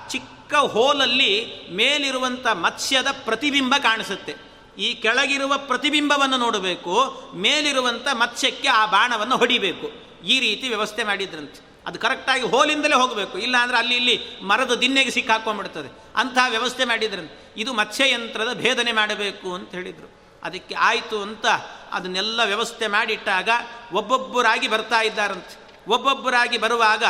[0.09, 4.35] ಚಿಕ್ಕ ಹೋಲಲ್ಲಿ ಮೇಲಿರುವಂಥ ಮತ್ಸ್ಯದ ಪ್ರತಿಬಿಂಬ ಕಾಣಿಸುತ್ತೆ.
[4.77, 9.91] ಈ ಕೆಳಗಿರುವ ಪ್ರತಿಬಿಂಬವನ್ನು ನೋಡಬೇಕು ಮೇಲಿರುವಂಥ ಮತ್ಸ್ಯಕ್ಕೆ ಆ ಬಾಣವನ್ನು ಹೊಡಿಬೇಕು.
[10.25, 11.71] ಈ ರೀತಿ ವ್ಯವಸ್ಥೆ ಮಾಡಿದ್ರಂತೆ.
[11.85, 13.37] ಅದು ಕರೆಕ್ಟಾಗಿ ಹೋಲಿಂದಲೇ ಹೋಗಬೇಕು.
[13.37, 16.03] ಇಲ್ಲ ಅಂದರೆ ಅಲ್ಲಿ ಇಲ್ಲಿ ಮರದ ದಿನ್ನೆಗೆ ಸಿಕ್ಕಾಕೊಂಡ್ಬಿಡ್ತದೆ.
[16.15, 17.53] ಅಂತಹ ವ್ಯವಸ್ಥೆ ಮಾಡಿದ್ರಂತೆ.
[17.57, 20.39] ಇದು ಮತ್ಸ್ಯಯಂತ್ರದ ಭೇದನೆ ಮಾಡಬೇಕು ಅಂತ ಹೇಳಿದರು.
[20.43, 21.45] ಅದಕ್ಕೆ ಆಯಿತು ಅಂತ
[21.91, 23.49] ಅದನ್ನೆಲ್ಲ ವ್ಯವಸ್ಥೆ ಮಾಡಿಟ್ಟಾಗ
[23.93, 25.79] ಒಬ್ಬೊಬ್ಬರಾಗಿ ಬರ್ತಾ ಇದ್ದಾರಂತೆ.
[25.87, 27.03] ಒಬ್ಬೊಬ್ಬರಾಗಿ ಬರುವಾಗ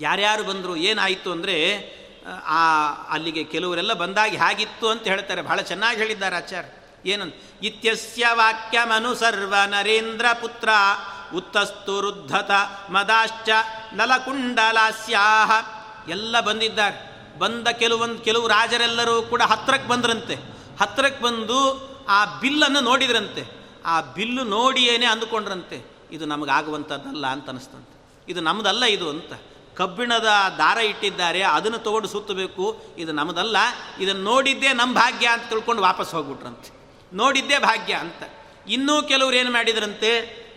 [0.00, 1.56] ಯಾರ್ಯಾರು ಬಂದರು, ಏನಾಯಿತು ಅಂದರೆ,
[2.44, 5.42] ಆ ಅಲ್ಲಿಗೆ ಕೆಲವರೆಲ್ಲ ಬಂದಾಗ ಹೇಗಿತ್ತು ಅಂತ ಹೇಳ್ತಾರೆ.
[5.42, 6.70] ಬಹಳ ಚೆನ್ನಾಗಿ ಹೇಳಿದ್ದಾರೆ ಆಚಾರ್ಯ.
[7.10, 10.68] ಏನಂತ ಇತ್ಯಸ್ಯ ವಾಕ್ಯಮನು ಸರ್ವ ನರೇಂದ್ರ ಪುತ್ರ,
[11.34, 12.50] ಉತ್ತಸ್ತು ರುದ್ಧತ
[12.90, 13.48] ಮದಾಶ್ಚ
[13.92, 15.50] ನಲಕುಂಡಲಾಸ್ಯಾಹ.
[16.10, 17.16] ಎಲ್ಲ ಬಂದಿದ್ದಾರೆ.
[17.38, 20.34] ಬಂದ ಕೆಲವೊಂದು, ಕೆಲವು ರಾಜರೆಲ್ಲರೂ ಕೂಡ ಹತ್ರಕ್ಕೆ ಬಂದ್ರಂತೆ.
[20.80, 23.65] ಹತ್ರಕ್ಕೆ ಬಂದು ಆ ಬಿಲ್ಲನ್ನು ನೋಡಿದ್ರಂತೆ.
[23.86, 27.94] ಆ ಬಿಲ್ಲು ನೋಡಿಯೇನೆ ಅಂದುಕೊಂಡ್ರಂತೆ, ಇದು ನಮಗಾಗುವಂಥದ್ದಲ್ಲ ಅಂತ ಅನಿಸ್ತಂತೆ
[28.28, 29.32] ಇದು ನಮ್ಮದಲ್ಲ ಇದು ಅಂತ.
[29.76, 30.28] ಕಬ್ಬಿಣದ
[30.58, 33.56] ದಾರ ಇಟ್ಟಿದ್ದಾರೆ, ಅದನ್ನು ತಗೊಂಡು ಸುತ್ತಬೇಕು, ಇದು ನಮ್ಮದಲ್ಲ
[34.00, 36.70] ಇದನ್ನು ನೋಡಿದ್ದೇ ನಮ್ಮ ಭಾಗ್ಯ ಅಂತ ತಿಳ್ಕೊಂಡು ವಾಪಸ್ ಹೋಗ್ಬಿಟ್ರಂತೆ.
[37.16, 38.22] ನೋಡಿದ್ದೇ ಭಾಗ್ಯ ಅಂತ.
[38.68, 40.10] ಇನ್ನೂ ಕೆಲವರು ಏನು ಮಾಡಿದ್ರಂತೆ,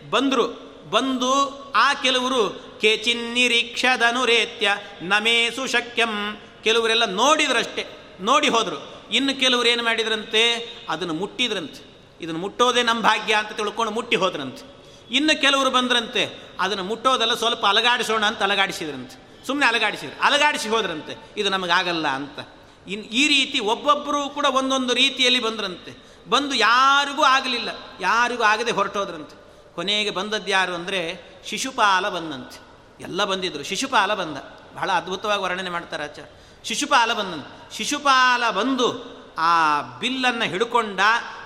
[0.09, 1.33] ಬಂದರು, ಬಂದು
[1.71, 2.41] ಆ ಕೆಲವರು
[2.81, 7.87] ಕೇಚಿನ್ನಿರೀಕ್ಷದನುರೇತ್ಯ ನಮೇಸು ಶಕ್ಯಂ ಕೆಲವರೆಲ್ಲ ನೋಡಿದ್ರಷ್ಟೇ,
[8.21, 9.09] ನೋಡಿ ಹೋದರು.
[9.11, 10.43] ಇನ್ನು ಕೆಲವರು ಏನು ಮಾಡಿದ್ರಂತೆ,
[10.89, 11.88] ಅದನ್ನು ಮುಟ್ಟಿದ್ರಂತೆ.
[12.21, 14.63] ಇದನ್ನು ಮುಟ್ಟೋದೇ ನಮ್ಮ ಭಾಗ್ಯ ಅಂತ ತಿಳ್ಕೊಂಡು ಮುಟ್ಟಿ ಹೋದ್ರಂತೆ.
[15.11, 16.23] ಇನ್ನು ಕೆಲವರು ಬಂದ್ರಂತೆ,
[16.59, 19.45] ಅದನ್ನು ಮುಟ್ಟೋದೆಲ್ಲ ಸ್ವಲ್ಪ ಅಲಗಾಡಿಸೋಣ ಅಂತ ಅಲಗಾಡಿಸಿದ್ರಂತೆ.
[19.47, 20.21] ಸುಮ್ಮನೆ ಅಲಗಾಡಿಸಿದ್ರು.
[20.21, 22.39] ಅಲಗಾಡಿಸಿ ಹೋದ್ರಂತೆ, ಇದು ನಮಗಾಗಲ್ಲ ಅಂತ.
[22.87, 25.91] ಇನ್ ಈ ರೀತಿ ಒಬ್ಬೊಬ್ಬರು ಕೂಡ ಒಂದೊಂದು ರೀತಿಯಲ್ಲಿ ಬಂದ್ರಂತೆ.
[26.29, 27.69] ಬಂದು ಯಾರಿಗೂ ಆಗಲಿಲ್ಲ,
[28.01, 29.35] ಯಾರಿಗೂ ಆಗದೆ ಹೊರಟೋದ್ರಂತೆ.
[29.75, 31.01] ಕೊನೆಗೆ ಬಂದದ್ದು ಯಾರು ಅಂದರೆ
[31.45, 32.57] ಶಿಶುಪಾಲ ಬಂದಂತೆ.
[33.03, 34.37] ಎಲ್ಲ ಬಂದಿದ್ದರು ಶಿಶುಪಾಲ ಬಂದ.
[34.75, 36.25] ಬಹಳ ಅದ್ಭುತವಾಗಿ ವರ್ಣನೆ ಮಾಡ್ತಾರೆ ಆಚಾರ
[36.63, 37.77] ಶಿಶುಪಾಲ ಬಂದಂತೆ.
[37.77, 40.99] ಶಿಶುಪಾಲ ಬಂದು ಆ ಬಿಲ್ಲನ್ನು ಹಿಡ್ಕೊಂಡ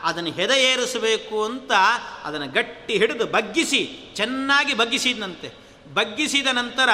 [0.04, 1.72] ಅದನ್ನು ಹೆದೆ ಏರಿಸಬೇಕು ಅಂತ
[2.24, 3.82] ಅದನ್ನು ಗಟ್ಟಿ ಹಿಡಿದು ಬಗ್ಗಿಸಿ,
[4.16, 5.50] ಚೆನ್ನಾಗಿ ಬಗ್ಗಿಸಿದಂತೆ
[5.94, 6.90] ಬಗ್ಗಿಸಿದ ನಂತರ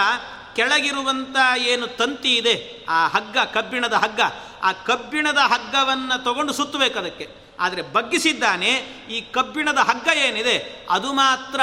[0.55, 4.21] ಕೆಳಗಿರುವಂಥ ಏನು ತಂತಿ ಇದೆ, ಆ ಹಗ್ಗ, ಕಬ್ಬಿಣದ ಹಗ್ಗ,
[4.63, 7.27] ಆ ಕಬ್ಬಿಣದ ಹಗ್ಗವನ್ನು ತಗೊಂಡು ಸುತ್ತಬೇಕು ಅದಕ್ಕೆ.
[7.59, 8.71] ಆದರೆ ಬಗ್ಗಿಸಿದ್ದಾನೆ,
[9.09, 11.59] ಈ ಕಬ್ಬಿಣದ ಹಗ್ಗ ಏನಿದೆ, ಅದು ಮಾತ್ರ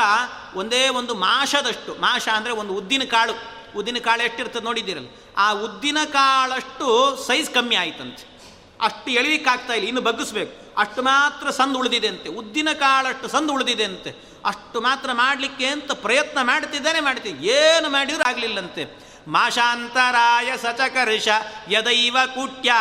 [0.55, 3.35] ಒಂದೇ ಒಂದು ಮಾಷದಷ್ಟು ಮಾಷ ಅಂದರೆ ಒಂದು ಉದ್ದಿನ ಕಾಳು.
[3.79, 5.09] ಉದ್ದಿನ ಕಾಳು ಎಷ್ಟಿರ್ತದೆ ನೋಡಿದ್ದೀರಲ್ಲ?
[5.37, 6.87] ಆ ಉದ್ದಿನ ಕಾಳಷ್ಟು
[7.27, 8.36] ಸೈಜ್ ಕಮ್ಮಿ ಆಯ್ತಂತೆ.
[8.81, 10.81] ಅಷ್ಟು ಎಳಿಲಿಕ್ಕಾಗ್ತಾ ಇಲ್ಲ, ಇನ್ನು ಬಗ್ಗಿಸ್ಬೇಕು.
[10.81, 12.29] ಅಷ್ಟು ಮಾತ್ರ ಸಂದ್ ಉಳಿದಿದೆ ಅಂತೆ.
[12.29, 14.11] ಉದ್ದಿನ ಕಾಳಷ್ಟು ಸಂದ್ ಉಳಿದಿದೆ ಅಂತೆ.
[14.45, 17.29] ಅಷ್ಟು ಮಾತ್ರ ಮಾಡಲಿಕ್ಕೆ ಅಂತ ಪ್ರಯತ್ನ ಮಾಡ್ತಿದ್ದಾನೆ ಮಾಡ್ತಿ.
[17.29, 19.07] ಏನು ಮಾಡಿದರೂ ಆಗಲಿಲ್ಲಂತೆ.
[19.29, 21.29] ಮಾಶಾಂತರಾಯ ಸಚಕರ್ಷ
[21.69, 22.73] ಯದೈವ ಕೂಟ್ಯ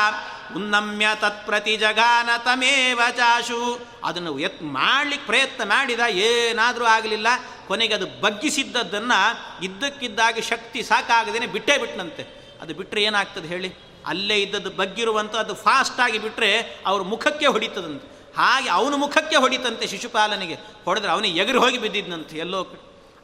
[0.56, 3.86] ಉನ್ನಮ್ಯ ತತ್ಪ್ರತಿ ಜಗಾನ ತಮೇವ ಚಾಶು.
[4.04, 7.28] ಅದನ್ನು ಯತ್ ಮಾಡ್ಲಿಕ್ಕೆ ಪ್ರಯತ್ನ ಮಾಡಿದ ಏನಾದರೂ ಆಗಲಿಲ್ಲ.
[7.68, 9.20] ಕೊನೆಗೆ ಅದು ಬಗ್ಗಿಸಿದ್ದದ್ದನ್ನು
[9.66, 13.85] ಇದ್ದಕ್ಕಿದ್ದಾಗಿ ಶಕ್ತಿ ಸಾಕಾಗದೇನೆ ಬಿಟ್ಟೇ ಬಿಟ್ಟನಂತೆ ಅದು ಬಿಟ್ಟರೆ ಏನಾಗ್ತದೆ ಹೇಳಿ?
[14.06, 18.34] ಅಲ್ಲೇ ಇದ್ದದ್ದು ಬಗ್ಗಿರುವಂಥ ಅದು ಫಾಸ್ಟಾಗಿ ಬಿಟ್ಟರೆ ಅವ್ರ ಮುಖಕ್ಕೆ ಹೊಡಿತದಂತೆ.
[18.38, 20.56] ಹಾಗೆ ಅವನ ಮುಖಕ್ಕೆ ಹೊಡಿತಂತೆ ಶಿಶುಪಾಲನಿಗೆ.
[20.86, 22.68] ಹೊಡೆದ್ರೆ ಅವನಿಗೆ ಎಗರಿ ಹೋಗಿ ಬಿದ್ದಿದ್ದಂತೆ ಎಲ್ಲೋ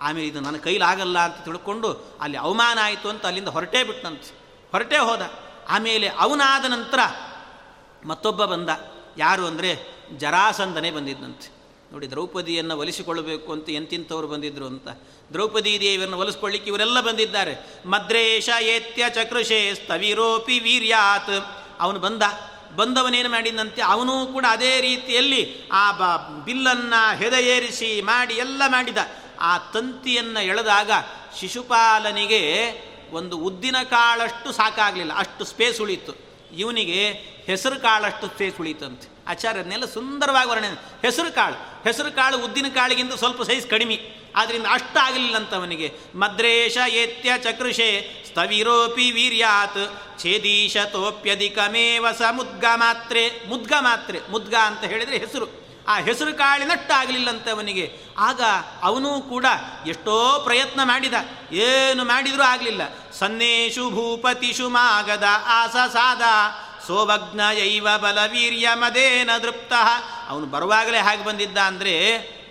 [0.01, 4.31] ಆಮೇಲೆ ಇದು ನನ್ನ ಕೈಲಾಗಲ್ಲ ಅಂತ ತಿಳ್ಕೊಂಡು ಅಲ್ಲಿ ಅವಮಾನ ಆಯಿತು ಅಂತ ಅಲ್ಲಿಂದ ಹೊರಟೇ ಬಿಟ್ಟನಂತೆ
[4.71, 5.31] ಹೊರಟೇ ಹೋದ.
[5.69, 6.99] ಆಮೇಲೆ ಅವನಾದ ನಂತರ
[8.05, 8.69] ಮತ್ತೊಬ್ಬ ಬಂದ.
[9.17, 9.79] ಯಾರು ಅಂದರೆ
[10.17, 11.60] ಜರಾಸಂದನೆ ಬಂದಿದ್ದಂತೆ
[11.91, 14.87] ನೋಡಿ, ದ್ರೌಪದಿಯನ್ನು ಒಲಿಸಿಕೊಳ್ಳಬೇಕು ಅಂತ ಎಂತಿಂಥವ್ರು ಬಂದಿದ್ರು ಅಂತ.
[15.33, 17.55] ದ್ರೌಪದಿ ದೇವಿಯನ್ನು ಒಲಿಸ್ಕೊಳ್ಳಿಕ್ಕೆ ಇವರೆಲ್ಲ ಬಂದಿದ್ದಾರೆ.
[17.85, 21.55] ಮದ್ರೇಶ ಏತ್ಯ ಚಕ್ರಶೇ ಸ್ಥವಿರೋಪಿ ವೀರ್ಯಾತ್.
[21.79, 22.23] ಅವನು ಬಂದ.
[22.75, 26.01] ಬಂದವನೇನು ಮಾಡಿದಂತೆ ಅವನು ಕೂಡ ಅದೇ ರೀತಿಯಲ್ಲಿ ಆ ಬ
[26.45, 28.97] ಬಿಲ್ಲನ್ನು ಹೆದೆಯೇರಿಸಿ ಮಾಡಿ ಎಲ್ಲ ಮಾಡಿದ.
[29.39, 30.91] ಆ ತಂತಿಯನ್ನು ಎಳೆದಾಗ
[31.39, 32.71] ಶಿಶುಪಾಲನಿಗೆ
[33.11, 35.13] ಒಂದು ಉದ್ದಿನ ಕಾಳಷ್ಟು ಸಾಕಾಗಲಿಲ್ಲ.
[35.15, 36.13] ಅಷ್ಟು ಸ್ಪೇಸ್ ಉಳಿತು
[36.57, 37.11] ಇವನಿಗೆ
[37.45, 39.20] ಹೆಸರು ಕಾಳಷ್ಟು ಸ್ಪೇಸ್ ಉಳಿತಂತೆ.
[39.31, 41.01] ಆಚಾರ್ಯನೆಲ್ಲ ಸುಂದರವಾಗಿ ವರ್ಣನೆ.
[41.01, 41.83] ಹೆಸರು ಕಾಳು.
[41.83, 44.21] ಹೆಸರು ಕಾಳು ಉದ್ದಿನ ಕಾಳಿಗಿಂತ ಸ್ವಲ್ಪ ಸೈಜ್ ಕಡಿಮೆ.
[44.35, 47.89] ಆದ್ದರಿಂದ ಅಷ್ಟು ಆಗಲಿಲ್ಲಂತ ಅವನಿಗೆ ಮದ್ರೇಶ ಏತ್ಯ ಚಕೃಷೆ
[48.27, 53.41] ಸ್ಥವಿರೋಪಿ ವೀರ್ಯಾತ್ ಛೇದೀಶತೋಪ್ಯಧಿಕಮೇವ ಸ ಮುದ್ಗ ಮಾತ್ರೆ.
[53.47, 54.19] ಮುದ್ಗ ಮಾತ್ರೆ.
[54.31, 55.61] ಮುದ್ಗ ಅಂತ ಹೇಳಿದರೆ ಹೆಸರು.
[55.87, 58.41] ಆ ಹೆಸರು ಕಾಳಿನಟ್ಟು ಆಗಲಿಲ್ಲಂತೆ ಅವನಿಗೆ ಆಗ
[58.81, 59.45] ಅವನೂ ಕೂಡ
[59.87, 61.13] ಎಷ್ಟೋ ಪ್ರಯತ್ನ ಮಾಡಿದ.
[61.51, 62.81] ಏನು ಮಾಡಿದರೂ ಆಗಲಿಲ್ಲ.
[63.11, 66.21] ಸನ್ನೇಶು ಭೂಪತಿಷು ಮಾಗದ ಆಸ ಸಾದ.
[66.87, 69.73] ಸೋಭಗ್ನಯೈವ ಬಲವೀರ್ಯ ಮದೇನ ದೃಪ್ತ.
[70.27, 71.93] ಅವನು ಬರುವಾಗಲೇ ಹಾಗೆ ಬಂದಿದ್ದ ಅಂದರೆ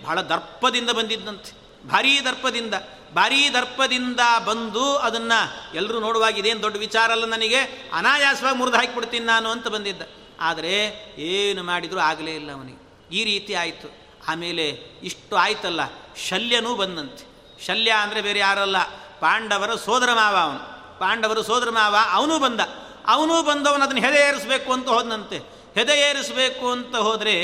[0.03, 1.51] ಬಹಳ ದರ್ಪದಿಂದ ಬಂದಿದ್ದಂತೆ.
[1.87, 2.75] ಭಾರೀ ದರ್ಪದಿಂದ
[3.15, 5.39] ಭಾರೀ ದರ್ಪದಿಂದ ಬಂದು ಅದನ್ನು
[5.75, 7.61] ಎಲ್ಲರೂ ನೋಡುವಾಗ ಇದೇನು ದೊಡ್ಡ ವಿಚಾರ ಅಲ್ಲ ನನಗೆ,
[7.93, 10.03] ಅನಾಯಾಸವಾಗಿ ಮುರಿದು ಹಾಕಿಬಿಡ್ತೀನಿ ನಾನು ಅಂತ ಬಂದಿದ್ದ.
[10.41, 10.73] ಆದರೆ
[11.17, 12.79] ಏನು ಮಾಡಿದರೂ ಆಗಲೇ ಇಲ್ಲ ಅವನಿಗೆ.
[13.15, 13.87] ಈ ರೀತಿ ಆಯಿತು.
[14.27, 14.65] ಆಮೇಲೆ
[15.03, 15.81] ಇಷ್ಟು ಆಯ್ತಲ್ಲ,
[16.29, 17.23] ಶಲ್ಯನೂ ಬಂದಂತೆ.
[17.65, 18.77] ಶಲ್ಯ ಅಂದರೆ ಬೇರೆ ಯಾರಲ್ಲ,
[19.19, 20.63] ಪಾಂಡವರ ಸೋದರ ಮಾವ ಅವನು.
[20.99, 22.61] ಪಾಂಡವರು ಸೋದರ ಮಾವ ಅವನೂ ಬಂದ.
[23.07, 25.37] ಅವನೂ ಬಂದವನು ಅದನ್ನು ಹೆದೆ ಏರಿಸಬೇಕು ಅಂತ ಹೋದನಂತೆ.
[25.75, 27.35] ಹೆದೆ ಏರಿಸಬೇಕು ಅಂತ ಹೋದರೆ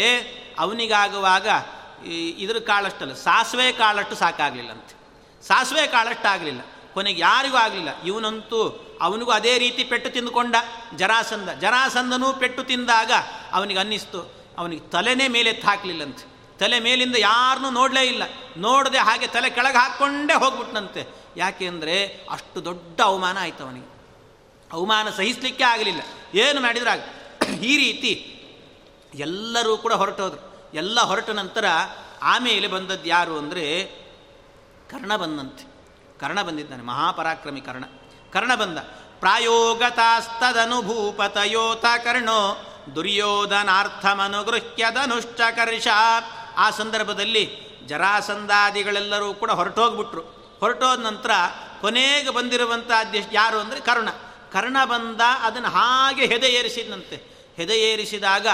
[0.59, 1.47] ಅವನಿಗಾಗುವಾಗ
[2.05, 4.97] ಈ ಇದ್ರ ಕಾಳಷ್ಟಲ್ಲ, ಸಾಸಿವೆ ಕಾಳಷ್ಟು ಸಾಕಾಗಲಿಲ್ಲಂತೆ.
[5.47, 6.61] ಸಾಸಿವೆ ಕಾಳಷ್ಟು ಆಗಲಿಲ್ಲ.
[6.93, 8.01] ಕೊನೆಗೆ ಯಾರಿಗೂ ಆಗಲಿಲ್ಲ.
[8.01, 10.55] ಇವನಂತೂ ಅವನಿಗೂ ಅದೇ ರೀತಿ ಪೆಟ್ಟು ತಿಂದುಕೊಂಡ
[10.95, 13.11] ಜರಾಸಂದ ಜರಾಸಂದನೂ ಪೆಟ್ಟು ತಿಂದಾಗ
[13.53, 16.37] ಅವನಿಗೆ ಅನ್ನಿಸ್ತು, ಅವನಿಗೆ ತಲೆನೇ ಮೇಲೆ ಹಾಕಲಿಲ್ಲಂತೆ.
[16.57, 18.23] ತಲೆ ಮೇಲಿಂದ ಯಾರನ್ನೂ ನೋಡಲೇ ಇಲ್ಲ.
[18.57, 21.07] ನೋಡದೆ ಹಾಗೆ ತಲೆ ಕೆಳಗೆ ಹಾಕ್ಕೊಂಡೇ ಹೋಗ್ಬಿಟ್ನಂತೆ.
[21.37, 23.96] ಯಾಕೆಂದರೆ ಅಷ್ಟು ದೊಡ್ಡ ಅವಮಾನ ಆಯಿತು ಅವನಿಗೆ.
[24.71, 26.01] ಅವಮಾನ ಸಹಿಸಲಿಕ್ಕೆ ಆಗಲಿಲ್ಲ.
[26.37, 26.99] ಏನು ಮಾಡಿದ್ರೆ ಆಗ
[27.63, 28.43] ಈ ರೀತಿ
[29.13, 31.65] ಎಲ್ಲರೂ ಕೂಡ ಹೊರಟೋದ್ರು ಎಲ್ಲ ಹೊರಟ ನಂತರ
[32.21, 33.97] ಆಮೇಲೆ ಬಂದದ್ದು ಯಾರು ಅಂದರೆ
[34.91, 35.93] ಕರ್ಣ ಬಂದಂತೆ.
[36.19, 37.83] ಕರ್ಣ ಬಂದಿದ್ದಾನೆ, ಮಹಾಪರಾಕ್ರಮಿ ಕರ್ಣ.
[38.33, 38.77] ಕರ್ಣ ಬಂದ
[39.19, 42.65] ಪ್ರಾಯೋಗತಾಸ್ತದನುಭೂಪತಯೋತ ಕರ್ಣೋ
[42.95, 45.87] ದುರ್ಯೋಧನಾರ್ಥಮನುಗೃಹ್ಯದನುಶ್ಚಕರ್ಷ
[46.57, 47.49] ಆ ಸಂದರ್ಭದಲ್ಲಿ
[47.85, 50.55] ಜರಾಸಂಧಾದಿಗಳೆಲ್ಲರೂ ಕೂಡ ಹೊರಟೋಗ್ಬಿಟ್ರು.
[50.59, 51.31] ಹೊರಟೋದ ನಂತರ
[51.81, 52.91] ಕೊನೆಗೆ ಬಂದಿರುವಂಥ
[53.31, 54.09] ಯಾರು ಅಂದರೆ ಕರ್ಣ.
[54.57, 57.15] ಕರ್ಣ ಬಂದ ಅದನ್ನು ಹಾಗೆ ಹೆದೆ ಏರಿಸಿದಂತೆ
[57.57, 58.47] ಹೆದೆ ಏರಿಸಿದಾಗ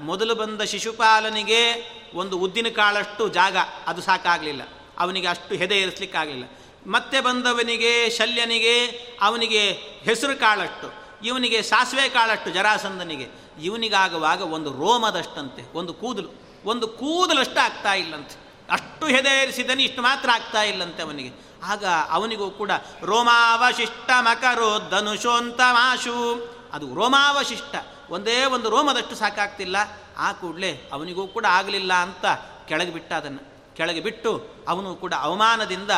[0.00, 3.56] ಮೊದಲು ಬಂದ ಶಿಶುಪಾಲನಿಗೆ ಒಂದು ಉದ್ದಿನ ಕಾಳಷ್ಟು ಜಾಗ,
[3.86, 4.62] ಅದು ಸಾಕಾಗಲಿಲ್ಲ.
[4.98, 6.44] ಅವನಿಗೆ ಅಷ್ಟು ಹೆದೆ ಏರಿಸಲಿಕ್ಕಾಗಲಿಲ್ಲ.
[6.86, 8.86] ಮತ್ತೆ ಬಂದವನಿಗೆ, ಶಲ್ಯನಿಗೆ,
[9.20, 10.92] ಅವನಿಗೆ ಹೆಸರು ಕಾಳಷ್ಟು,
[11.26, 13.26] ಇವನಿಗೆ ಸಾಸಿವೆ ಕಾಳಷ್ಟು ಜರಾಸಂದನಿಗೆ
[13.62, 16.48] ಇವನಿಗಾಗುವಾಗ ಒಂದು ರೋಮದಷ್ಟಂತೆ, ಒಂದು ಕೂದಲು.
[16.64, 18.48] ಒಂದು ಕೂದಲಷ್ಟು ಆಗ್ತಾ ಇಲ್ಲಂತೆ.
[18.70, 21.47] ಅಷ್ಟು ಹೆದೆರಿಸಿದನು ಇಷ್ಟು ಮಾತ್ರ ಆಗ್ತಾ ಇಲ್ಲಂತೆ ಅವನಿಗೆ.
[21.62, 22.70] ಆಗ ಅವನಿಗೂ ಕೂಡ
[23.02, 27.74] ರೋಮಾವಶಿಷ್ಟ ಮಕರೋ ಧನುಷೋಂತಮಾಶು ಅದು ರೋಮಾವಶಿಷ್ಟ.
[28.10, 29.76] ಒಂದೇ ಒಂದು ರೋಮದಷ್ಟು ಸಾಕಾಗ್ತಿಲ್ಲ.
[30.16, 32.26] ಆ ಕೂಡಲೇ ಅವನಿಗೂ ಕೂಡ ಆಗಲಿಲ್ಲ ಅಂತ
[32.68, 33.74] ಕೆಳಗೆ ಬಿಟ್ಟ ಅದನ್ನು.
[33.76, 35.90] ಕೆಳಗೆ ಬಿಟ್ಟು ಅವನು ಕೂಡ ಅವಮಾನದಿಂದ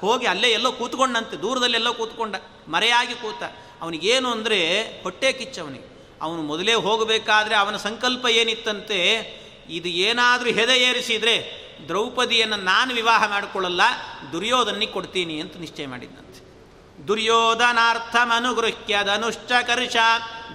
[0.00, 1.42] ಹೋಗಿ ಅಲ್ಲೇ ಎಲ್ಲೋ ಕೂತ್ಕೊಂಡಂತೆ.
[1.42, 2.34] ದೂರದಲ್ಲಿ ಎಲ್ಲೋ ಕೂತ್ಕೊಂಡ.
[2.68, 3.42] ಮರೆಯಾಗಿ ಕೂತ.
[3.82, 9.20] ಅವನಿಗೇನು ಅಂದರೆ ಹೊಟ್ಟೆ ಕಿಚ್ಚವನಿಗೆ ಅವನು ಮೊದಲೇ ಹೋಗಬೇಕಾದ್ರೆ ಅವನ ಸಂಕಲ್ಪ ಏನಿತ್ತಂತೆ?
[9.68, 13.80] ಇದು ಏನಾದರೂ ಹೆದೆ ಏರಿಸಿದರೆ ದ್ರೌಪದಿಯನ್ನು ನಾನು ವಿವಾಹ ಮಾಡಿಕೊಳ್ಳಲ್ಲ
[14.32, 16.44] ದುರ್ಯೋಧನಿಗೆ ಕೊಡ್ತೀನಿ ಅಂತ ನಿಶ್ಚಯ ಮಾಡಿದ್ದಂತೆ
[17.08, 19.96] ದುರ್ಯೋಧನಾರ್ಥಮನುಗೃಹ್ಯ ಧನುಶ್ಚ ಕರ್ಷ,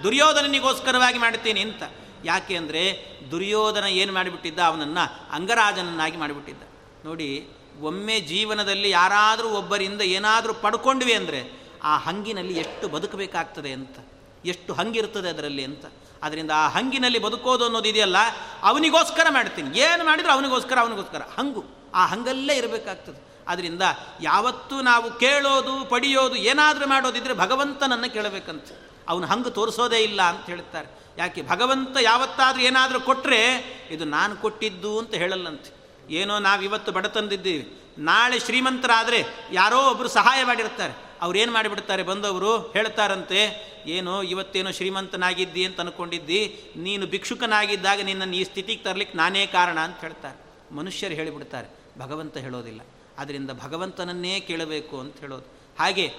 [0.02, 1.82] ದುರ್ಯೋಧನನಿಗೋಸ್ಕರವಾಗಿ ಮಾಡ್ತೀನಿ ಅಂತ.
[2.24, 2.82] ಯಾಕೆ ಅಂದರೆ,
[3.30, 4.58] ದುರ್ಯೋಧನ ಏನು ಮಾಡಿಬಿಟ್ಟಿದ್ದ?
[4.58, 6.62] ಅವನನ್ನು ಅಂಗರಾಜನನ್ನಾಗಿ ಮಾಡಿಬಿಟ್ಟಿದ್ದ.
[7.04, 7.48] ನೋಡಿ,
[7.80, 11.40] ಒಮ್ಮೆ ಜೀವನದಲ್ಲಿ ಯಾರಾದರೂ ಒಬ್ಬರಿಂದ ಏನಾದರೂ ಪಡ್ಕೊಂಡ್ವಿ ಅಂದರೆ,
[11.82, 13.98] ಆ ಹಂಗಿನಲ್ಲಿ ಎಷ್ಟು ಬದುಕಬೇಕಾಗ್ತದೆ ಅಂತ,
[14.44, 15.84] ಎಷ್ಟು ಹಂಗಿರ್ತದೆ ಅದರಲ್ಲಿ ಅಂತ.
[16.22, 18.16] ಅದರಿಂದ ಆ ಹಂಗಿನಲ್ಲಿ ಬದುಕೋದು ಅನ್ನೋದು ಇದೆಯಲ್ಲ,
[18.62, 19.78] ಅವನಿಗೋಸ್ಕರ ಮಾಡ್ತೀನಿ.
[19.78, 21.22] ಏನು ಮಾಡಿದ್ರು ಅವನಿಗೋಸ್ಕರ ಅವನಿಗೋಸ್ಕರ.
[21.38, 21.64] ಹಂಗು.
[21.94, 23.44] ಆ ಹಂಗಲ್ಲೇ ಇರಬೇಕಾಗ್ತದೆ.
[23.48, 23.82] ಅದರಿಂದ
[24.20, 28.64] ಯಾವತ್ತೂ ನಾವು ಕೇಳೋದು, ಪಡೆಯೋದು, ಏನಾದರೂ ಮಾಡೋದಿದ್ರೆ ಭಗವಂತನನ್ನು ಕೇಳಬೇಕಂತ.
[29.08, 30.88] ಅವನು ಹಂಗೆ ತೋರಿಸೋದೇ ಇಲ್ಲ ಅಂತ ಹೇಳ್ತಾರೆ.
[31.18, 31.42] ಯಾಕೆ?
[31.42, 33.56] ಭಗವಂತ ಯಾವತ್ತಾದರೂ ಏನಾದರೂ ಕೊಟ್ಟರೆ
[33.90, 35.80] ಇದು ನಾನು ಕೊಟ್ಟಿದ್ದು ಅಂತ ಹೇಳಲ್ಲಂತೆ.
[36.10, 41.09] ಏನೋ ನಾವು ಇವತ್ತು ಬಡತಂದಿದ್ದೀವಿ ನಾಳೆ ಶ್ರೀಮಂತರಾದರೆ ಯಾರೋ ಒಬ್ಬರು ಸಹಾಯ ಮಾಡಿರ್ತಾರೆ.
[41.20, 42.72] ಅವ್ರೇನು ಮಾಡಿಬಿಡ್ತಾರೆ ಬಂದವರು?
[42.72, 43.40] ಹೇಳ್ತಾರಂತೆ,
[43.86, 46.40] ಏನೋ, ಇವತ್ತೇನೋ ಶ್ರೀಮಂತನಾಗಿದ್ದಿ ಅಂತ ಅಂದ್ಕೊಂಡಿದ್ದಿ
[46.76, 50.38] ನೀನು ಭಿಕ್ಷುಕನಾಗಿದ್ದಾಗ ನಿನ್ನನ್ನು ಈ ಸ್ಥಿತಿಗೆ ತರಲಿಕ್ಕೆ ನಾನೇ ಕಾರಣ ಅಂತ ಹೇಳ್ತಾರೆ.
[50.74, 51.68] ಮನುಷ್ಯರು ಹೇಳಿಬಿಡ್ತಾರೆ,
[51.98, 52.80] ಭಗವಂತ ಹೇಳೋದಿಲ್ಲ.
[53.18, 55.46] ಅದರಿಂದ ಭಗವಂತನನ್ನೇ ಕೇಳಬೇಕು ಅಂತ ಹೇಳೋದು.
[55.78, 56.12] ಹಾಗೆ,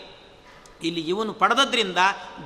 [0.84, 1.98] ಇಲ್ಲಿ ಇವನು ಪಡೆದದ್ರಿಂದ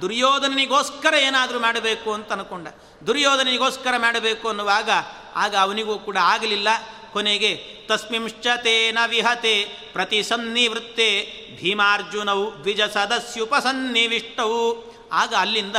[0.01, 2.68] ದುರ್ಯೋಧನನಿಗೋಸ್ಕರ ಏನಾದರೂ ಮಾಡಬೇಕು ಅಂತ ಅನ್ಕೊಂಡ.
[3.08, 4.89] ದುರ್ಯೋಧನಿಗೋಸ್ಕರ ಮಾಡಬೇಕು ಅನ್ನುವಾಗ,
[5.36, 6.68] ಆಗ ಅವನಿಗೂ ಕೂಡ ಆಗಲಿಲ್ಲ.
[7.12, 9.56] ಕೊನೆಗೆ ತಸ್ಮಿಂಶ್ಚತೇನ ವಿಹತೆ
[9.93, 11.10] ಪ್ರತಿ ಸನ್ನಿವೃತ್ತೆ
[11.58, 14.95] ಭೀಮಾರ್ಜುನವು ದ್ವಿಜ ಸದಸ್ಯುಪಸನ್ನಿವಿಷ್ಟವು.
[15.12, 15.76] ಆಗ ಅಲ್ಲಿಂದ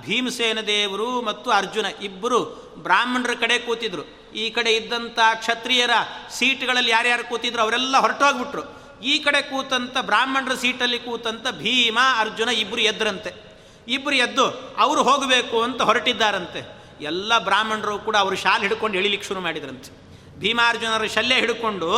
[0.00, 4.34] ಭೀಮಸೇನ ದೇವರು ಮತ್ತು ಅರ್ಜುನ ಇಬ್ಬರು ಬ್ರಾಹ್ಮಣರ ಕಡೆ ಕೂತಿದ್ರು.
[4.34, 5.90] ಈ ಕಡೆ ಇದ್ದಂಥ ಕ್ಷತ್ರಿಯರ
[6.30, 8.82] ಸೀಟ್ಗಳಲ್ಲಿ ಯಾರ್ಯಾರು ಕೂತಿದ್ರು ಅವರೆಲ್ಲ ಹೊರಟೋಗ್ಬಿಟ್ರು.
[9.02, 13.52] ಈ ಕಡೆ ಕೂತಂತ ಬ್ರಾಹ್ಮಣರ ಸೀಟಲ್ಲಿ ಕೂತಂತ ಭೀಮ, ಅರ್ಜುನ ಇಬ್ಬರು ಎದ್ರಂತೆ.
[13.88, 16.82] ಇಬ್ಬರು ಎದ್ದು ಅವರು ಹೋಗಬೇಕು ಅಂತ ಹೊರಟಿದ್ದಾರಂತೆ.
[17.00, 20.01] ಎಲ್ಲ ಬ್ರಾಹ್ಮಣರು ಕೂಡ ಅವರು ಶಾಲೆ ಹಿಡ್ಕೊಂಡು ಎಳಿಲಿಕ್ಕೆ ಶುರು ಮಾಡಿದ್ರಂತೆ.
[20.42, 21.88] ಭೀಮಾರ್ಜುನರ ಶಲ್ಯ ಹಿಡ್ಕೊಂಡು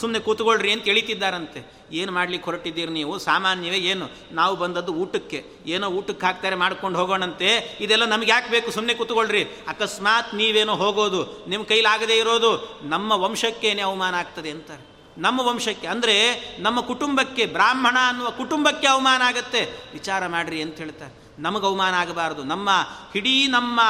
[0.00, 1.74] ಸುಮ್ಮನೆ ಕೂತ್ಕೊಳ್ರಿ ಅಂತ ಎಳಿತಿದ್ದಾರಂತೆ.
[1.92, 3.18] ಏನು ಮಾಡ್ಲಿಕ್ಕೆ ಹೊರಟಿದ್ದೀರಿ ನೀವು?
[3.18, 4.10] ಸಾಮಾನ್ಯವೇ ಏನು?
[4.32, 5.44] ನಾವು ಬಂದದ್ದು ಊಟಕ್ಕೆ.
[5.66, 7.78] ಏನೋ ಊಟಕ್ಕೆ ಹಾಕ್ತಾರೆ ಮಾಡ್ಕೊಂಡು ಹೋಗೋಣಂತೆ.
[7.80, 8.70] ಇದೆಲ್ಲ ನಮ್ಗೆ ಯಾಕೆ ಬೇಕು?
[8.70, 9.44] ಸುಮ್ಮನೆ ಕೂತ್ಕೊಳ್ರಿ.
[9.44, 14.94] ಅಕಸ್ಮಾತ್ ನೀವೇನೋ ಹೋಗೋದು, ನಿಮ್ಮ ಕೈಲಾಗದೇ ಇರೋದು, ನಮ್ಮ ವಂಶಕ್ಕೇನೆ ಅವಮಾನ ಆಗ್ತದೆ ಅಂತಾರೆ.
[15.18, 16.16] ನಮ್ಮ ವಂಶಕ್ಕೆ, ಅಂದರೆ
[16.60, 19.90] ನಮ್ಮ ಕುಟುಂಬಕ್ಕೆ, ಬ್ರಾಹ್ಮಣ ಅನ್ನುವ ಕುಟುಂಬಕ್ಕೆ ಅವಮಾನ ಆಗುತ್ತೆ.
[19.92, 21.23] ವಿಚಾರ ಮಾಡ್ರಿ ಅಂತ ಹೇಳ್ತಾರೆ.
[21.38, 22.44] ನಮಗೆ ಅವಮಾನ ಆಗಬಾರದು.
[22.44, 22.68] ನಮ್ಮ
[23.14, 23.80] ಇಡೀ ನಮ್ಮ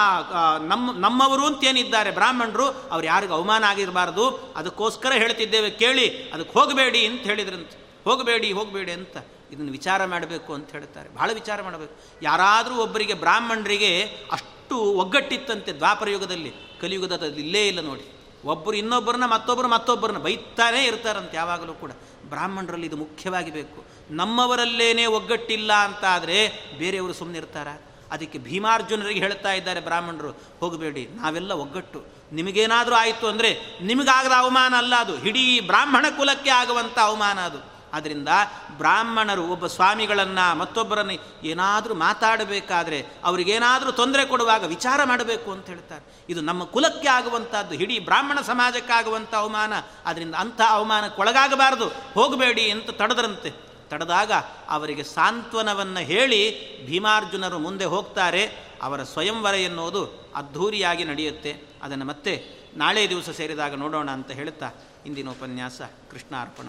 [0.66, 4.24] ನಮ್ಮ ನಮ್ಮವರು ಅಂತೇನಿದ್ದಾರೆ ಬ್ರಾಹ್ಮಣರು, ಅವ್ರು ಯಾರಿಗೂ ಅವಮಾನ ಆಗಿರಬಾರ್ದು.
[4.57, 7.76] ಅದಕ್ಕೋಸ್ಕರ ಹೇಳ್ತಿದ್ದೇವೆ, ಕೇಳಿ ಅದಕ್ಕೆ ಹೋಗಬೇಡಿ ಅಂತ ಹೇಳಿದ್ರಂತೆ.
[8.05, 9.16] ಹೋಗಬೇಡಿ ಹೋಗಬೇಡಿ ಅಂತ
[9.53, 11.14] ಇದನ್ನು ವಿಚಾರ ಮಾಡಬೇಕು ಅಂತ ಹೇಳ್ತಾರೆ.
[11.14, 11.95] ಭಾಳ ವಿಚಾರ ಮಾಡಬೇಕು.
[12.22, 18.07] ಯಾರಾದರೂ ಒಬ್ಬರಿಗೆ ಬ್ರಾಹ್ಮಣರಿಗೆ ಅಷ್ಟು ಒಗ್ಗಟ್ಟಿತ್ತಂತೆ ದ್ವಾಪರ ಯುಗದಲ್ಲಿ, ಕಲಿಯುಗದ ಇಲ್ಲೇ ಇಲ್ಲ ನೋಡಿ.
[18.45, 21.90] ಒಬ್ಬರು ಇನ್ನೊಬ್ಬರನ್ನ ಮತ್ತೊಬ್ಬರು ಮತ್ತೊಬ್ಬರನ್ನ ಬೈತಾನೇ ಇರ್ತಾರಂತೆ ಯಾವಾಗಲೂ ಕೂಡ.
[22.28, 27.68] ಬ್ರಾಹ್ಮಣರಲ್ಲಿ ಇದು ಮುಖ್ಯವಾಗಿ ಬೇಕು ನಮ್ಮವರಲ್ಲೇನೇ ಒಗ್ಗಟ್ಟಿಲ್ಲ ಅಂತಾದರೆ ಬೇರೆಯವರು ಸುಮ್ಮನೆ ಇರ್ತಾರ.
[28.11, 30.30] ಅದಕ್ಕೆ ಭೀಮಾರ್ಜುನರಿಗೆ ಹೇಳ್ತಾ ಇದ್ದಾರೆ ಬ್ರಾಹ್ಮಣರು,
[30.61, 32.05] ಹೋಗಬೇಡಿ, ನಾವೆಲ್ಲ ಒಗ್ಗಟ್ಟು.
[32.32, 35.24] ನಿಮಗೇನಾದರೂ ಆಯಿತು ಅಂದರೆ ನಿಮಗಾಗದ ಅವಮಾನ ಅಲ್ಲ ಅದು.
[35.24, 37.74] ಇಡೀ ಬ್ರಾಹ್ಮಣ ಕುಲಕ್ಕೆ ಆಗುವಂಥ ಅವಮಾನ ಅದು.
[37.92, 38.28] ಆದ್ದರಿಂದ
[38.70, 46.24] ಬ್ರಾಹ್ಮಣರು ಒಬ್ಬ ಸ್ವಾಮಿಗಳನ್ನು ಮತ್ತೊಬ್ಬರನ್ನು ಏನಾದರೂ ಮಾತಾಡಬೇಕಾದ್ರೆ ಅವರಿಗೇನಾದರೂ ತೊಂದರೆ ಕೊಡುವಾಗ ವಿಚಾರ ಮಾಡಬೇಕು ಅಂತ ಹೇಳ್ತಾರೆ.
[46.28, 49.72] ಇದು ನಮ್ಮ ಕುಲಕ್ಕೆ ಆಗುವಂಥದ್ದು ಇಡೀ ಬ್ರಾಹ್ಮಣ ಸಮಾಜಕ್ಕಾಗುವಂಥ ಅವಮಾನ.
[50.05, 51.88] ಅದರಿಂದ ಅಂಥ ಅವಮಾನಕ್ಕೊಳಗಾಗಬಾರದು.
[51.88, 53.73] ಹೋಗಬೇಡಿ ಅಂತ ತಡೆದ್ರಂತೆ.
[53.95, 54.32] ತಡೆದಾಗ
[54.68, 56.47] ಅವರಿಗೆ ಸಾಂತ್ವನವನ್ನು ಹೇಳಿ
[56.86, 58.47] ಭೀಮಾರ್ಜುನರು ಮುಂದೆ ಹೋಗ್ತಾರೆ.
[58.82, 61.57] ಅವರ ಸ್ವಯಂವರ ಎನ್ನುವುದು ಅದ್ಧೂರಿಯಾಗಿ ನಡೆಯುತ್ತೆ.
[61.82, 64.70] ಅದನ್ನು ಮತ್ತೆ ನಾಳೆ ದಿವಸ ಸೇರಿದಾಗ ನೋಡೋಣ ಅಂತ ಹೇಳುತ್ತಾ
[65.07, 65.80] ಇಂದಿನ ಉಪನ್ಯಾಸ
[66.11, 66.66] ಕೃಷ್ಣ ಅರ್ಪಣ